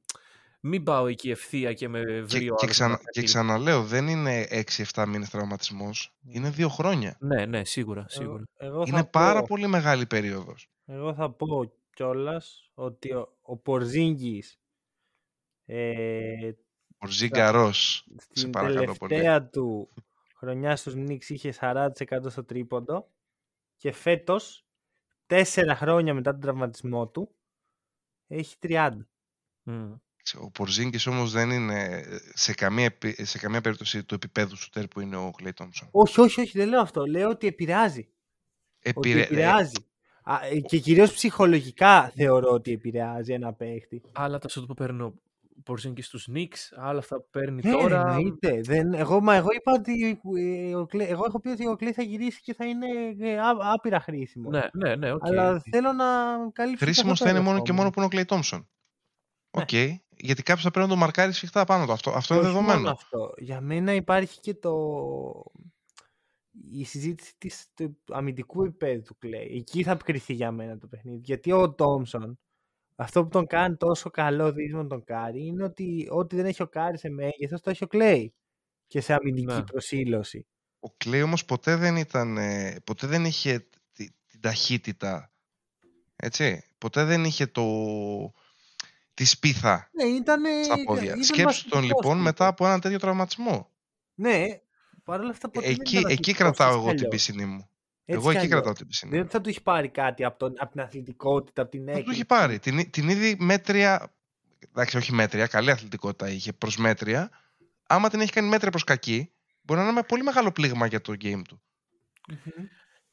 [0.60, 3.26] μην πάω εκεί ευθεία και με βρει Και, ο και, άλλος ξανα- να και κατέβει.
[3.26, 7.18] ξαναλέω, δεν είναι 6-7 μήνες τραυματισμός, είναι δύο χρόνια.
[7.20, 8.06] Ναι, ναι, σίγουρα.
[8.10, 8.44] σίγουρα.
[8.58, 10.70] Εγώ, εγώ Είναι θα πάρα πω, πολύ μεγάλη περίοδος.
[10.86, 14.60] Εγώ θα πω κιόλας ότι ο, ο Πορζίνγκης
[15.66, 16.52] ε,
[16.98, 19.12] Ο Ζιγκαρός, σε στην παρακαλώ πολύ.
[19.12, 19.90] τελευταία του
[20.36, 21.90] χρονιά στους Knicks είχε 40%
[22.30, 23.10] στο τρίποντο
[23.78, 24.66] και φέτος,
[25.26, 27.36] τέσσερα χρόνια μετά τον τραυματισμό του,
[28.28, 28.90] έχει 30.
[29.64, 29.94] Μμ.
[30.42, 35.00] Ο Πορζίνγκης όμως δεν είναι σε καμία, επι- σε καμία περίπτωση του επίπεδου σουτέρ που
[35.00, 35.88] είναι ο Κλέι Τόμψον.
[35.92, 37.06] Όχι, όχι, όχι, δεν λέω αυτό.
[37.06, 38.00] Λέω ότι επηρεάζει.
[38.80, 39.76] Ότι Επηρε- επηρεάζει.
[40.24, 44.02] Α, ε, και κυρίως ψυχολογικά θεωρώ ότι επηρεάζει ένα παίχτη.
[44.12, 44.74] Άλλα τα σουτ που
[45.56, 48.02] παίρνει ο Πορζίνγκη στους Knicks, άλλα αυτά που παίρνει Ναι, τώρα.
[48.08, 48.62] εννοείται.
[48.64, 51.92] Δεν, εγώ, μα εγώ είπα ότι ε, ο Κλέ- εγώ έχω πει ότι ο Κλέη
[51.94, 52.88] θα γυρίσει και θα είναι
[53.20, 54.52] ε, ά- άπειρα χρήσιμος.
[54.52, 55.28] Ναι, ναι, ναι, οκ.
[55.28, 56.06] Αλλά θέλω να
[56.54, 56.78] καλύψω.
[56.78, 57.76] και Χρήσιμος αυτό θα το είναι μόνο και ενδεχόμενο.
[57.78, 58.60] μόνο που είναι ο Κλέι Τόμψον.
[59.58, 59.62] Ναι.
[59.62, 60.00] Οκ.
[60.18, 61.92] Γιατί κάποιος θα πρέπει να το μαρκάρει σφιχτά πάνω του.
[61.92, 62.90] Αυτό, αυτό είναι Όχι μόνο δεδομένο.
[62.92, 63.34] αυτό.
[63.38, 64.74] Για μένα υπάρχει και το...
[66.72, 69.52] η συζήτηση της, του αμυντικού επίπεδου του Κλέη.
[69.56, 71.22] Εκεί θα κριθεί για μένα το παιχνίδι.
[71.24, 72.40] Γιατί ο Τόμσον,
[72.96, 76.68] αυτό που τον κάνει τόσο καλό δίδυμο τον Κάρι, είναι ότι ό,τι δεν έχει ο
[76.68, 78.34] Κάρι σε μέγεθος, το έχει ο Κλέη.
[78.88, 79.64] Και σε αμυντική Ναι.
[79.64, 80.48] προσήλωση.
[80.80, 85.32] Ο Κλέι όμως ποτέ δεν ήταν, ε, ποτέ δεν είχε τη- την ταχύτητα.
[86.16, 86.64] Έτσι.
[86.78, 87.64] Ποτέ δεν είχε το,
[89.14, 90.44] τη σπίθα Ναι, ήταν.
[90.64, 91.24] στα πόδια.
[91.24, 93.70] Σκέψου τον λοιπόν μετά από έναν τέτοιο τραυματισμό.
[94.16, 94.46] Ναι,
[95.04, 97.26] παρόλα αυτά ποτέ δεν Εκεί, ήταν εκεί αθλητικός, κρατάω έτσι εγώ κι την αλλιώς.
[97.26, 97.70] πίσινή μου.
[98.08, 98.50] Έτσι εγώ κι εκεί αλλιώς.
[98.50, 99.30] κρατάω την πίσινή Δεν μου.
[99.30, 102.10] θα του έχει πάρει κάτι από, τον, από την αθλητικότητα, από την Δεν έκρηξη.
[102.10, 102.60] του είχε πάρει.
[102.60, 104.14] Την, την ήδη μέτρια,
[104.70, 107.30] εντάξει όχι μέτρια, καλή αθλητικότητα είχε προς μέτρια.
[107.88, 109.32] Άμα την έχει κάνει μέτρια προς κακή,
[109.62, 111.62] μπορεί να είναι με πολύ μεγάλο πλήγμα για το game του.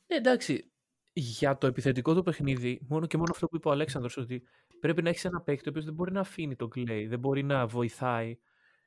[0.06, 0.70] Ε, εντάξει,
[1.12, 4.42] για το επιθετικό του παιχνίδι, μόνο και μόνο αυτό που είπε ο Αλέξανδρος, ότι
[4.80, 7.42] πρέπει να έχεις ένα παίκτη ο οποίος δεν μπορεί να αφήνει τον Clay, δεν μπορεί
[7.42, 8.38] να βοηθάει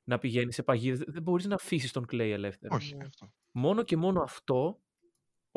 [0.04, 2.76] να πηγαίνει σε παγίδες, δεν μπορείς να αφήσεις τον Clay ελεύθερο.
[2.76, 3.34] Όχι αυτό.
[3.52, 4.80] Μόνο και μόνο αυτό,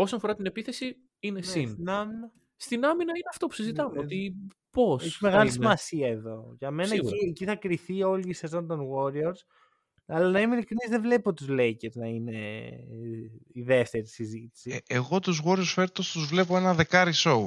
[0.03, 1.68] όσον αφορά την επίθεση, είναι Ναι, συν.
[1.68, 4.34] στην άμυνα Στην άμυνα είναι αυτό που συζητάμε, Ναι, ότι
[4.70, 5.53] πώς Έχει θα μεγάλη είναι.
[5.53, 6.55] σημασία εδώ.
[6.59, 7.14] Για μένα Σίγουρα.
[7.16, 9.40] εκεί, εκεί θα κρυθεί όλη η σεζόν των Warriors.
[10.07, 14.70] Αλλά να είμαι ειλικρινής δεν βλέπω τους Lakers να είναι ε, η δεύτερη συζήτηση.
[14.86, 17.46] Ε, εγώ τους Warriors φέτος τους βλέπω ένα δεκάρι show.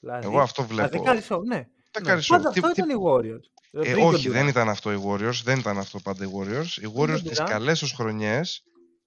[0.00, 0.88] δηλαδή, Εγώ αυτό Α, βλέπω.
[0.98, 1.68] δεκάρι show, ναι.
[1.90, 2.26] Δεκάρι show.
[2.28, 3.44] Πάντα Τι- αυτό τι- ήταν οι Warriors.
[3.74, 4.48] Ε, Πριν τον όχι, δεν Durant.
[4.48, 5.40] ήταν αυτό οι Warriors.
[5.44, 6.82] Δεν ήταν αυτό πάντα οι Warriors.
[6.82, 7.46] Οι Warriors τον τις Durant.
[7.48, 8.64] καλές τους χρονιές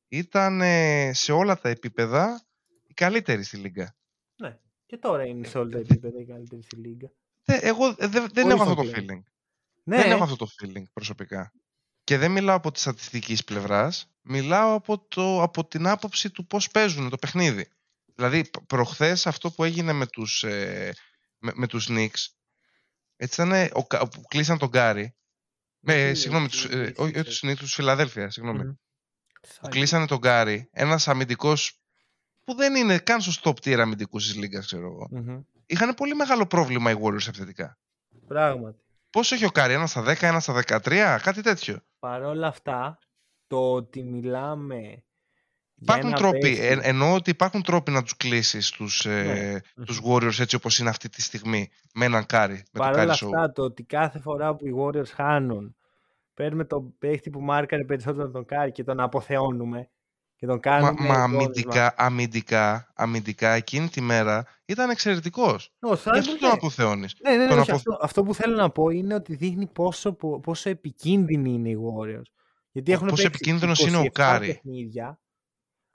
[0.07, 2.45] ήταν ε, σε όλα τα επίπεδα
[2.87, 3.95] οι καλύτεροι στη Λίγκα.
[4.35, 4.57] Ναι.
[4.85, 7.11] Και τώρα είναι σε όλα τα επίπεδα οι καλύτεροι στη Λίγκα.
[7.45, 8.99] Ε, εγώ ε, δεν, δεν Χωρίς έχω αυτό τον το Clay.
[8.99, 9.21] feeling.
[9.83, 11.51] Ναι, Δεν έχω αυτό το feeling προσωπικά.
[12.03, 16.69] Και δεν μιλάω από τη στατιστικής πλευράς, μιλάω από, το, από την άποψη του πώς
[16.71, 17.67] παίζουν το παιχνίδι.
[18.15, 20.93] Δηλαδή, π- προχθές αυτό που έγινε με τους, ε,
[21.37, 22.27] με, με τους Knicks,
[23.15, 25.15] έτσι ήταν ο, Κα- που κλείσαν τον Γκάρι.
[25.79, 27.23] Με, Τους συγγνώμη, Knicks, τους, οι ε, όχι, όχι Sixers.
[27.23, 28.79] τους Knicks, τους Φιλαδέλφια, συγγνώμη.
[29.47, 29.61] Μμμ.
[29.61, 31.79] Που κλείσανε τον Κάρι, ένας αμυντικός
[32.43, 35.07] που δεν είναι καν στο top tier αμυντικούς της Λίγκας, ξέρω εγώ.
[35.11, 35.41] Μμμ.
[35.65, 37.77] Είχαν πολύ μεγάλο πρόβλημα οι Warriors επιθετικά.
[38.27, 38.79] Πράγματι.
[39.09, 41.79] Πόσο έχει ο Κάρι, ένα στα 10, ένα στα 13, κάτι τέτοιο.
[41.99, 42.97] Παρ' όλα αυτά,
[43.47, 44.77] το ότι μιλάμε.
[45.77, 49.61] για Υπάρχουν ένα τρόποι, παίκτη- ε, εννοώ ότι υπάρχουν τρόποι να τους κλείσεις τους, ε,
[49.75, 49.85] Ναι.
[49.85, 53.05] τους Warriors έτσι όπως είναι αυτή τη στιγμή με έναν Κάρι, με το Παρ' Κάρι
[53.05, 53.25] όλα Show.
[53.25, 55.75] αυτά, το ότι κάθε φορά που οι Warriors χάνουν,
[56.35, 59.89] παίρνουμε τον παίχτη που μάρκαρε περισσότερο από τον Κάρι και τον αποθεώνουμε
[60.35, 60.91] και τον Μα, κάνουμε.
[60.91, 61.23] μα γόνισμα.
[61.23, 65.71] αμυντικά, αμυντικά, αμυντικά εκείνη τη μέρα ήταν εξαιρετικός.
[65.79, 66.53] Ναι, ο Γι' αυτό Θάιμπουλ, τον ναι.
[66.55, 67.15] αποθεώνεις.
[67.23, 69.65] Ναι, ναι, ναι, τον όχι, απο- αυτό, αυτό που θέλω να πω είναι ότι δείχνει
[69.67, 72.29] πόσο, πο- πόσο επικίνδυνοι είναι οι Warriors.
[72.71, 74.45] Γιατί έχουν Πόσο παίξει επικίνδυνος είναι ο 27 Κάρι.
[74.47, 75.19] παιχνίδια.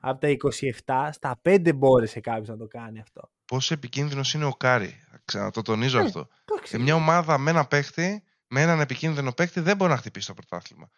[0.00, 3.30] Από τα 27 στα 5 μπόρεσε κάποιος να το κάνει αυτό.
[3.44, 4.94] Πόσο επικίνδυνος είναι ο Κάρι.
[5.24, 6.28] Ξανα το τονίζω Ναι, αυτό.
[6.44, 6.76] Εντάξει.
[6.76, 10.34] Ε, μια ομάδα με ένα παίχτη, με έναν επικίνδυνο παίχτη δεν μπορεί να χτυπήσει το
[10.34, 10.90] πρωτάθλημα.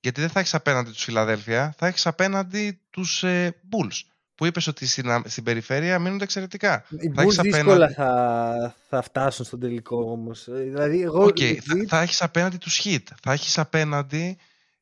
[0.00, 4.00] Γιατί δεν θα έχεις απέναντι τους Φιλαδέλφια, θα έχεις απέναντι τους ε, Bulls.
[4.34, 6.84] Που είπες ότι στην, α- στην περιφέρεια αμύνονται εξαιρετικά.
[6.90, 10.44] Οι θα έχεις Bulls δύσκολα απέναντι- θα, θα φτάσουν στον τελικό όμως.
[10.50, 11.24] Δηλαδή, εγώ.
[11.24, 13.02] Ok, legit- θα, θα έχεις απέναντι τους Heat.
[13.22, 14.38] Θα έχεις απέναντι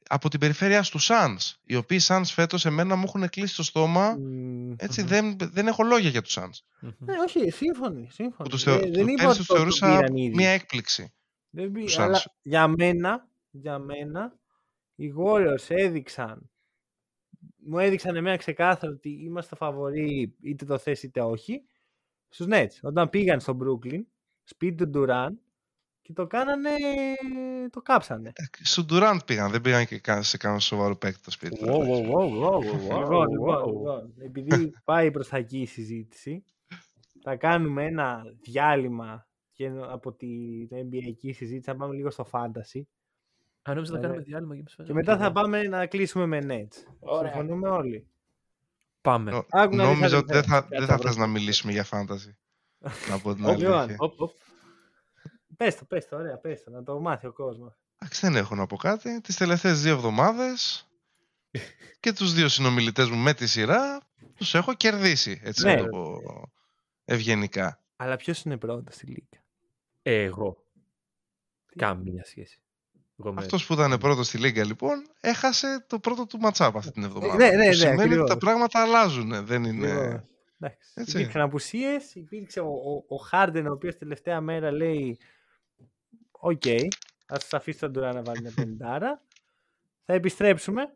[0.09, 1.52] από την περιφέρεια στους Suns.
[1.64, 4.11] Οι οποίοι Suns φέτος εμένα μου έχουν κλείσει το στόμα.
[4.18, 5.09] Μμ, Έτσι, Μμμ.
[5.09, 6.59] δεν, δεν έχω λόγια για τους Suns.
[6.80, 6.90] Μμμ.
[6.98, 8.02] Ναι, όχι, σύμφωνοι.
[8.02, 8.48] Που σύμφωνοι.
[8.48, 10.34] τους θεω, Δεν- δεν του- είπα πέρυσι ότι τους το- το θεωρούσα πήραν ήδη.
[10.34, 11.12] μια έκπληξη.
[11.51, 12.32] Δεν πει- τους αλλά Suns.
[12.42, 14.38] για μένα, για μένα,
[14.94, 16.51] οι Warriors έδειξαν,
[17.57, 21.62] μου έδειξαν εμένα ξεκάθαρα ότι είμαστε φαβοροί είτε το θες είτε όχι,
[22.28, 22.78] στους Nets.
[22.82, 24.01] Όταν πήγαν στο Brooklyn,
[24.44, 25.34] σπίτι του Durant
[26.03, 26.70] και το κάνανε,
[27.70, 28.28] το κάψανε.
[28.34, 31.59] Ε, Στον Durant πήγαν, δεν πήγαν και κα- σε κανένα σοβαρό παίκτη το σπίτι.
[31.59, 31.64] του.
[31.66, 32.59] Wow, wow, wow, wow,
[32.92, 33.66] wow, Λοιπόν, wow, λοιπόν, wow.
[33.66, 36.44] λοιπόν, επειδή πάει προς τα εκεί η συζήτηση,
[37.22, 39.28] θα κάνουμε ένα διάλειμμα
[39.59, 42.80] και από την NBA συζήτηση, να πάμε λίγο στο fantasy.
[43.62, 44.00] Α, νόμιζα να Ωραία.
[44.00, 46.76] κάνουμε διάλειμμα και Και μετά θα πάμε να κλείσουμε με Nets.
[47.00, 47.32] Ωραία.
[47.32, 48.06] Συμφωνούμε όλοι;
[49.00, 49.30] Πάμε.
[49.30, 51.22] Νο- Άκου να δεις, Νόμιζα Αλεξάνδρε, ότι δεν θα, κάτι δεν θα θα θες να
[51.22, 51.32] βρω.
[51.32, 52.34] μιλήσουμε για fantasy.
[53.11, 53.68] να πω την Όχι, αλήθεια.
[53.68, 53.94] Ιωάννη.
[53.98, 54.30] Οπ, οπ.
[55.56, 57.74] Πες το, πες το, ωραία, πες το, να το μάθει ο κόσμος.
[57.98, 59.20] Εντάξει, δεν έχω να πω κάτι.
[59.20, 60.88] Τις τελευταίες δύο εβδομάδες
[62.00, 64.00] και τους δύο συνομιλητές μου με τη σειρά
[64.36, 65.90] τους έχω κερδίσει, έτσι Ναι, να το ρε.
[65.90, 66.20] πω
[67.04, 67.80] ευγενικά.
[67.96, 69.42] Αλλά ποιος είναι πρώτος στη Λίγκα;
[70.11, 70.64] Εγώ.
[71.76, 72.61] Καμία σχέση.
[73.20, 76.90] Εγώ με- Αυτός που ήταν πρώτος στη Λίγκα λοιπόν έχασε το πρώτο του matchup αυτή
[76.92, 77.36] την εβδομάδα.
[77.36, 78.28] ναι, ναι, που ναι, σημαίνει ότι ακριβώς.
[78.30, 79.44] τα πράγματα αλλάζουν.
[79.46, 79.86] Δεν είναι...
[79.88, 80.28] Λοιπόν,
[80.61, 80.90] εντάξει.
[80.94, 81.16] έτσι.
[81.18, 85.18] Υπήρξαν απουσίες, υπήρξε ο, ο, ο Χάρντεν ο οποίος τελευταία μέρα λέει
[86.30, 86.62] «Ok,
[87.26, 89.22] ας σας αφήσω τον Τουρά να βάλει μια πεντάρα,
[90.04, 90.92] θα επιστρέψουμε».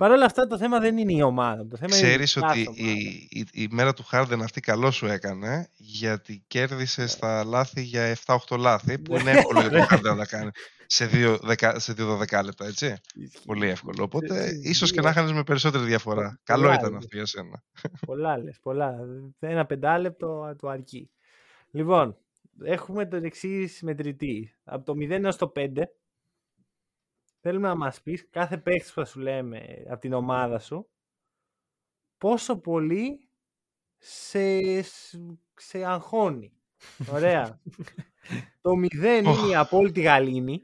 [0.00, 1.66] Παρ' όλα αυτά το θέμα δεν είναι η ομάδα.
[1.66, 3.46] Το θέμα Ξέρεις είναι η ότι κάθε η, ομάδα.
[3.52, 8.58] η, η μέρα του Χάρντεν αυτή καλό σου έκανε γιατί κέρδισε στα λάθη για 7-8
[8.58, 10.50] λάθη που είναι εύκολο για τον Χάρντεν να τα κάνει
[10.86, 11.38] σε 2
[11.76, 12.94] σε 2 λεπτά, έτσι.
[13.46, 14.02] Πολύ εύκολο.
[14.02, 16.22] Οπότε σε ίσως και δύο- να χάνεις με περισσότερη διαφορά.
[16.22, 16.96] Πολλά Καλό ήταν είναι.
[16.96, 17.62] αυτό για σένα.
[18.06, 18.94] Πολλά λες, πολλά.
[19.38, 21.10] Ένα πεντάλεπτο του αρκεί.
[21.70, 22.16] Λοιπόν,
[22.64, 24.54] έχουμε τον εξής μετρητή.
[24.64, 25.82] Από το 0 έως το 5
[27.40, 30.88] θέλουμε να μας πεις κάθε παίχτη που θα σου λέμε από την ομάδα σου
[32.18, 33.28] πόσο πολύ
[33.98, 34.58] σε,
[35.54, 36.52] σε αγχώνει.
[37.12, 37.60] Ωραία.
[38.62, 40.62] το 0 είναι η απόλυτη γαλήνη.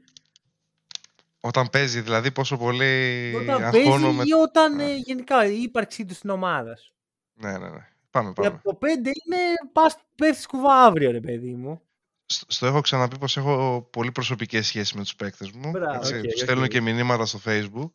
[1.41, 4.23] Όταν παίζει δηλαδή πόσο πολύ Όταν παίζει αγχώνομαι.
[4.25, 4.83] ή όταν Ναι.
[4.91, 6.93] ε, γενικά η ύπαρξή του στην ομάδα σου.
[7.33, 7.87] Ναι, ναι, ναι.
[8.11, 8.47] Πάμε, Και πάμε.
[8.47, 9.37] από το 5 είναι
[9.73, 11.81] πας πέφτεις κουβά αύριο ρε παιδί μου.
[12.29, 15.69] Στο, στο έχω ξαναπεί πως έχω πολύ προσωπικές σχέσεις με τους παίκτες μου.
[15.69, 16.15] Μπράβο, έτσι.
[16.17, 16.37] οκ, Τους οκ.
[16.37, 17.91] στέλνω και μηνύματα στο facebook.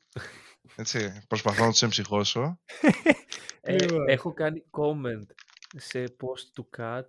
[0.77, 2.59] Έτσι, προσπαθώ να τους εμψυχώσω.
[3.65, 4.09] Ε, Λοιπόν.
[4.09, 5.27] έχω κάνει comment
[5.77, 7.03] σε post του KAT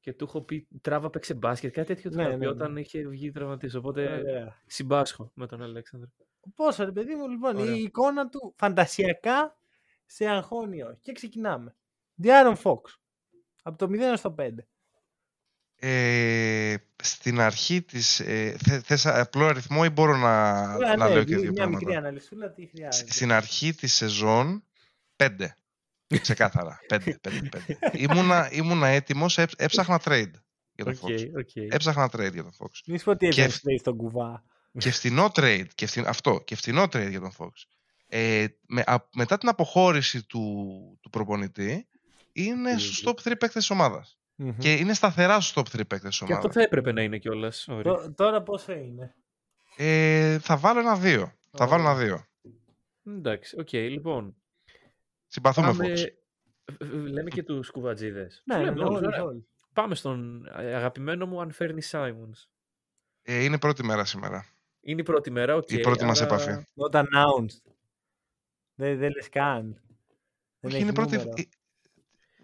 [0.00, 1.72] και του έχω πει τράβα παίξε μπάσκετ.
[1.74, 2.50] Κάτι τέτοιο του Ναι, είχα ναι, πει ναι.
[2.50, 3.74] όταν είχε βγει τραυματής.
[3.74, 4.62] Οπότε Ωραία.
[4.66, 6.08] συμπάσχω με τον Αλέξανδρο.
[6.54, 7.74] Πόσο ρε παιδί μου, λοιπόν, Ωραία.
[7.74, 9.56] η εικόνα του φαντασιακά
[10.06, 10.98] σε αγχώνει ο.
[11.02, 11.76] Και ξεκινάμε.
[12.22, 12.80] De'Aaron Fox.
[13.62, 14.48] Από το 0 στο 5.
[15.82, 18.20] Ε, στην αρχή της...
[18.20, 21.52] Ε, θε- θες απλό αριθμό ή μπορώ να, Ωραία, να ναι, λέω και δύο μια
[21.52, 23.12] πράγματα; μικρή αναλυσούλα τι Σ- χρειάζεται.
[23.12, 24.64] Στην αρχή της σεζόν,
[25.16, 25.54] πέντε.
[26.20, 26.80] Ξεκάθαρα.
[26.88, 27.78] πέντε, πέντε, πέντε.
[28.08, 30.30] ήμουνα, ήμουνα έτοιμος, έψ- έψαχνα trade
[30.72, 31.26] για τον Οκ, Fox.
[31.38, 31.50] οκ.
[31.54, 32.70] Έψαχνα trade για τον Fox.
[32.86, 34.44] Μη σου πω ότι Και- έφερε στον κουβά.
[34.78, 37.50] και φτηνό trade, και φτην- αυτό, και φτηνό trade για τον Fox.
[38.06, 41.86] Ε, με, α- μετά την αποχώρηση του, του προπονητή,
[42.32, 44.18] είναι στους top 3 παίκτες της ομάδας.
[44.42, 44.56] Μμμ.
[44.58, 46.54] Και είναι σταθερά στους top 3 παίκτες της Και αυτό ομάδας.
[46.54, 47.68] θα έπρεπε να είναι κιόλας.
[47.82, 49.14] Τω- Τώρα πόσο είναι;
[49.76, 51.32] Ε, θα βάλω ένα 2.
[51.50, 52.26] Θα βάλω ένα 2.
[53.06, 54.36] Εντάξει, οκ, λοιπόν.
[55.26, 55.84] Συμπαθούμε Πάμε...
[55.92, 55.98] Fox.
[55.98, 56.02] ε,
[56.84, 58.42] ε, Λέμε και τους κουβατζίδες.
[58.44, 59.44] Ναι, ναι, ναι, όλους, όλους.
[59.72, 62.48] Πάμε στον ε, αγαπημένο μου Anfernee Simons.
[63.22, 64.46] Ε, είναι πρώτη μέρα σήμερα.
[64.80, 65.70] Είναι η πρώτη μέρα, οκ.
[65.70, 66.64] Η πρώτη μας άρα- επαφή.
[66.74, 67.72] Not announced.
[68.74, 69.64] Δεν, δεν λες καν.
[70.60, 71.16] Δεν Όχι, έχεις είναι πρώτη...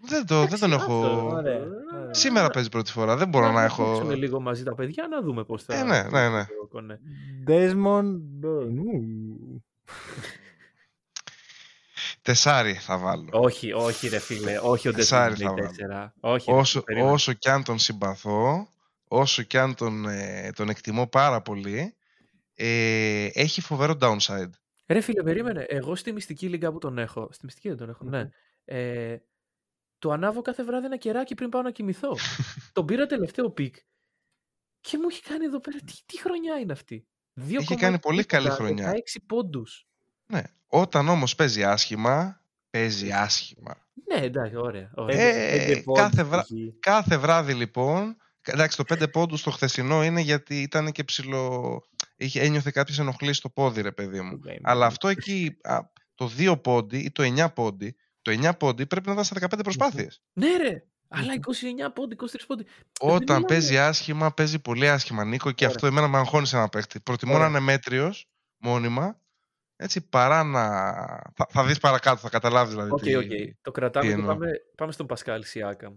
[0.09, 0.15] νούμερο.
[0.15, 1.05] ε, Δεν, το, δεν τον Εντάξει, έχω...
[1.05, 1.27] άστο.
[1.35, 2.13] Ωραία, Ε, ωραία.
[2.13, 3.15] Σήμερα παίζει πρώτη φορά.
[3.17, 3.83] Δεν μπορώ να έχω...
[3.91, 5.75] παίξουμε λίγο μαζί τα παιδιά να δούμε πώς θα...
[5.75, 6.45] Ε, ναι, ναι, ναι.
[6.45, 6.99] το κονέ.
[7.47, 8.75] Desmond Bane.
[8.77, 9.63] Ου.
[12.21, 13.29] Τεσσάρι θα βάλω.
[13.31, 15.67] Όχι, όχι ρε φίλε, όχι ο Τεσσάρι Desmond θα λέει βάλω.
[15.67, 16.13] τέσσερα.
[16.19, 17.11] Όχι, όσο, περίμενε.
[17.11, 18.67] όσο κι αν τον συμπαθώ,
[19.07, 21.95] όσο κι αν τον, ε, τον εκτιμώ πάρα πολύ,
[22.55, 24.49] ε, έχει φοβερό downside.
[24.87, 25.65] Ρε φίλε, περίμενε.
[25.69, 27.29] Εγώ στη μυστική λίγκα που τον έχω.
[27.31, 28.29] Στη μυστική δεν τον έχω, ναι.
[28.65, 29.15] Ε,
[29.99, 32.17] το ανάβω κάθε βράδυ ένα κεράκι πριν πάω να κοιμηθώ.
[32.73, 33.75] τον πήρα τελευταίο pick
[34.81, 35.77] και μου έχει κάνει εδώ πέρα.
[35.85, 37.07] Τι, τι χρονιά είναι αυτή;
[37.59, 38.91] Έχει κάνει πολύ καλή 2,7, χρονιά.
[38.93, 38.95] 16
[39.25, 39.87] πόντους.
[40.25, 40.41] Ναι.
[40.67, 43.85] Όταν όμως παίζει άσχημα, παίζει άσχημα.
[44.07, 44.91] Ναι, εντάξει, ωραία.
[44.95, 45.17] ωραία.
[45.17, 46.49] Πέντε- Ε, πέντε πόντους κάθε βρα- π.χ.
[46.79, 51.81] Κάθε βράδυ λοιπόν, εντάξει το 5 πόντους το χθεσινό είναι γιατί ήταν και ψηλό,
[52.15, 54.37] είχε, ένιωθε κάποιες ενοχλήσεις στο πόδι ρε παιδί μου.
[54.43, 54.85] Ναι, ναι, Αλλά ναι.
[54.85, 55.79] αυτό εκεί, α,
[56.15, 57.95] το 2 πόντοι ή το 9 πόντοι,
[58.35, 60.21] το 9 πόντοι πρέπει να ήταν στα 15 προσπάθειες.
[60.33, 60.83] Ναι, ρε.
[61.09, 62.65] Αλλά 29 πόντοι, 23 πόντοι.
[62.99, 63.45] Όταν μιλάμε.
[63.45, 65.75] παίζει άσχημα, παίζει πολύ άσχημα, Νίκο, και Ωραία.
[65.75, 66.99] αυτό εμένα με αγχώνει σε ένα παίχτη.
[66.99, 67.43] Προτιμώ Ωραία.
[67.49, 69.19] να είναι μέτριος, μόνιμα,
[69.75, 70.63] έτσι, παρά να...
[71.35, 72.91] Θα, θα δεις παρακάτω, θα καταλάβεις δηλαδή.
[72.91, 73.31] Οκ, τι- οκ.
[73.61, 74.33] Το κρατάμε τι και εννοώ.
[74.33, 74.47] πάμε,
[74.77, 75.95] πάμε στον Πασκάλ Σιάκαμ.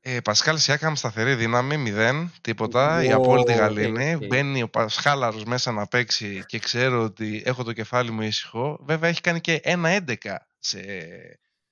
[0.00, 3.04] Ε, Πασκάλ Σιάκαμ σταθερή δύναμη, μηδέν, τίποτα.
[3.04, 4.14] η Ω, απόλυτη οκ, γαλήνη.
[4.14, 4.26] οκ.
[4.26, 8.78] Μπαίνει ο Πασχάλαρος μέσα να παίξει και ξέρω ότι έχω το κεφάλι μου ήσυχο.
[8.84, 10.14] Βέβαια έχει κάνει και ένα 11
[10.58, 10.80] σε,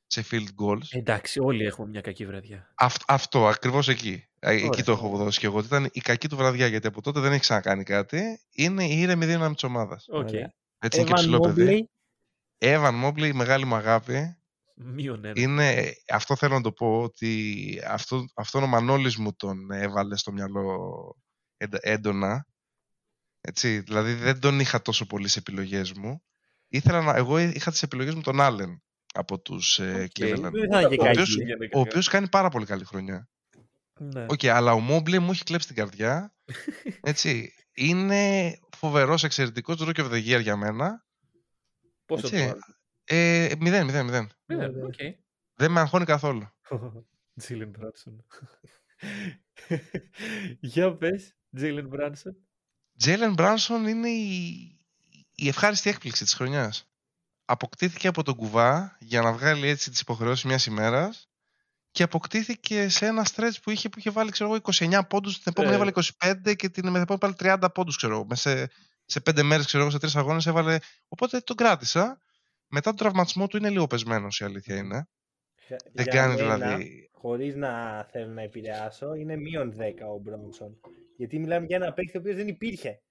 [0.06, 0.86] σε field goals.
[0.90, 2.72] Εντάξει, όλοι έχουμε μια κακή βραδιά.
[2.74, 4.24] Αυτ- αυτό, ακριβώς εκεί.
[4.38, 4.84] Ε, Εκεί Ωραία.
[4.84, 5.56] το έχω δώσει και εγώ.
[5.56, 8.40] ότι Ήταν η κακή του βραδιά γιατί από τότε δεν έχει ξανακάνει κάτι.
[8.52, 10.04] Είναι η ήρεμη δύναμη της ομάδας.
[10.08, 10.28] Οκ.
[10.28, 10.52] Ωραία.
[10.78, 11.88] Έτσι είναι και Evan ψηλό παιδί.
[12.58, 12.66] Mobley.
[12.68, 14.36] Evan Mobley, η μεγάλη μου αγάπη.
[14.76, 15.40] Μείον ένα.
[15.40, 20.32] Είναι, αυτό θέλω να το πω, ότι αυτό, αυτόν ο Μανώλης μου τον έβαλε στο
[20.32, 20.78] μυαλό
[21.56, 22.46] εντα- έντονα.
[23.40, 26.22] Έτσι, δηλαδή δεν τον είχα τόσο πολύ σε επιλογές μου.
[26.68, 28.82] Ήθελα να, εγώ είχα τις επιλογές μου τον Allen
[29.14, 30.10] από τους ε, Οκ.
[30.18, 30.50] Cleveland.
[30.52, 31.34] Δεν θα είναι και Ο οποίος- κακή.
[31.36, 31.82] Πήγαινε Ο καλά.
[31.82, 33.28] οποίος κάνει πάρα πολύ καλή χρονιά.
[33.98, 34.26] Ναι.
[34.28, 36.34] Οκ, αλλά ο Mobley μου έχει κλέψει την καρδιά.
[37.00, 41.04] Έτσι, είναι φοβερός, εξαιρετικός rookie of the year για μένα.
[42.06, 42.48] Πόσο το έτσι.
[42.48, 42.58] άλλο.
[43.04, 44.30] Ε, μηδέν, μηδέν, μηδέν.
[44.46, 44.82] Ναι, ναι.
[44.84, 44.94] οκ.
[45.54, 46.48] Δεν με αγχώνει καθόλου.
[47.40, 48.24] Jalen Brunson.
[50.60, 52.36] Για πες, Jalen Brunson.
[52.98, 54.78] Jalen Brunson είναι η,
[55.34, 56.88] η ευχάριστη έκπληξη της χρονιάς.
[57.44, 61.28] Αποκτήθηκε από τον κουβά για να βγάλει έτσι τις υποχρεώσεις μιας ημέρας
[61.90, 65.44] και αποκτήθηκε σε ένα stretch που είχε, που είχε βάλει ξέρω, εγώ, 29 πόντους, την
[65.46, 65.76] επόμενη Ε.
[65.76, 68.24] έβαλε 25 και την επόμενη πάλι 30 πόντους ξέρω, εγώ.
[68.28, 68.70] Μέσα σε,
[69.04, 70.76] σε 5 μέρες ξέρω, εγώ, σε 3 αγώνες έβαλε.
[71.08, 72.18] Οπότε τον κράτησα.
[72.68, 75.08] Μετά τον τραυματισμό του είναι λίγο πεσμένος η αλήθεια είναι.
[75.68, 77.08] Δεν Για κάνει μένα, δηλαδή...
[77.12, 79.82] Χωρίς να θέλω να επηρεάσω, είναι μείον 10
[80.14, 80.80] ο Μπρόνσον.
[81.16, 83.02] Γιατί μιλάμε για ένα παίκτη ο οποίος δεν υπήρχε.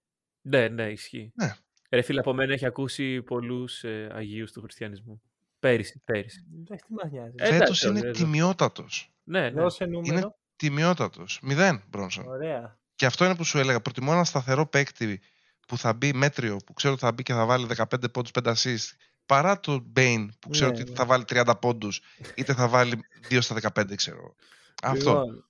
[0.41, 1.31] Ναι, ναι, ισχύει.
[1.35, 1.53] Ναι.
[1.93, 5.21] Ρε φίλε, από μένα έχει ακούσει πολλούς ε, Αγίους του χριστιανισμού.
[5.59, 6.45] Πέρυσι, πέρυσι.
[6.59, 7.35] Εντάξει, τι μας νοιάζει.
[7.37, 9.13] Ε, Φέτος εντάξει, είναι ωραία, τιμιότατος.
[9.23, 9.61] Ναι, ναι.
[9.61, 10.35] Δώσε νούμερο.
[10.55, 11.39] Τιμιότατος.
[11.41, 12.27] Μηδέν Μπρόνσον.
[12.27, 12.79] Ωραία.
[12.95, 13.81] Και αυτό είναι που σου έλεγα.
[13.81, 15.21] Προτιμώ ένα σταθερό παίκτη
[15.67, 18.53] που θα μπει μέτριο, που ξέρω ότι θα μπει και θα βάλει 15 πόντους 5
[18.53, 18.95] assist,
[19.25, 20.95] παρά το Bane που ξέρω Ναι, ότι ναι.
[20.95, 22.01] θα βάλει 30 πόντους,
[22.35, 22.99] είτε θα βάλει
[23.29, 24.35] 2 στα 15, ξέρω.
[24.83, 25.09] Αυτό.
[25.09, 25.45] Λοιπόν,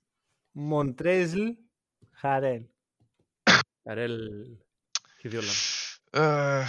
[0.50, 1.42] Μοντρέζλ
[2.12, 2.62] Χαρέλ.
[3.82, 4.18] Καρέλ
[5.18, 5.52] και δύο λάμπα.
[6.14, 6.64] Ε,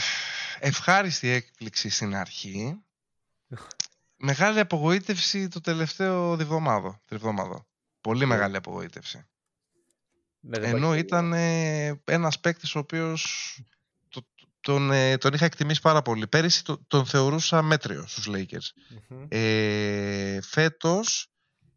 [0.60, 2.80] ευχάριστη έκπληξη στην αρχή.
[4.18, 7.02] Μεγάλη απογοήτευση το τελευταίο διβδομάδο.
[7.06, 7.68] τριβδομάδο.
[8.02, 9.26] Πολύ μεγάλη απογοήτευση.
[10.40, 13.24] Ναι, δεν Ενώ πάει ήταν ε, ένας παίκτης ο οποίος
[14.10, 14.28] το,
[14.62, 16.28] τον, ε, τον είχα εκτιμήσει πάρα πολύ.
[16.28, 18.70] Πέρυσι το- τον θεωρούσα μέτριο στους Lakers.
[19.10, 19.26] Μμμ.
[19.30, 21.28] Ε, φέτος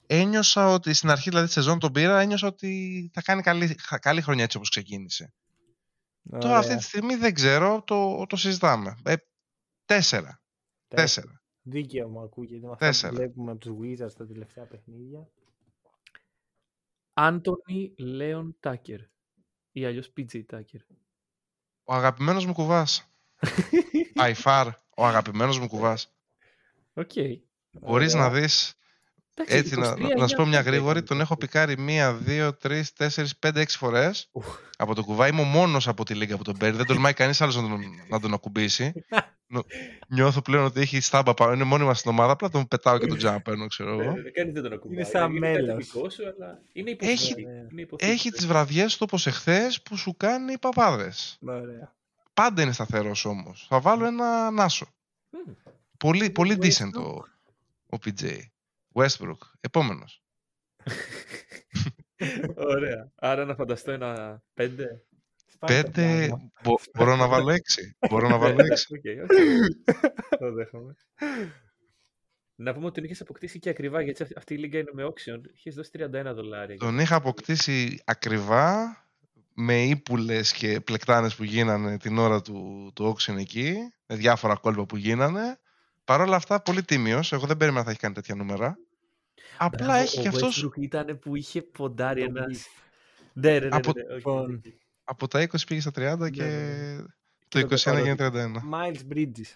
[0.07, 3.99] ένιωσα ότι στην αρχή δηλαδή της σεζόν τον πήρα, ένιωσα ότι θα κάνει καλή, χα-
[3.99, 5.33] καλή χρονιά έτσι όπως ξεκίνησε.
[6.31, 6.59] Τώρα Ωραία.
[6.59, 8.97] αυτή τη στιγμή δεν ξέρω, το, το συζητάμε.
[9.05, 9.15] Ε,
[9.85, 10.43] τέσσερα.
[10.89, 11.43] Τέσσερα.
[11.63, 13.13] Δίκαιο μου ακούγεται με αυτά Τέσσερα.
[13.13, 15.29] που βλέπουμε από τους Wizards τα τελευταία παιχνίδια.
[17.13, 19.01] Άντωνι Λέον Τάκερ.
[19.73, 20.81] Ή αλλιώς PJ Tucker.
[21.85, 23.11] Ο αγαπημένος μου κουβάς.
[24.21, 26.15] By far, ο αγαπημένος μου κουβάς.
[26.95, 27.13] Οκ.
[27.71, 28.29] Μπορείς Ωραία.
[28.29, 28.78] να δεις,
[29.41, 31.07] Εντάξει, έτσι να, 23 να σου πω μια δεν γρήγορη, παίζει.
[31.07, 34.47] τον έχω πικάρει μία, δύο, τρεις, τέσσερις, πέντε, έξι φορές Ουφ.
[34.79, 35.27] από το κουβά.
[35.27, 36.77] Είμαι ο μόνος από τη λίγκα που τον παίρνει.
[36.77, 38.93] Δεν τολμάει κανείς άλλος να τον, να τον ακουμπήσει.
[39.51, 39.65] Νο-
[40.09, 41.53] Νιώθω πλέον ότι έχει στάμπα πάνω.
[41.53, 42.33] Είναι μόνιμα στην ομάδα.
[42.33, 44.11] Απλά τον πετάω και τον τζάμπα παίρνω, ξέρω εγώ.
[44.27, 44.97] Ε, Κανείς δεν τον ακουμπάει.
[44.97, 45.85] Είναι σαν κάτι μέλος.
[45.93, 47.41] δικό σου, αλλά είναι Έχει- υποθήκη.
[47.73, 48.11] Είναι υποθήκη.
[48.11, 51.39] Έχει τις βραδιές του όπως εχθές που σου κάνει παπάδες.
[51.47, 51.95] Ωραία.
[52.35, 53.67] Πάντα είναι σταθερός όμως.
[53.69, 54.87] Θα βάλω έναν άσο.
[55.31, 55.55] Μμμ.
[55.99, 57.05] Πολύ, πολύ decent Westbrook.
[57.05, 57.25] ο,
[57.97, 58.37] ο PJ.
[58.99, 59.39] Westbrook.
[59.61, 60.23] Επόμενος.
[62.75, 63.11] Ωραία.
[63.15, 64.85] Άρα να φανταστώ ένα πέντε.
[65.47, 66.17] Σπάει το Πέντε.
[66.27, 66.51] πράγμα.
[66.63, 67.97] Μπο- μπορώ να βάλω έξι.
[68.11, 68.87] Μπορώ να βάλω έξι.
[68.95, 70.39] Οκ, οκ.
[70.39, 70.95] Το δέχομαι.
[72.55, 75.05] Να πούμε ότι τον είχες αποκτήσει και ακριβά, γιατί αυτή- αυτή η λίγκα είναι με
[75.07, 75.41] auction.
[75.57, 76.77] Είχες δώσει 31 δολάρια.
[76.77, 78.97] Τον είχα αποκτήσει ακριβά
[79.55, 83.75] με ύπουλες πλεκτάνες που γίνανε την ώρα του, του auction εκεί,
[84.07, 85.59] με διάφορα κόλπα που γίνανε.
[86.05, 87.33] Παρ' όλα αυτά, πολύ τίμιος.
[87.33, 88.79] Εγώ δεν περίμενα να θα έχει κάνει τέτοια νούμερα.
[89.59, 92.57] Απλά Μπράβο, έχει ο και αυτός Westbrook ήταν που είχε ποντάρει Το ένας.
[92.59, 92.83] beef.
[93.33, 93.77] Ναι, ναι, ναι.
[93.77, 94.65] Από- ναι, ναι, οκ, Λοιπόν, οκ.
[95.05, 97.03] από τα 20 πήγε στα 30 και Ναι, ναι,
[97.49, 98.63] το Και το 21 πετάω γίνεται 31.
[98.73, 99.53] Miles Bridges.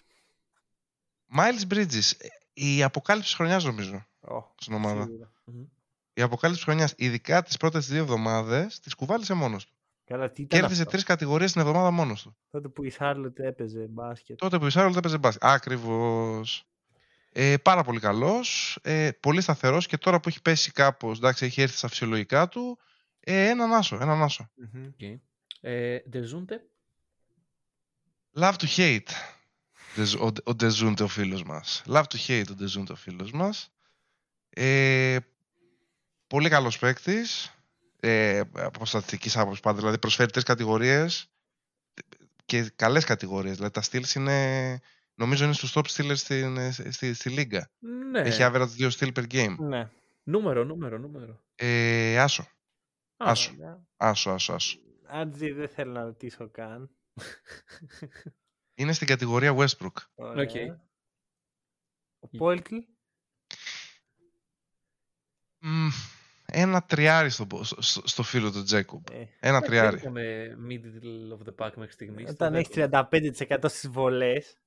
[1.37, 5.03] Miles Bridges, ε, η αποκάλυψη χρονιάς νομίζω Ω, στην ομάδα.
[5.03, 5.31] σίγουρα.
[5.45, 5.63] Μμμ.
[6.13, 9.73] Η αποκάλυψη χρονιάς, ειδικά τις πρώτες δύο εβδομάδες, τις κουβάλησε μόνος του.
[10.05, 10.91] Καλά, τι ήταν Κέρδισε αυτό.
[10.91, 12.35] τρεις κατηγορίες την εβδομάδα μόνος του.
[12.51, 14.37] Τότε που η Charlotte έπαιζε μπάσκετ.
[14.37, 15.43] Τότε που η Σάρολτ έπαιζε μπάσκετ.
[15.43, 16.65] Ακριβώς.
[17.35, 21.61] Ε, πάρα πολύ καλός, ε, πολύ σταθερός και τώρα που έχει πέσει κάπως, εντάξει, έχει
[21.61, 22.79] έρθει στα φυσιολογικά του,
[23.19, 24.49] ε, έναν άσο, έναν άσο.
[24.55, 24.85] Μμμ.
[24.85, 25.19] Οκ.
[25.61, 26.61] Ε, Dejounte;
[28.35, 29.09] Love to hate.
[29.95, 31.83] Ντεζ- Ο, ο Ντεζούντε ο φίλος μας.
[31.87, 33.71] Love to hate ο Ντεζούντε ο φίλος μας.
[34.49, 35.17] Ε,
[36.27, 37.53] πολύ καλός παίκτης.
[37.99, 39.77] Ε, από στατιστικής άποψης πάντα.
[39.77, 41.27] Δηλαδή προσφέρει τρεις κατηγορίες
[42.45, 43.55] και καλές κατηγορίες.
[43.55, 44.79] Δηλαδή τα steals είναι,
[45.15, 47.69] νομίζω είναι στους top stealers στην, στη, στη, λίγκα.
[48.11, 48.19] Ναι.
[48.19, 49.55] Έχει average 2 steal per game.
[49.59, 49.89] Ναι.
[50.23, 51.43] Νούμερο, νούμερο, νούμερο.
[51.55, 53.51] Ε, άσο, Α, Άσο.
[53.57, 53.85] Ωραία.
[53.97, 54.77] άσο, άσο, άσο.
[55.07, 56.89] Άτζι δεν θέλω να ρωτήσω καν.
[58.75, 59.95] Είναι στην κατηγορία Westbrook.
[60.15, 60.43] Ωραία.
[60.43, 60.79] Οκ.
[62.19, 62.75] Ο Πόλτλ.
[65.59, 65.87] Μμ,
[66.45, 69.03] ένα τριάρι στο, στο, στο φίλο του Τζέκομπ.
[69.11, 69.95] Ε, Ένα τριάρι.
[69.95, 72.29] Είχαμε middle of the pack μέχρι στιγμής.
[72.29, 74.57] όταν έχει 35% στις βολές.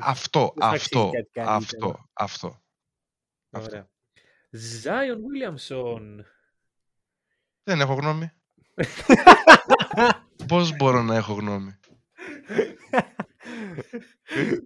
[0.00, 1.56] Αυτό, Δεν θα αυτό, αξίζει κάτι καλύτερο.
[1.56, 2.62] αυτό, αυτό.
[3.50, 3.68] αυτό.
[3.70, 3.88] Ωραία.
[4.82, 6.24] Zion Williamson.
[7.62, 8.30] Δεν έχω γνώμη.
[10.48, 11.78] Πώς μπορώ να έχω γνώμη;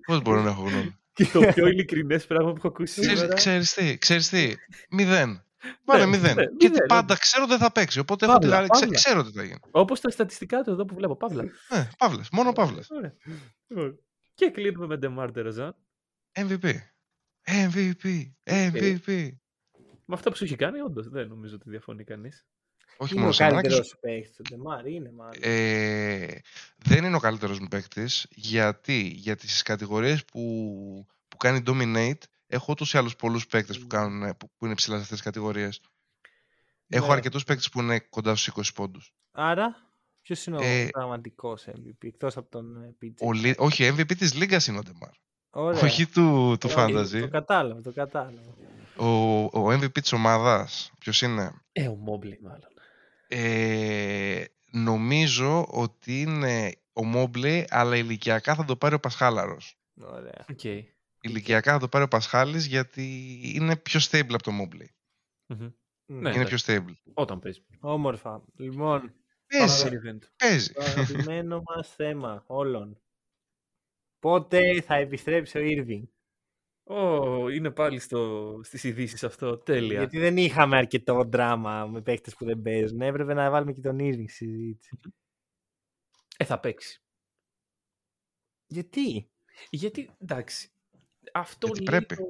[0.06, 0.96] Πώς μπορώ να έχω γνώμη;
[1.32, 3.36] το πιο ειλικρινές πράγμα που έχω ακούσει Ξέρεις, σήμερα.
[3.36, 4.54] ξέρεις τι, ξέρεις τι,
[4.90, 5.44] μηδέν.
[5.84, 6.34] Βάλε Ναι, μηδέν.
[6.34, 7.98] ναι, Γιατί μηδέν, πάντα ξέρω δεν θα παίξει.
[7.98, 8.96] Οπότε έχω Παύλα, τη- ξέ- παύλα.
[8.96, 9.58] ξέρω τι θα γίνει.
[9.70, 11.16] Όπως τα στατιστικά του εδώ που βλέπω.
[11.16, 11.42] Παύλα.
[11.68, 12.88] Ναι, Παύλες, μόνο Παύλες.
[14.40, 14.48] Ωραία.
[14.48, 15.70] Λοιπόν, Και κλείνουμε με DeMar DeRozan.
[16.32, 16.74] MVP.
[17.44, 18.32] MVP.
[18.44, 19.28] MVP.
[20.04, 22.46] Με αυτά που σου έχει κάνει, όντως δεν νομίζω ότι διαφωνεί κανείς.
[22.96, 24.86] Όχι Είναι μόνο ο σε ανάγκες, καλύτερος παίκτης του Ντεμάρ.
[24.86, 25.34] Είναι μάλλον.
[25.40, 26.26] Ε,
[26.76, 28.26] δεν είναι ο καλύτερος μου παίκτης.
[28.30, 33.86] Γιατί, γιατί στις κατηγορίες που, που κάνει dominate έχω ούτως ή άλλως πολλούς παίκτες που,
[33.86, 35.80] κάνουν, που, που είναι ψηλά σε αυτές τις κατηγορίες.
[36.88, 37.12] Έχω Ναι.
[37.12, 39.12] αρκετούς παίκτες που είναι κοντά στους 20 πόντους.
[39.30, 39.89] Άρα,
[40.30, 43.10] ποιος είναι ο Ε, πραγματικός MVP, εκτός από τον ε, PJ.
[43.20, 45.10] Ο, Λι- όχι, MVP της Λίγκας είναι ο Ντεμάρ.
[45.50, 45.80] Ωραία.
[45.82, 47.20] Όχι του, του Το- Fantasy.
[47.20, 48.54] Το κατάλαβα, το κατάλαβα.
[48.96, 49.06] Ο,
[49.44, 52.68] ο MVP της ομάδας, ποιος είναι; Ε, ο Mobley μάλλον.
[53.28, 59.78] Ε, νομίζω ότι είναι ο Mobley, αλλά ηλικιακά θα το πάρει ο Πασχάλαρος.
[60.00, 60.44] Ωραία.
[60.50, 60.64] Οκ.
[61.20, 64.86] Ηλικιακά θα το πάρει ο Πασχάλης γιατί είναι πιο stable από το Mobley.
[65.46, 65.70] Μμμ.
[66.06, 66.28] Ναι.
[66.30, 66.64] είναι εντάξει.
[66.64, 66.94] πιο stable.
[67.14, 67.60] Όταν παίζει.
[67.80, 68.42] Όμορφα.
[68.56, 69.12] Λοιπόν,
[69.50, 70.18] Παίζει, Πάμε στο event.
[70.36, 70.72] παίζει.
[70.72, 73.00] το αγαπημένο μας θέμα όλων.
[74.18, 76.02] Πότε θα επιστρέψει ο Irving.
[76.84, 79.58] Ω, είναι πάλι στο, στις ειδήσεις αυτό.
[79.58, 79.98] Τέλεια.
[79.98, 83.00] Γιατί δεν είχαμε αρκετό δράμα με παίκτες που δεν παίζουν.
[83.00, 84.98] Έπρεπε να βάλουμε και τον Irving στη συζήτηση.
[86.36, 87.02] Ε, θα παίξει.
[88.66, 89.30] Γιατί;
[89.70, 90.70] Γιατί, εντάξει,
[91.32, 92.14] αυτό Γιατί λέει πρέπει.
[92.16, 92.24] το,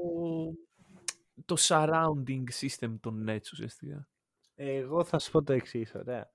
[1.44, 4.08] το surrounding system των Nets ουσιαστικά.
[4.54, 6.30] Εγώ θα σου πω το εξής, ωραία.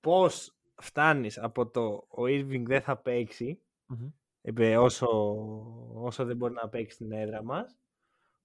[0.00, 4.08] Πώς φτάνεις από το ο Irving δεν θα παίξει Μμμ.
[4.42, 5.06] είπε, όσο,
[5.94, 7.78] όσο δεν μπορεί να παίξει στην έδρα μας.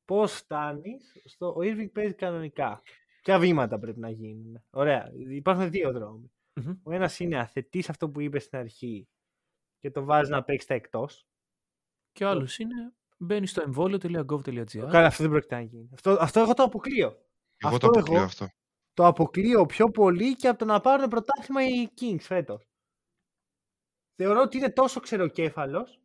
[0.06, 1.48] Πώς φτάνεις στο...
[1.48, 2.82] Ο Irving παίζει κανονικά.
[3.22, 4.64] Ποια βήματα πρέπει να γίνουν.
[4.70, 5.12] Ωραία.
[5.30, 6.32] Υπάρχουν δύο δρόμοι.
[6.54, 6.74] Μμμ.
[6.84, 9.08] Ο ένας είναι αθετής αυτό που είπες στην αρχή
[9.80, 11.28] και το βάζεις να παίξεις τα εκτός.
[12.12, 14.66] Και ο άλλος είναι μπαίνει στο εμβόλιο.gov.gr.
[14.90, 15.90] Καλά, αυτό δεν πρόκειται να γίνει.
[15.94, 17.08] Αυτό, αυτό εγώ το αποκλείω.
[17.08, 18.48] Εγώ Αυτό το αποκλείω εγώ- αυτό.
[18.94, 22.68] Το αποκλείω πιο πολύ και από το να πάρουν πρωτάθλημα οι Kings φέτος.
[24.16, 26.00] Θεωρώ ότι είναι τόσο ξεροκέφαλος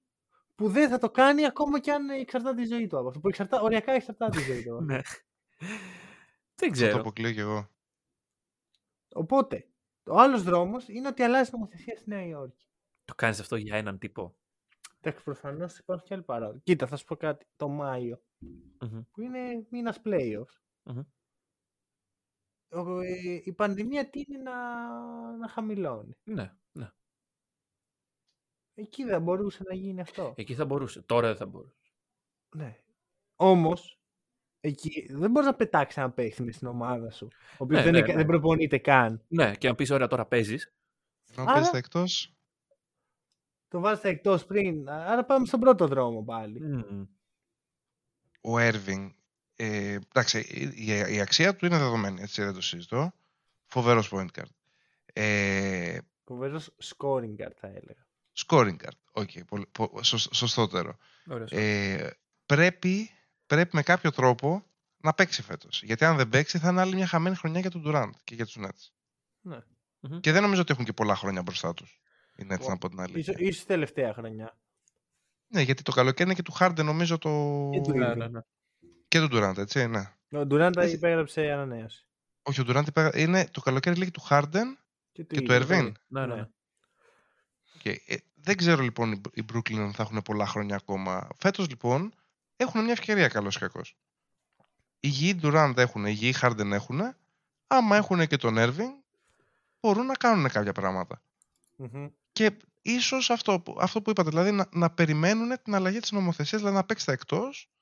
[0.54, 3.20] που δεν θα το κάνει ακόμα και αν εξαρτάται η ζωή του από αυτό.
[3.20, 3.60] Που εξαρτά...
[3.60, 4.76] οριακά εξαρτάται η ζωή του.
[4.76, 4.94] από αυτό.
[4.94, 5.00] Ναι.
[5.00, 5.70] Δεν
[6.60, 7.00] Αυτό το ξέρω.
[7.00, 7.68] αποκλείω κι εγώ.
[9.14, 9.68] Οπότε,
[10.04, 12.66] ο άλλος δρόμος είναι ότι αλλάζει νομοθεσία στη Νέα Υόρκη.
[13.04, 14.36] Το κάνεις αυτό για έναν τύπο;
[15.00, 16.58] Εντάξει, προφανώς υπάρχουν και άλλοι παράγοντε.
[16.64, 17.46] Κοίτα, θα σου πω κάτι.
[17.56, 19.00] Το Μάιο, Μμμ.
[19.10, 21.00] που είναι μήνας playoffs, Μμμ.
[22.70, 24.56] Ο- ε, η πανδημία τίνει να,
[25.36, 26.90] να χαμηλώνει; Ναι, ναι.
[28.74, 30.34] Εκεί δεν μπορούσε να γίνει αυτό.
[30.36, 31.02] Εκεί θα μπορούσε.
[31.02, 31.74] Τώρα δεν θα μπορούσε.
[32.56, 32.76] Ναι.
[33.36, 34.00] Όμως,
[34.60, 37.28] εκεί δεν μπορείς να πετάξεις ένα παίχτη με στην ομάδα σου.
[37.52, 38.14] Ο οποίος Ναι, δεν, ναι, είναι- ναι.
[38.16, 39.24] δεν προπονείται καν.
[39.28, 40.72] Ναι, και αν πεις ωραία τώρα παίζεις.
[41.36, 42.32] Να Άρα- παίζετε εκτός,
[43.68, 44.88] Το βάζεις εκτός πριν.
[44.88, 46.60] Άρα πάμε στον πρώτο δρόμο πάλι.
[48.40, 49.10] ο Irving,
[49.60, 53.12] ε, εντάξει, η, η- η αξία του είναι δεδομένη, έτσι δεν το συζητώ.
[53.66, 54.50] Φοβερός point guard.
[55.12, 58.06] Ε, Φοβερός scoring guard θα έλεγα.
[58.46, 60.96] scoring guard, οκ, πολύ- πο- σωσ- σωστότερο.
[61.26, 61.46] Ωραία.
[61.60, 62.10] Ε,
[62.46, 63.10] πρέπει,
[63.46, 64.62] πρέπει με κάποιο τρόπο
[65.00, 65.82] να παίξει φέτος.
[65.82, 68.44] Γιατί αν δεν παίξει θα είναι άλλη μια χαμένη χρονιά για τον Durant και για
[68.44, 68.88] τους Nets.
[69.40, 69.58] Ναι.
[70.00, 70.20] Μμμ.
[70.20, 72.00] Και δεν νομίζω ότι έχουν και πολλά χρόνια μπροστά τους.
[72.36, 73.20] Οι Nets, Ω, να πω την αλήθεια.
[73.20, 74.58] Ίσως, ίσως τελευταία χρονιά.
[75.48, 77.28] Ναι, γιατί το καλοκαίρι είναι και του Harden νομίζω το...
[77.72, 78.16] Και του Ναι, Irving.
[78.16, 78.40] ναι, ναι.
[79.08, 80.12] Και του Durant, έτσι, ναι.
[80.32, 80.94] Ο Ντουράντα Έτσι.
[80.94, 82.04] υπέγραψε ανανέωση.
[82.42, 84.76] Όχι, ο Durant υπέ- είναι το καλοκαίρι λίγη του Harden
[85.12, 85.62] και του Irving.
[85.68, 85.92] Irving.
[86.08, 86.34] Ναι, ναι, Ναι.
[86.34, 86.48] ναι.
[87.78, 91.28] Και, ε, δεν ξέρω λοιπόν οι- οι Brooklyn αν θα έχουν πολλά χρόνια ακόμα.
[91.38, 92.12] Φέτος λοιπόν
[92.56, 93.96] έχουν μια ευκαιρία καλός ή κακός.
[95.00, 97.00] Οι γη Durant έχουν, οι γη Harden έχουν.
[97.66, 98.92] Άμα έχουν και τον Irving
[99.80, 101.22] μπορούν να κάνουν κάποια πράγματα.
[101.76, 102.08] Μμμ.
[102.32, 102.50] Και
[102.82, 106.76] ίσως αυτό, που- αυτό που είπατε, δηλαδή να, να περιμένουν την αλλαγή της νομοθεσίας, δηλαδή
[106.78, 107.77] να παίξετε εκτός και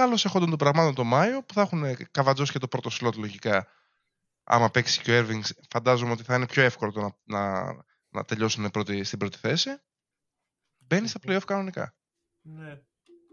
[0.00, 3.66] καλώς έχονταν των πραγμάτων το Μάιο που θα έχουν καβατζώσει και το πρώτο slot λογικά.
[4.44, 5.40] Άμα παίξει και ο Irving,
[5.70, 7.72] φαντάζομαι ότι θα είναι πιο εύκολο το να, να,
[8.08, 9.70] να τελειώσουν πρώτη, στην πρώτη θέση.
[10.78, 11.94] Μπαίνει στα playoff κανονικά.
[12.40, 12.80] Ναι.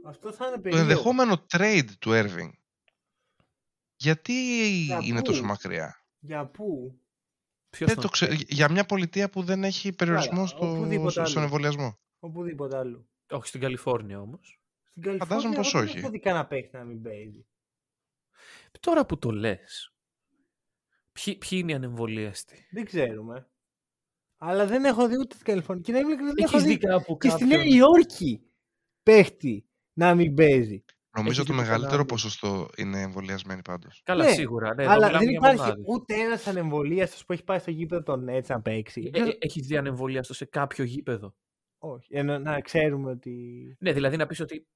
[0.06, 0.90] Αυτό θα είναι Το περίεργο.
[0.90, 2.50] ενδεχόμενο trade του Irving,
[3.96, 4.34] γιατί
[4.84, 7.00] Για είναι πού; τόσο μακριά; Για πού;
[7.70, 11.12] Ποιος Δεν τον το ξε- Για μια πολιτεία που δεν έχει περιορισμός Καλά, στο, οπουδήποτε
[11.12, 11.46] στο- στον αλλού.
[11.46, 12.00] εμβολιασμό.
[12.20, 13.10] Οπουδήποτε αλλού.
[13.30, 14.60] Όχι στην Καλιφόρνια όμως.
[14.98, 15.98] Στην Καλιφόρνια Φαντάζομαι πως εγώ δεν όχι.
[16.00, 17.46] έχω δει κανένα παίχτη να μην παίζει.
[18.80, 19.94] Τώρα που το λες.
[21.12, 23.50] Ποιοι, ποιοι είναι οι ανεμβολίαστοι; Δεν ξέρουμε.
[24.38, 25.84] Αλλά δεν έχω δει ούτε στην Καλιφόρνια.
[25.84, 27.76] Και να είμαι ειλικρινής, δεν έχω Έχει δει δει κάπου και στη Νέα κάποιον.
[27.78, 28.42] Υόρκη
[29.04, 30.84] παίχτη να μην παίζει.
[31.18, 32.06] Νομίζω Έχεις το δει πουθενά μεγαλύτερο άλλο.
[32.06, 34.02] ποσοστό είναι εμβολιασμένοι πάντως.
[34.06, 34.74] Καλά, Ναι, σίγουρα.
[34.74, 35.84] Ναι, εδώ Αλλά μιλάμε δεν για υπάρχει μονάδες.
[35.88, 39.12] ούτε ένας ανεμβολίαστος που έχει πάει στο γήπεδο των Nets να παίξει.
[39.14, 41.36] Ε, ε, Έχεις δει ανεμβολίαστο σε κάποιο γήπεδο;
[41.78, 42.16] Όχι.
[42.16, 43.36] Ενώ να ξέρουμε ότι.
[43.80, 44.68] Ναι, δηλαδή να πεις ότι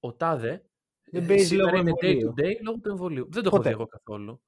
[0.00, 0.64] ο Τάδε
[1.10, 2.34] Δεν ε, παίζει σήμερα λόγω είναι day εμβολίου.
[2.36, 3.26] to day λόγω του εμβολίου.
[3.30, 3.68] Δεν το έχω Ποτέ.
[3.68, 4.42] δει εγώ καθόλου.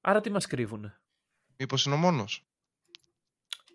[0.00, 1.00] Άρα τι μας κρύβουνε;
[1.56, 2.46] Μήπως είναι ο μόνος;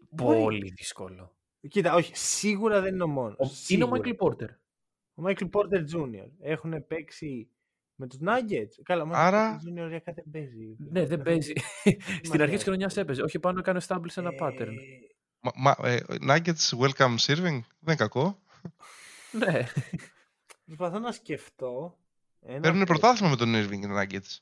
[0.10, 0.40] Μπορεί.
[0.40, 1.36] Πολύ δύσκολο.
[1.70, 3.36] Κοίτα, όχι, σίγουρα δεν είναι ο μόνος.
[3.40, 4.50] Ο- Είναι ο Michael Porter.
[5.16, 6.28] Ο Michael Porter Jr.
[6.40, 7.50] Έχουν παίξει
[7.96, 8.82] με τους Nuggets.
[8.84, 9.84] Καλά, ο Michael Άρα- Porter Jr.
[9.84, 10.76] οριακά δεν παίζει.
[10.78, 11.54] Ναι, δεν παίζει.
[12.28, 13.22] Στην αρχή της χρονιάς έπαιζε.
[13.22, 14.60] Όχι πάνω να κάνει establish ένα pattern.
[14.60, 16.00] Ε, Μα, μα, ε,
[16.30, 17.36] Nuggets welcome serving.
[17.80, 18.42] Δεν είναι κακό.
[19.32, 19.64] Ναι.
[20.68, 21.98] Προσπαθώ να σκεφτώ.
[22.42, 22.86] Ένα Παίρνουν παίκτη.
[23.00, 24.38] πρωτάθλημα με τον Irving οι Nuggets.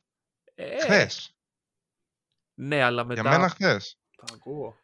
[0.56, 1.36] Ε, Χθες.
[2.54, 3.22] Ναι, αλλά μετά.
[3.22, 4.00] Για μένα χθες.
[4.16, 4.76] Το ακούω.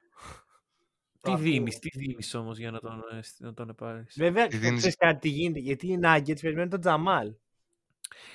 [1.22, 1.90] Τι Το δίνεις, ακούω.
[1.90, 5.20] τι δίνεις όμως για να τον, ε, να τον πάρεις; Βέβαια, Τι δίνεις- ξέρεις κάτι
[5.20, 5.60] τι γίνεται.
[5.60, 7.34] Γιατί οι Nuggets περιμένουν τον Τζαμάλ.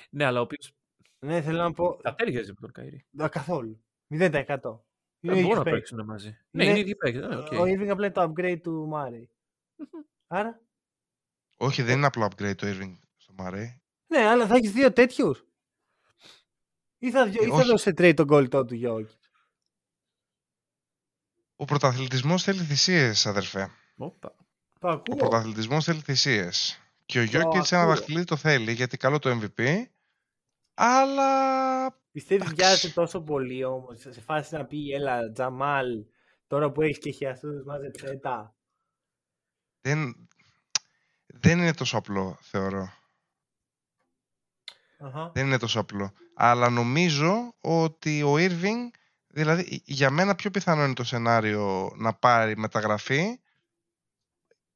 [0.09, 0.57] Ναι, αλλά ο οποίο
[1.19, 1.99] Ναι, θέλω να πω.
[2.01, 3.05] θα ταίριαζε με τον Kyrie.
[3.23, 3.83] Α, καθόλου.
[4.07, 4.85] 0%.
[5.19, 5.89] Είναι Δεν ο μπορούν ίδιος να παίκτης.
[5.89, 6.37] παίξουν μαζί.
[6.51, 7.19] Ναι, Είναι- είναι ίδιοι παίκτη.
[7.19, 7.51] Ναι, οκ.
[7.51, 9.29] Ο Irving απλά είναι το upgrade του Μάρεϊ.
[10.27, 10.61] Άρα.
[11.57, 13.65] Όχι, δεν είναι απλό upgrade το Irving στο Murray.
[14.07, 15.45] Ναι, αλλά θα έχεις δύο τέτοιους.
[16.97, 17.67] Ή θα, ή θα όχι.
[17.67, 19.15] δώσει σε trade τον κολλητό του Γιώργη.
[21.55, 23.71] Ο πρωταθλητισμός θέλει θυσίες, αδερφέ.
[23.97, 24.35] Όπα.
[24.79, 25.15] Το Ο ακούω.
[25.15, 26.81] πρωταθλητισμός θέλει θυσίες.
[27.05, 27.93] Και ο Γιώκητ ένα ακούω.
[27.95, 29.83] δαχτυλίδι το θέλει γιατί καλό το MVP.
[30.73, 32.63] Αλλά Πιστεύεις Εντάξει.
[32.65, 36.05] βιάζεται τόσο πολύ όμως σε φάση να πει Έλα, Τζαμάλ,
[36.47, 38.55] τώρα που έχεις και χιαστού, μάζεψε τα.
[39.81, 40.26] δεν,
[41.39, 42.93] δεν είναι τόσο απλό, θεωρώ.
[44.99, 45.31] Αχα.
[45.33, 46.13] Δεν είναι τόσο απλό.
[46.35, 48.89] Αλλά νομίζω ότι ο Irving,
[49.27, 53.39] δηλαδή για μένα πιο πιθανό είναι το σενάριο να πάρει μεταγραφή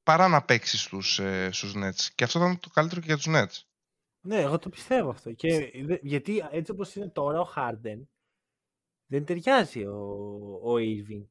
[0.03, 2.09] παρά να παίξει στους, ε, στους Nets.
[2.15, 3.65] Και αυτό ήταν το καλύτερο και για τους Nets.
[4.23, 5.31] Ναι, εγώ το πιστεύω αυτό.
[5.31, 8.05] Και, δε- γιατί έτσι όπως είναι τώρα ο Harden
[9.05, 9.97] δεν ταιριάζει ο,
[10.63, 11.25] ο Irving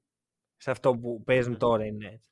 [0.57, 2.23] σε αυτό που παίζουν τώρα οι Nets.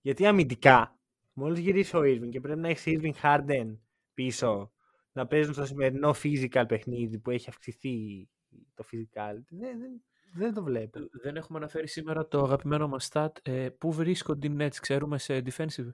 [0.00, 0.95] Γιατί αμυντικά,
[1.36, 3.76] μόλις γυρίσει ο Irving και πρέπει να έχεις Irving Harden
[4.14, 4.72] πίσω
[5.12, 8.28] να παίζουν στο σημερινό physical παιχνίδι που έχει αυξηθεί
[8.74, 10.02] το physical, δεν, δεν,
[10.32, 10.98] δεν το βλέπω.
[11.12, 13.28] Δεν έχουμε αναφέρει σήμερα το αγαπημένο μας stat.
[13.42, 15.88] Ε, πού βρίσκονται οι Nets, ξέρουμε, σε defensive;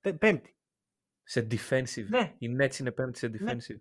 [0.00, 0.56] Πέ- Πέμπτη.
[1.22, 2.06] Σε defensive.
[2.08, 2.34] Ναι.
[2.38, 3.80] Οι Nets είναι πέμπτη σε defensive.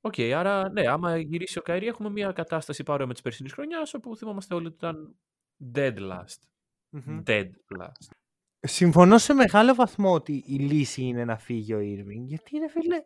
[0.00, 3.94] Οκ, άρα ναι, άμα γυρίσει ο Kyrie έχουμε μια κατάσταση παρόμοια με τη περσινή χρονιάς,
[3.94, 5.16] όπου θυμόμαστε όλοι ότι ήταν
[5.74, 6.38] dead last.
[6.88, 7.22] Μμμ.
[7.26, 8.10] Dead last.
[8.64, 12.24] Συμφωνώ σε μεγάλο βαθμό ότι η λύση είναι να φύγει ο Irving.
[12.26, 13.02] Γιατί είναι φίλε,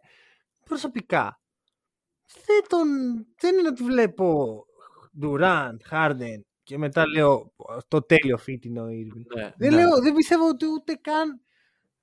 [0.65, 1.41] προσωπικά.
[2.47, 2.89] Δεν, τον,
[3.41, 4.57] δεν είναι ότι βλέπω
[5.23, 7.55] Durant, Harden και μετά λέω
[7.89, 9.37] το τέλειο fit είναι ο Irving.
[9.37, 9.77] Ναι, Δεν, ναι.
[9.77, 11.41] λέω, δεν πιστεύω ότι ούτε καν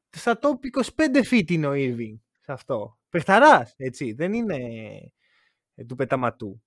[0.09, 2.97] στα top 25 fit είναι ο Irving σε αυτό.
[3.09, 4.13] Πεχταράς, έτσι.
[4.13, 4.57] Δεν είναι
[5.75, 6.63] ε, του πεταματού.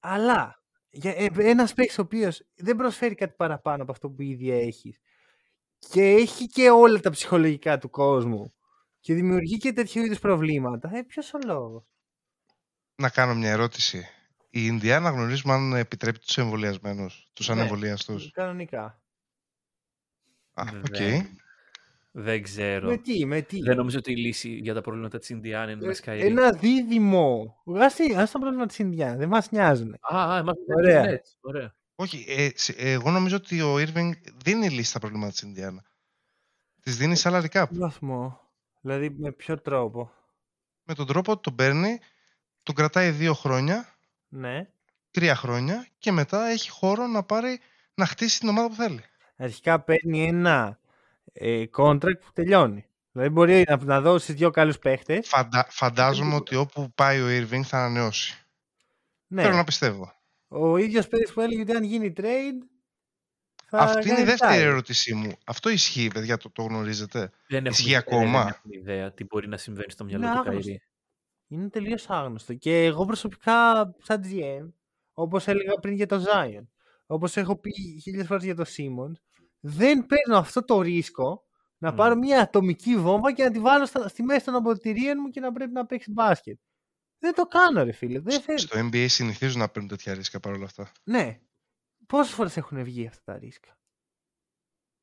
[0.00, 4.50] Αλλά για, ε, ένας παίκτης ο οποίος δεν προσφέρει κάτι παραπάνω από αυτό που ήδη
[4.50, 4.98] έχεις
[5.88, 8.52] και έχει και όλα τα ψυχολογικά του κόσμου
[9.00, 11.82] και δημιουργεί και τέτοιου είδους προβλήματα, ε, ποιος ο λόγος;
[12.94, 13.98] Να κάνω μια ερώτηση.
[14.50, 17.54] Η Ινδιάνα γνωρίζουμε αν επιτρέπει τους εμβολιασμένους, τους Ναι.
[17.54, 19.02] ανεμβολιαστούς; Κανονικά.
[20.54, 21.26] Α, Δεν- οκ.
[22.14, 22.88] Δεν ξέρω.
[22.88, 25.84] Με τι, με τι; Δεν νομίζω ότι η λύση για τα προβλήματα της Ινδιάνα είναι
[25.84, 26.20] να Ε, σκάει.
[26.20, 27.62] Ένα δίδυμο.
[27.80, 29.16] Ας, τι- ας τα πρόβλημα της Ινδιάνα.
[29.16, 29.94] Δεν μας νοιάζουν.
[30.00, 30.98] Α, α, εμάς δεν Ωραία.
[31.02, 31.36] είναι έτσι.
[31.40, 31.74] Ωραία.
[32.02, 34.10] Όχι, ε, σε- εγώ νομίζω ότι ο Irving
[34.44, 35.84] δίνει λύση στα προβλήματα της Ινδιάνα.
[36.82, 37.64] Της δίνει salary cap.
[37.70, 38.40] Τι βαθμό.
[38.80, 40.10] Δηλαδή με ποιο τρόπο.
[40.82, 41.98] Με τον τρόπο ότι τον παίρνει,
[42.62, 43.94] τον κρατάει δύο χρόνια,
[44.28, 44.68] Ναι.
[45.10, 47.60] τρία χρόνια και μετά έχει χώρο να πάρει
[47.94, 49.04] να χτίσει την ομάδα που θέλει.
[49.36, 50.78] Αρχικά παίρνει ένα
[51.32, 52.86] ε, contract που τελειώνει.
[53.12, 55.28] Δηλαδή μπορεί να, να δώσει δύο καλούς παίχτες.
[55.28, 58.36] Φαντα, φαντάζομαι ότι όπου πάει ο Irving θα ανανεώσει.
[59.26, 59.42] Ναι.
[59.42, 60.12] Θέλω να πιστεύω.
[60.52, 62.66] Ο ίδιος παίκτης που έλεγε ότι αν γίνει trade
[63.66, 64.64] θα Αυτή είναι η κάνει δεύτερη retire.
[64.64, 65.32] ερώτησή μου.
[65.44, 69.24] Αυτό ισχύει, παιδιά, το, το γνωρίζετε; Δεν έχουμε, Ισχύει ε, ακόμα; Δεν έχουμε ιδέα τι
[69.24, 70.60] μπορεί να συμβαίνει στο μυαλό Είναι του άγνωστο.
[70.60, 70.82] Καϊρή.
[71.48, 72.54] Είναι τελείως άγνωστο.
[72.54, 74.72] Και εγώ προσωπικά, σαν GM,
[75.12, 76.66] όπως έλεγα πριν για το Zion,
[77.06, 77.70] όπως έχω πει
[78.02, 79.12] χίλιες φορές για το Simmons,
[79.60, 81.44] δεν παίρνω αυτό το ρίσκο
[81.78, 81.94] να Μμ.
[81.94, 85.40] πάρω μια ατομική βόμβα και να τη βάλω στα, στη μέση των αποδητηρίων μου και
[85.40, 86.58] να πρέπει να παίξει μπάσκετ.
[87.22, 88.20] Δεν το κάνω, ρε φίλε.
[88.20, 88.58] Δεν θέλω.
[88.58, 90.92] Στο NBA συνηθίζουν να παίρνουν τέτοια ρίσκα παρόλα αυτά.
[91.04, 91.40] Ναι.
[92.06, 93.78] Πόσες φορές έχουν βγει αυτά τα ρίσκα;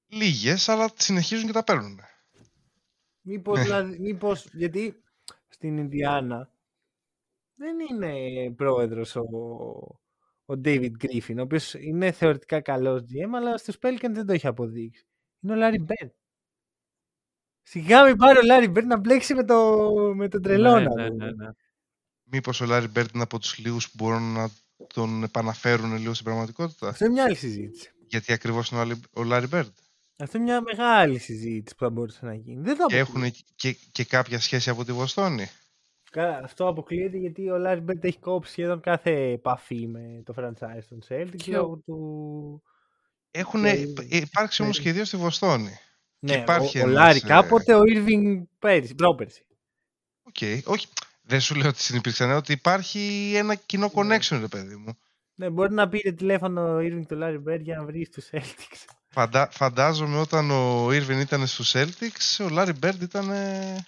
[0.08, 2.00] Λίγες, αλλά συνεχίζουν και τα παίρνουν.
[3.22, 3.64] Μήπως, Ναι.
[3.64, 5.04] δηλαδή, μήπως, γιατί
[5.48, 6.52] στην Ινδιάνα
[7.56, 9.22] δεν είναι πρόεδρος ο,
[10.46, 14.48] ο David Griffin, ο οποίος είναι θεωρητικά καλός GM, αλλά στους Pelicans δεν το έχει
[14.48, 15.06] αποδείξει.
[15.42, 16.10] Είναι ο Larry Bird.
[17.62, 19.86] Σιγά μην πάρει ο Larry Bird να μπλέξει με το,
[20.16, 20.94] με τον τρελόνα.
[20.94, 21.16] Ναι, ναι, του.
[21.16, 21.50] ναι, ναι.
[22.32, 24.50] Μήπως ο Larry Bird είναι από τους λίγους που μπορούν να
[24.94, 27.92] τον επαναφέρουν λίγο στην πραγματικότητα; Αυτό είναι μια άλλη συζήτηση.
[28.08, 29.78] Γιατί ακριβώς είναι ο Λάρι- ο Larry Bird.
[30.18, 32.62] Αυτό είναι μια μεγάλη συζήτηση που θα μπορούσε να γίνει.
[32.62, 33.26] Δεν το Και αποκλείω.
[33.26, 35.48] έχουν και, και κάποια σχέση από τη Βοστόνη;
[36.12, 40.84] Κα- Αυτό αποκλείεται γιατί ο Larry Bird έχει κόψει σχεδόν κάθε επαφή με το franchise
[40.90, 42.64] των Celtics Και λόγω του...
[43.32, 43.72] Έχουν Ναι,
[44.10, 44.84] υπάρξει όμως ναι.
[44.84, 45.78] και δύο στη Βοστόνη.
[46.20, 49.46] Ναι, υπάρχει ο, ο ένας, Λάρι ε, κάποτε, ο Irving πέρυσι, πρόπερσι.
[50.24, 50.36] Οκ,
[50.66, 50.88] όχι.
[51.30, 54.98] Δεν σου λέω ότι συνυπήρξαν, ότι υπάρχει ένα κοινό connection, ρε παιδί μου.
[55.36, 58.86] Ναι, μπορεί να πήρε τηλέφωνο ο Irving του Larry Bird για να βρει στους Celtics.
[59.08, 59.50] Φαντα...
[59.52, 63.30] Φαντάζομαι όταν ο Irving ήταν στους Celtics, ο Larry Bird ήταν...
[63.30, 63.86] ε,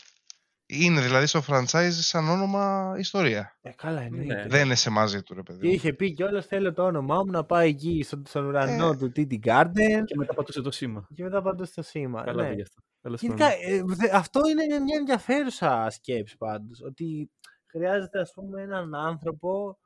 [0.65, 3.57] Είναι δηλαδή στο franchise σαν όνομα ιστορία.
[3.61, 4.34] Ε, καλά, εννοείται.
[4.35, 4.47] Ναι.
[4.47, 5.73] Δεν είναι σε μαζί του, ρε Και παιδί μου.
[5.73, 8.95] είχε πει κιόλας θέλω το όνομά μου να πάει εκεί στον, στον ουρανό Ε.
[8.97, 11.07] του TD Garden Και μετά πατούσε το σήμα.
[11.15, 12.23] και μετά πάντως στο σήμα.
[12.23, 12.49] Καλά ναι.
[12.49, 12.81] πήγε αυτό.
[13.02, 13.90] Τέλος Γενικά, πάντων.
[13.90, 16.82] ε, δε- αυτό είναι μια ενδιαφέρουσα σκέψη πάντως.
[16.82, 17.32] Ότι
[17.65, 19.78] χρειάζεται ας πούμε έναν άνθρωπο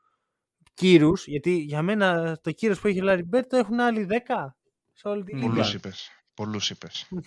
[0.73, 4.57] κύρους, γιατί για μένα το κύρος που έχει ο Larry Bird το έχουν άλλοι 10
[4.93, 5.69] σε όλη την Πολλούς λίγα.
[5.77, 6.09] είπες.
[6.33, 7.07] Πολλούς είπες.
[7.09, 7.21] Μμμ.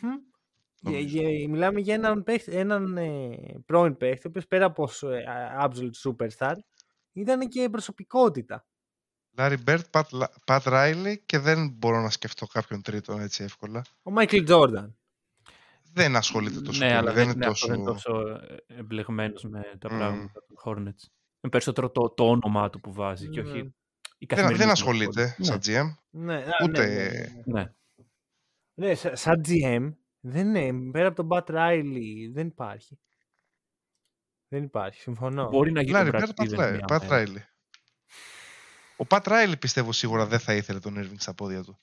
[0.81, 1.21] Για- Νομίζω.
[1.21, 3.29] για- μιλάμε για έναν, παίχτη, έναν ε,
[3.67, 5.25] πρώην παίχτη, ο οποίος πέρα από σ- ε,
[5.63, 6.55] absolute superstar,
[7.13, 8.67] ήταν και προσωπικότητα.
[9.37, 10.03] Larry Bird, Pat,
[10.47, 13.85] Pat Riley και δεν μπορώ να σκεφτώ κάποιον τρίτον έτσι εύκολα.
[14.03, 14.89] Ο Michael Jordan.
[15.93, 16.99] Δεν ασχολείται τόσο ναι, πολύ.
[16.99, 17.67] αλλά δεν δεν είναι είναι, αυτό, τόσο...
[17.67, 19.99] δεν είναι τόσο ε, εμπλεγμένος με τα Μμμ.
[19.99, 21.09] πράγματα του Hornets.
[21.41, 23.49] Είναι περισσότερο το, το όνομά του που βάζει και Ναι.
[23.51, 23.63] όχι η
[24.19, 25.45] Δεν, καθημερινή δεν του ασχολείται Ναι.
[25.45, 25.95] σαν GM.
[26.11, 27.63] Ναι, α, Ούτε- ναι, ναι, ναι, ναι.
[27.63, 27.73] Ναι.
[28.75, 32.99] Ναι, σα- σαν GM, δεν είναι, πέρα από τον Bat Riley, δεν υπάρχει.
[34.49, 35.49] Δεν υπάρχει, συμφωνώ.
[35.49, 36.73] Μπορεί να γίνει Larry το Bird, Brad Pat Stevens Riley.
[36.73, 37.25] μια Pat μέρα.
[37.27, 37.43] Riley.
[38.97, 41.79] Ο Pat Riley πιστεύω σίγουρα δεν θα ήθελε τον Irving στα πόδια του.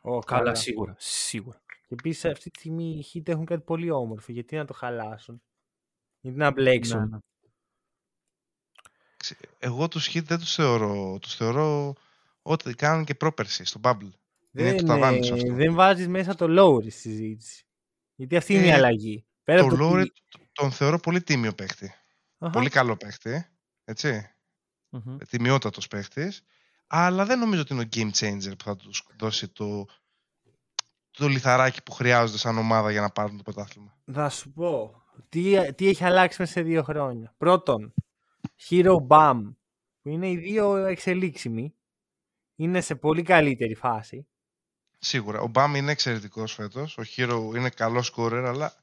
[0.00, 0.94] Ω, Καλά, σίγουρα.
[0.98, 1.62] Σίγουρα.
[1.88, 4.32] Και επίσης αυτή τη στιγμή οι Heat έχουν κάτι πολύ όμορφο.
[4.32, 5.42] Γιατί να το χαλάσουν;
[6.20, 7.18] Γιατί να μπλέξουν; Ναι, ναι.
[9.16, 11.18] Ξε- Εγώ τους hit δεν τους θεωρώ.
[11.18, 11.94] Τους θεωρώ
[12.42, 14.10] ό,τι κάνουν και πρόπερση στο Bubble.
[14.52, 15.52] Είναι το Δεν, ταβάνι σου ε, αυτό.
[15.54, 17.64] δεν βάζεις μέσα το Lowry στη συζήτηση.
[18.14, 19.26] Γιατί αυτή είναι η Ε, αλλαγή.
[19.42, 21.94] Πέρα Το από το Lowry ότι- τον θεωρώ πολύ τίμιο παίχτη.
[22.38, 22.52] Αχα.
[22.52, 23.46] Πολύ καλό παίχτη.
[23.84, 24.30] Έτσι.
[24.88, 25.16] Μμμ.
[25.28, 26.42] Τιμιότατος παίχτης.
[26.86, 29.86] Αλλά δεν νομίζω ότι είναι ο game changer που θα τους δώσει το,
[31.18, 33.96] το λιθαράκι που χρειάζονται σαν ομάδα για να πάρουν το πρωτάθλημα.
[34.12, 35.02] Θα σου πω.
[35.28, 37.34] Τι, τι έχει αλλάξει μέσα σε δύο χρόνια.
[37.36, 37.94] Πρώτον,
[38.68, 39.40] Hero Bam,
[40.02, 41.74] που είναι οι δύο εξελίξιμοι,
[42.56, 44.26] είναι σε πολύ καλύτερη φάση.
[44.98, 45.40] Σίγουρα.
[45.40, 46.98] Ο Μπάμ είναι εξαιρετικός φέτος.
[46.98, 48.74] Ο Hero είναι καλός σκόρερ, αλλά.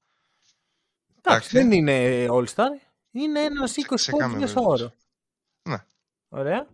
[1.22, 2.70] Εντάξει, δεν είναι All-Star.
[3.12, 4.84] Είναι ένας 20 σε πόντους καμία μέσω περίπτωση.
[4.84, 4.94] όρο.
[5.70, 5.78] Ναι.
[6.30, 6.68] Ωραία.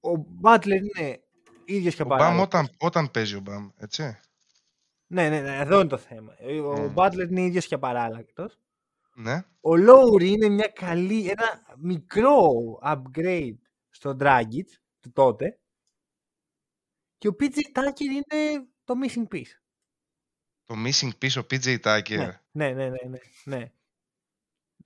[0.00, 0.10] Ο
[0.42, 0.66] Butler
[0.96, 1.20] είναι
[1.64, 2.60] ίδιος και Ο Μπάμ απαράλλακτος.
[2.60, 4.18] όταν, όταν παίζει ο Μπάμ, έτσι.
[5.12, 6.36] Ναι, ναι, ναι, εδώ είναι το θέμα.
[6.64, 6.94] Ο Μμμ.
[6.96, 8.58] Butler είναι ίδιος και απαράλλακτος.
[9.14, 9.34] Ναι.
[9.60, 12.38] Ο Lowry είναι μια καλή, ένα μικρό
[12.84, 13.58] upgrade
[13.90, 14.66] στο Dragic
[15.00, 15.58] του τότε.
[17.18, 19.52] Και ο PJ Tucker είναι το missing piece.
[20.64, 22.16] Το missing piece ο PJ Tucker.
[22.16, 23.72] Ναι, ναι, ναι, ναι, ναι, ναι.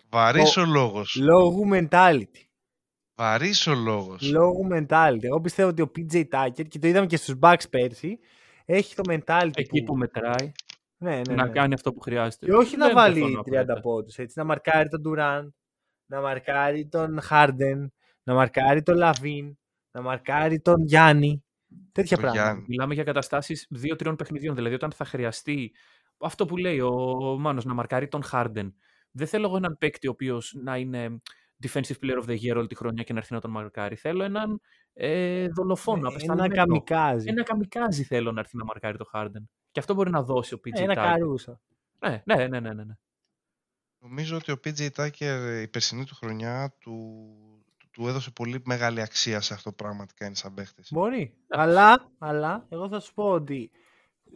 [0.08, 1.14] Βαρύς Ο- ο λόγος.
[1.14, 2.44] Λόγου mentality.
[3.14, 4.30] Βαρύς ο λόγος.
[4.30, 5.22] Λόγου mentality.
[5.22, 8.18] Εγώ πιστεύω ότι ο PJ Tucker, και το είδαμε και στους Bucks πέρσι,
[8.66, 9.84] έχει το mentality Εκεί που...
[9.84, 10.52] που μετράει
[10.98, 11.50] Ναι, ναι, να ναι.
[11.52, 12.46] κάνει αυτό που χρειάζεται.
[12.46, 13.80] Και όχι να Δεν βάλει διαφωνώ 30 απόλυτα.
[13.80, 15.48] πόντους, έτσι, να μαρκάρει τον Durant,
[16.06, 17.86] να μαρκάρει τον Harden,
[18.22, 19.52] να μαρκάρει τον Lavin,
[19.90, 21.44] να μαρκάρει τον Γιάννη.
[21.92, 22.44] Τέτοια Το πράγματα.
[22.44, 22.64] Γιάννη.
[22.68, 24.54] Μιλάμε για καταστάσεις δύο-τριών παιχνιδιών.
[24.54, 25.72] Δηλαδή, όταν θα χρειαστεί
[26.18, 26.88] αυτό που λέει ο,
[27.20, 28.72] ο Μάνος, να μαρκάρει τον Harden.
[29.10, 31.20] Δεν θέλω εγώ έναν παίκτη ο οποίος να είναι
[31.62, 33.96] defensive player of the year όλη τη χρονιά και να έρθει να τον μαρκάρει.
[33.96, 34.60] Θέλω έναν
[34.92, 36.54] ε, δολοφόνο, Ένα απεσταλμένο.
[36.54, 37.28] καμικάζι.
[37.28, 39.44] Ένα καμικάζι θέλω να έρθει να μαρκάρει τον Harden.
[39.70, 40.96] Και αυτό μπορεί να δώσει ο PJ Ένα Tucker.
[40.96, 41.60] καρούσα.
[41.98, 42.94] Ναι, ναι, ναι, ναι, ναι, ναι.
[43.98, 46.92] Νομίζω ότι ο PJ Tucker η περσινή του χρονιά του,
[47.78, 50.88] του, του έδωσε πολύ μεγάλη αξία σε αυτό που πραγματικά είναι σαν παίχτης.
[50.92, 51.34] Μπορεί.
[51.48, 53.70] αλλά, αλλά, εγώ θα σου πω ότι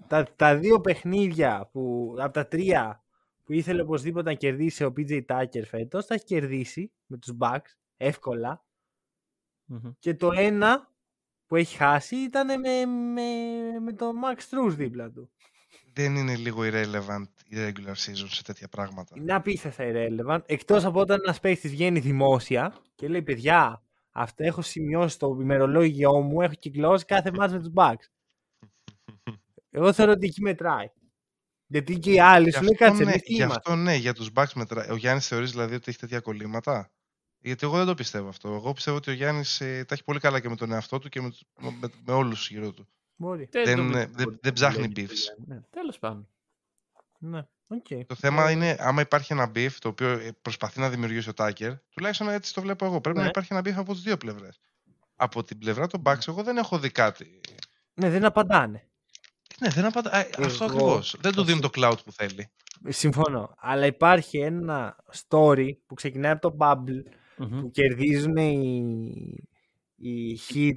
[0.06, 3.02] τα, τα δύο παιχνίδια που, από τα τρία
[3.51, 7.74] που ήθελε οπωσδήποτε να κερδίσει ο PJ Tucker φέτος, τα έχει κερδίσει με τους Bucks
[7.97, 8.64] εύκολα.
[9.64, 9.90] Μμμ.
[9.98, 10.90] Και το ένα
[11.47, 13.22] που έχει χάσει ήταν με, με,
[13.81, 15.31] με τον Max Struz δίπλα του.
[15.93, 19.14] Δεν είναι λίγο irrelevant η regular season σε τέτοια πράγματα.
[19.18, 20.40] Είναι απίστευτα irrelevant.
[20.47, 26.20] Εκτός από όταν ένας παίκτης βγαίνει δημόσια και λέει: Παιδιά, αυτό έχω σημειώσει στο ημερολόγιο
[26.20, 28.09] μου, έχω κυκλώσει κάθε μάτς με τους Bucks.
[29.70, 30.90] Εγώ θεωρώ ότι εκεί μετράει.
[31.72, 33.59] Γιατί και οι άλλοι Γι' σου λέει: αυτό, Κάτσε, ναι, εμείς τι γι' είμαστε.
[33.64, 34.86] αυτό ναι, για τους Bucks μετρά.
[34.90, 36.90] Ο Γιάννης θεωρείς δηλαδή ότι έχει τέτοια κολλήματα;
[37.38, 38.48] Γιατί εγώ δεν το πιστεύω αυτό.
[38.55, 41.09] Εγώ πιστεύω ότι ο Γιάννης ε, τα έχει πολύ καλά και με τον εαυτό του
[41.09, 42.88] και με, τους- με, με όλους γύρω του.
[43.16, 43.48] Μπορεί.
[43.51, 45.12] Δεν, Δεν- το δεν- πιστεύω δεν- ότι δεν το ψάχνει λέει beefs.
[45.12, 46.28] αυτό, Ναι, τέλος πάντων.
[47.18, 47.86] Ναι, οκ.
[48.06, 51.72] Το θέμα είναι, άμα υπάρχει ένα beef το οποίο ε, προσπαθεί να δημιουργήσει ο Τάκερ,
[51.90, 53.01] τουλάχιστον έτσι το βλέπω εγώ.
[53.01, 53.22] Πρέπει Ναι.
[53.22, 54.60] να υπάρχει ένα beef από τις δύο πλευρές.
[55.16, 57.40] Από την πλευρά των Bucks, εγώ δεν έχω δει κάτι.
[57.94, 58.89] Ναι, δεν απαντάνε.
[59.61, 60.11] Ναι, δεν απαντα...
[60.11, 61.16] Α, Αυτό Εγώ- ακριβώς.
[61.20, 62.51] Δεν του θα δίνει σου- το clout που θέλει.
[62.89, 63.55] Συμφωνώ.
[63.59, 67.03] Αλλά υπάρχει ένα story που ξεκινάει από το Bubble
[67.37, 67.61] Μμμ.
[67.61, 69.45] που κερδίζουν οι,
[69.97, 70.77] οι Heat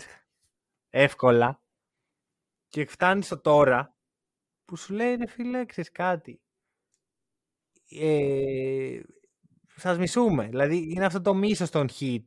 [0.89, 1.61] εύκολα
[2.67, 3.95] και φτάνει στο τώρα
[4.65, 6.41] που σου λέει ρε φίλε ξέρεις κάτι
[7.89, 8.99] ε,
[9.75, 12.23] σας μισούμε δηλαδή είναι αυτό το μίσος των hit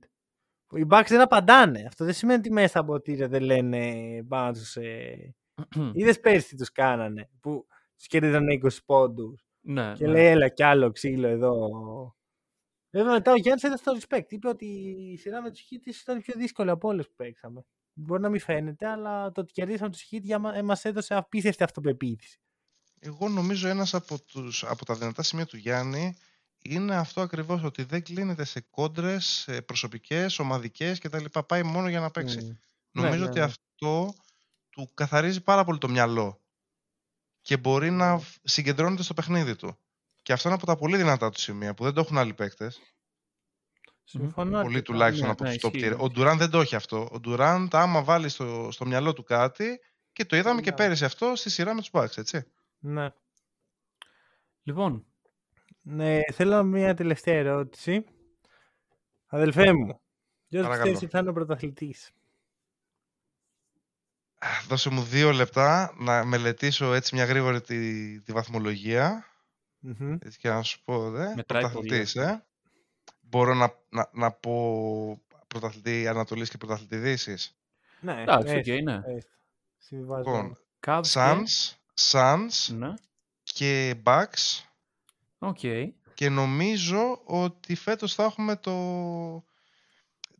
[0.71, 3.93] οι Bucks δεν απαντάνε αυτό δεν σημαίνει ότι μέσα από ποτήρια δεν λένε
[4.29, 5.35] πάνω τους ε...
[5.93, 7.67] είδες πέρσι τι τους κάνανε που
[7.97, 10.13] τους κέρδισαν 20 πόντους Ναι, και ναι.
[10.13, 11.59] λέει, έλα κι άλλο ξύλο εδώ.
[12.91, 14.25] Βέβαια μετά ο Γιάννης έδωσε το respect.
[14.29, 14.67] Είπε ότι
[15.13, 17.65] η σειρά με τους Hits ήταν η πιο δύσκολη από όλες που παίξαμε.
[17.93, 21.63] Μπορεί να μην φαίνεται, αλλά το ότι κερδίσαμε τους Hits για μα, μας έδωσε απίστευτη
[21.63, 22.41] αυτοπεποίθηση.
[22.99, 26.17] Εγώ νομίζω ένας από, τους, από τα δυνατά σημεία του Γιάννη
[26.63, 31.25] είναι αυτό ακριβώς ότι δεν κλείνεται σε κόντρες σε προσωπικές, ομαδικές κτλ.
[31.47, 32.39] Πάει μόνο για να παίξει.
[32.43, 32.57] Mm.
[32.91, 33.53] Νομίζω Ναι, ότι ναι, ναι.
[33.53, 34.15] αυτό
[34.77, 36.41] του καθαρίζει πάρα πολύ το μυαλό
[37.41, 39.79] και μπορεί να φ- συγκεντρώνεται στο παιχνίδι του.
[40.23, 42.81] Και αυτό είναι από τα πολύ δυνατά του σημεία που δεν το έχουν άλλοι παίκτες.
[44.05, 44.51] Συμφωνώ.
[44.51, 44.83] Πολύ αρκετά.
[44.83, 45.91] τουλάχιστον ναι, από ναι, τους top ισχύει.
[45.93, 45.99] tier.
[45.99, 47.09] Ο Ντουράν δεν το έχει αυτό.
[47.13, 49.81] Ο Ντουράν, άμα βάλει στο, στο μυαλό του κάτι
[50.13, 50.77] και το είδαμε και Ναι.
[50.77, 52.47] πέρυσι αυτό στη σειρά με τους Bucks, έτσι.
[52.79, 53.11] Ναι.
[54.63, 55.07] Λοιπόν,
[55.83, 56.21] ναι.
[56.33, 58.05] Θέλω μια τελευταία ερώτηση.
[59.27, 60.01] Αδελφέ μου,
[60.49, 60.73] ποιος Παρακαλώ.
[60.73, 62.11] πιστεύεις ότι θα είναι ο πρωταθλητής;
[64.39, 69.27] Α, Δώσε μου δύο λεπτά να μελετήσω έτσι μια γρήγορη τη, τη βαθμολογία.
[69.79, 70.13] Μμμ.
[70.21, 72.45] Έτσι και να σου πω, δε, Μετράει πρωταθλητής, πολύ ε.
[73.21, 77.57] Μπορώ να, να, να πω πρωταθλητή Ανατολής και πρωταθλητή Δύσης;
[78.01, 78.95] Ναι, εντάξει, έστω, οκ, ναι.
[79.17, 79.31] έστω.
[79.79, 80.23] Συμβιβάζω.
[80.31, 81.75] Λοιπόν, Cavs και- Suns,
[82.11, 82.95] Suns Ναι.
[83.43, 84.63] και Bucks
[85.39, 85.59] Οκ.
[86.15, 88.73] και νομίζω ότι φέτος θα έχουμε το...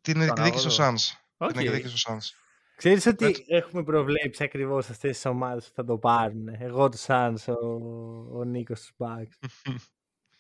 [0.01, 1.05] την εκδίκηση στο ανάποδο.
[1.05, 1.17] Suns.
[1.37, 1.51] Οκ.
[1.53, 2.31] Την εκδίκηση στο Suns.
[2.77, 3.45] Ξέρεις ότι Έτσι.
[3.49, 6.49] έχουμε προβλέψει ακριβώς αυτές τις ομάδες που θα το πάρουν.
[6.49, 9.49] Εγώ τους Suns, ο, ο Νίκος τους Bucks.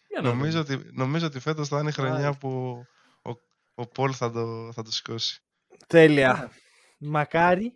[0.09, 0.79] Για να Νομίζω δούμε.
[0.81, 2.39] ότι, νομίζω ότι φέτος θα είναι η χρονιά Μάλιστα.
[2.39, 2.85] που
[3.23, 3.31] ο,
[3.75, 5.41] ο Πολ θα το, θα το σηκώσει.
[5.87, 6.51] Τέλεια.
[6.99, 7.73] Μακάρι.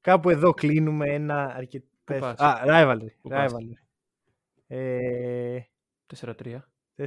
[0.00, 1.86] Κάπου εδώ κλείνουμε ένα αρκετό...
[2.04, 3.06] Πού πας; Α, rivalry.
[3.22, 3.84] Πού πας; rivalry.
[4.66, 5.58] Ε,
[6.20, 6.58] 4-3.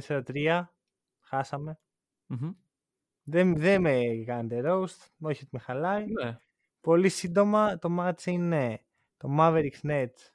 [0.06, 0.62] 4-3.
[1.20, 1.78] Χάσαμε.
[2.26, 2.50] Μμμ.
[3.30, 5.06] Δεν, δεν με κάνετε roast.
[5.20, 6.04] Όχι ότι με χαλάει.
[6.06, 6.38] Ναι.
[6.80, 8.80] Πολύ σύντομα το match είναι
[9.16, 10.30] το Mavericks Nets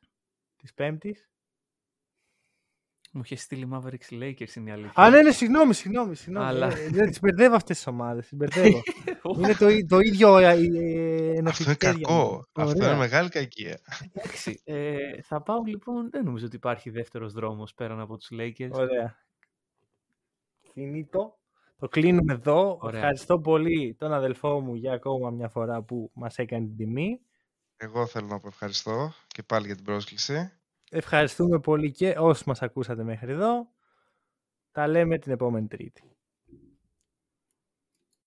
[0.58, 1.30] της Πέμπτης.
[3.12, 5.04] Μου είχε στείλει Mavericks Lakers είναι η αλήθεια.
[5.04, 6.16] Α, ναι, ναι, συγγνώμη, συγγνώμη.
[6.16, 6.46] συγγνώμη.
[6.48, 8.28] Αλλά- Ε, Δεν τις μπερδεύω αυτές τις ομάδες.
[8.28, 8.82] Τις μπερδεύω.
[9.38, 12.24] είναι το, ί- το ίδιο ε, ε, Αυτό είναι ενοχλητικό για κακό.
[12.24, 12.44] μένα.
[12.54, 12.90] Αυτό Ωραία.
[12.90, 13.80] είναι μεγάλη κακία.
[14.14, 14.62] Εντάξει.
[14.64, 16.10] Ε, θα πάω λοιπόν.
[16.10, 18.70] Δεν νομίζω ότι υπάρχει δεύτερος δρόμος πέραν από τους Lakers.
[18.72, 19.16] Ωραία.
[20.76, 21.32] Finito.
[21.86, 22.78] Το κλείνουμε εδώ.
[22.82, 23.00] Ωραία.
[23.00, 27.22] Ευχαριστώ πολύ τον αδελφό μου για ακόμα μια φορά που μας έκανε την τιμή.
[27.78, 30.52] Εγώ θέλω να πω ευχαριστώ και πάλι για την πρόσκληση.
[30.92, 33.68] Ευχαριστούμε πολύ και όσοι μας ακούσατε μέχρι εδώ.
[34.72, 36.15] Τα λέμε την επόμενη Τρίτη.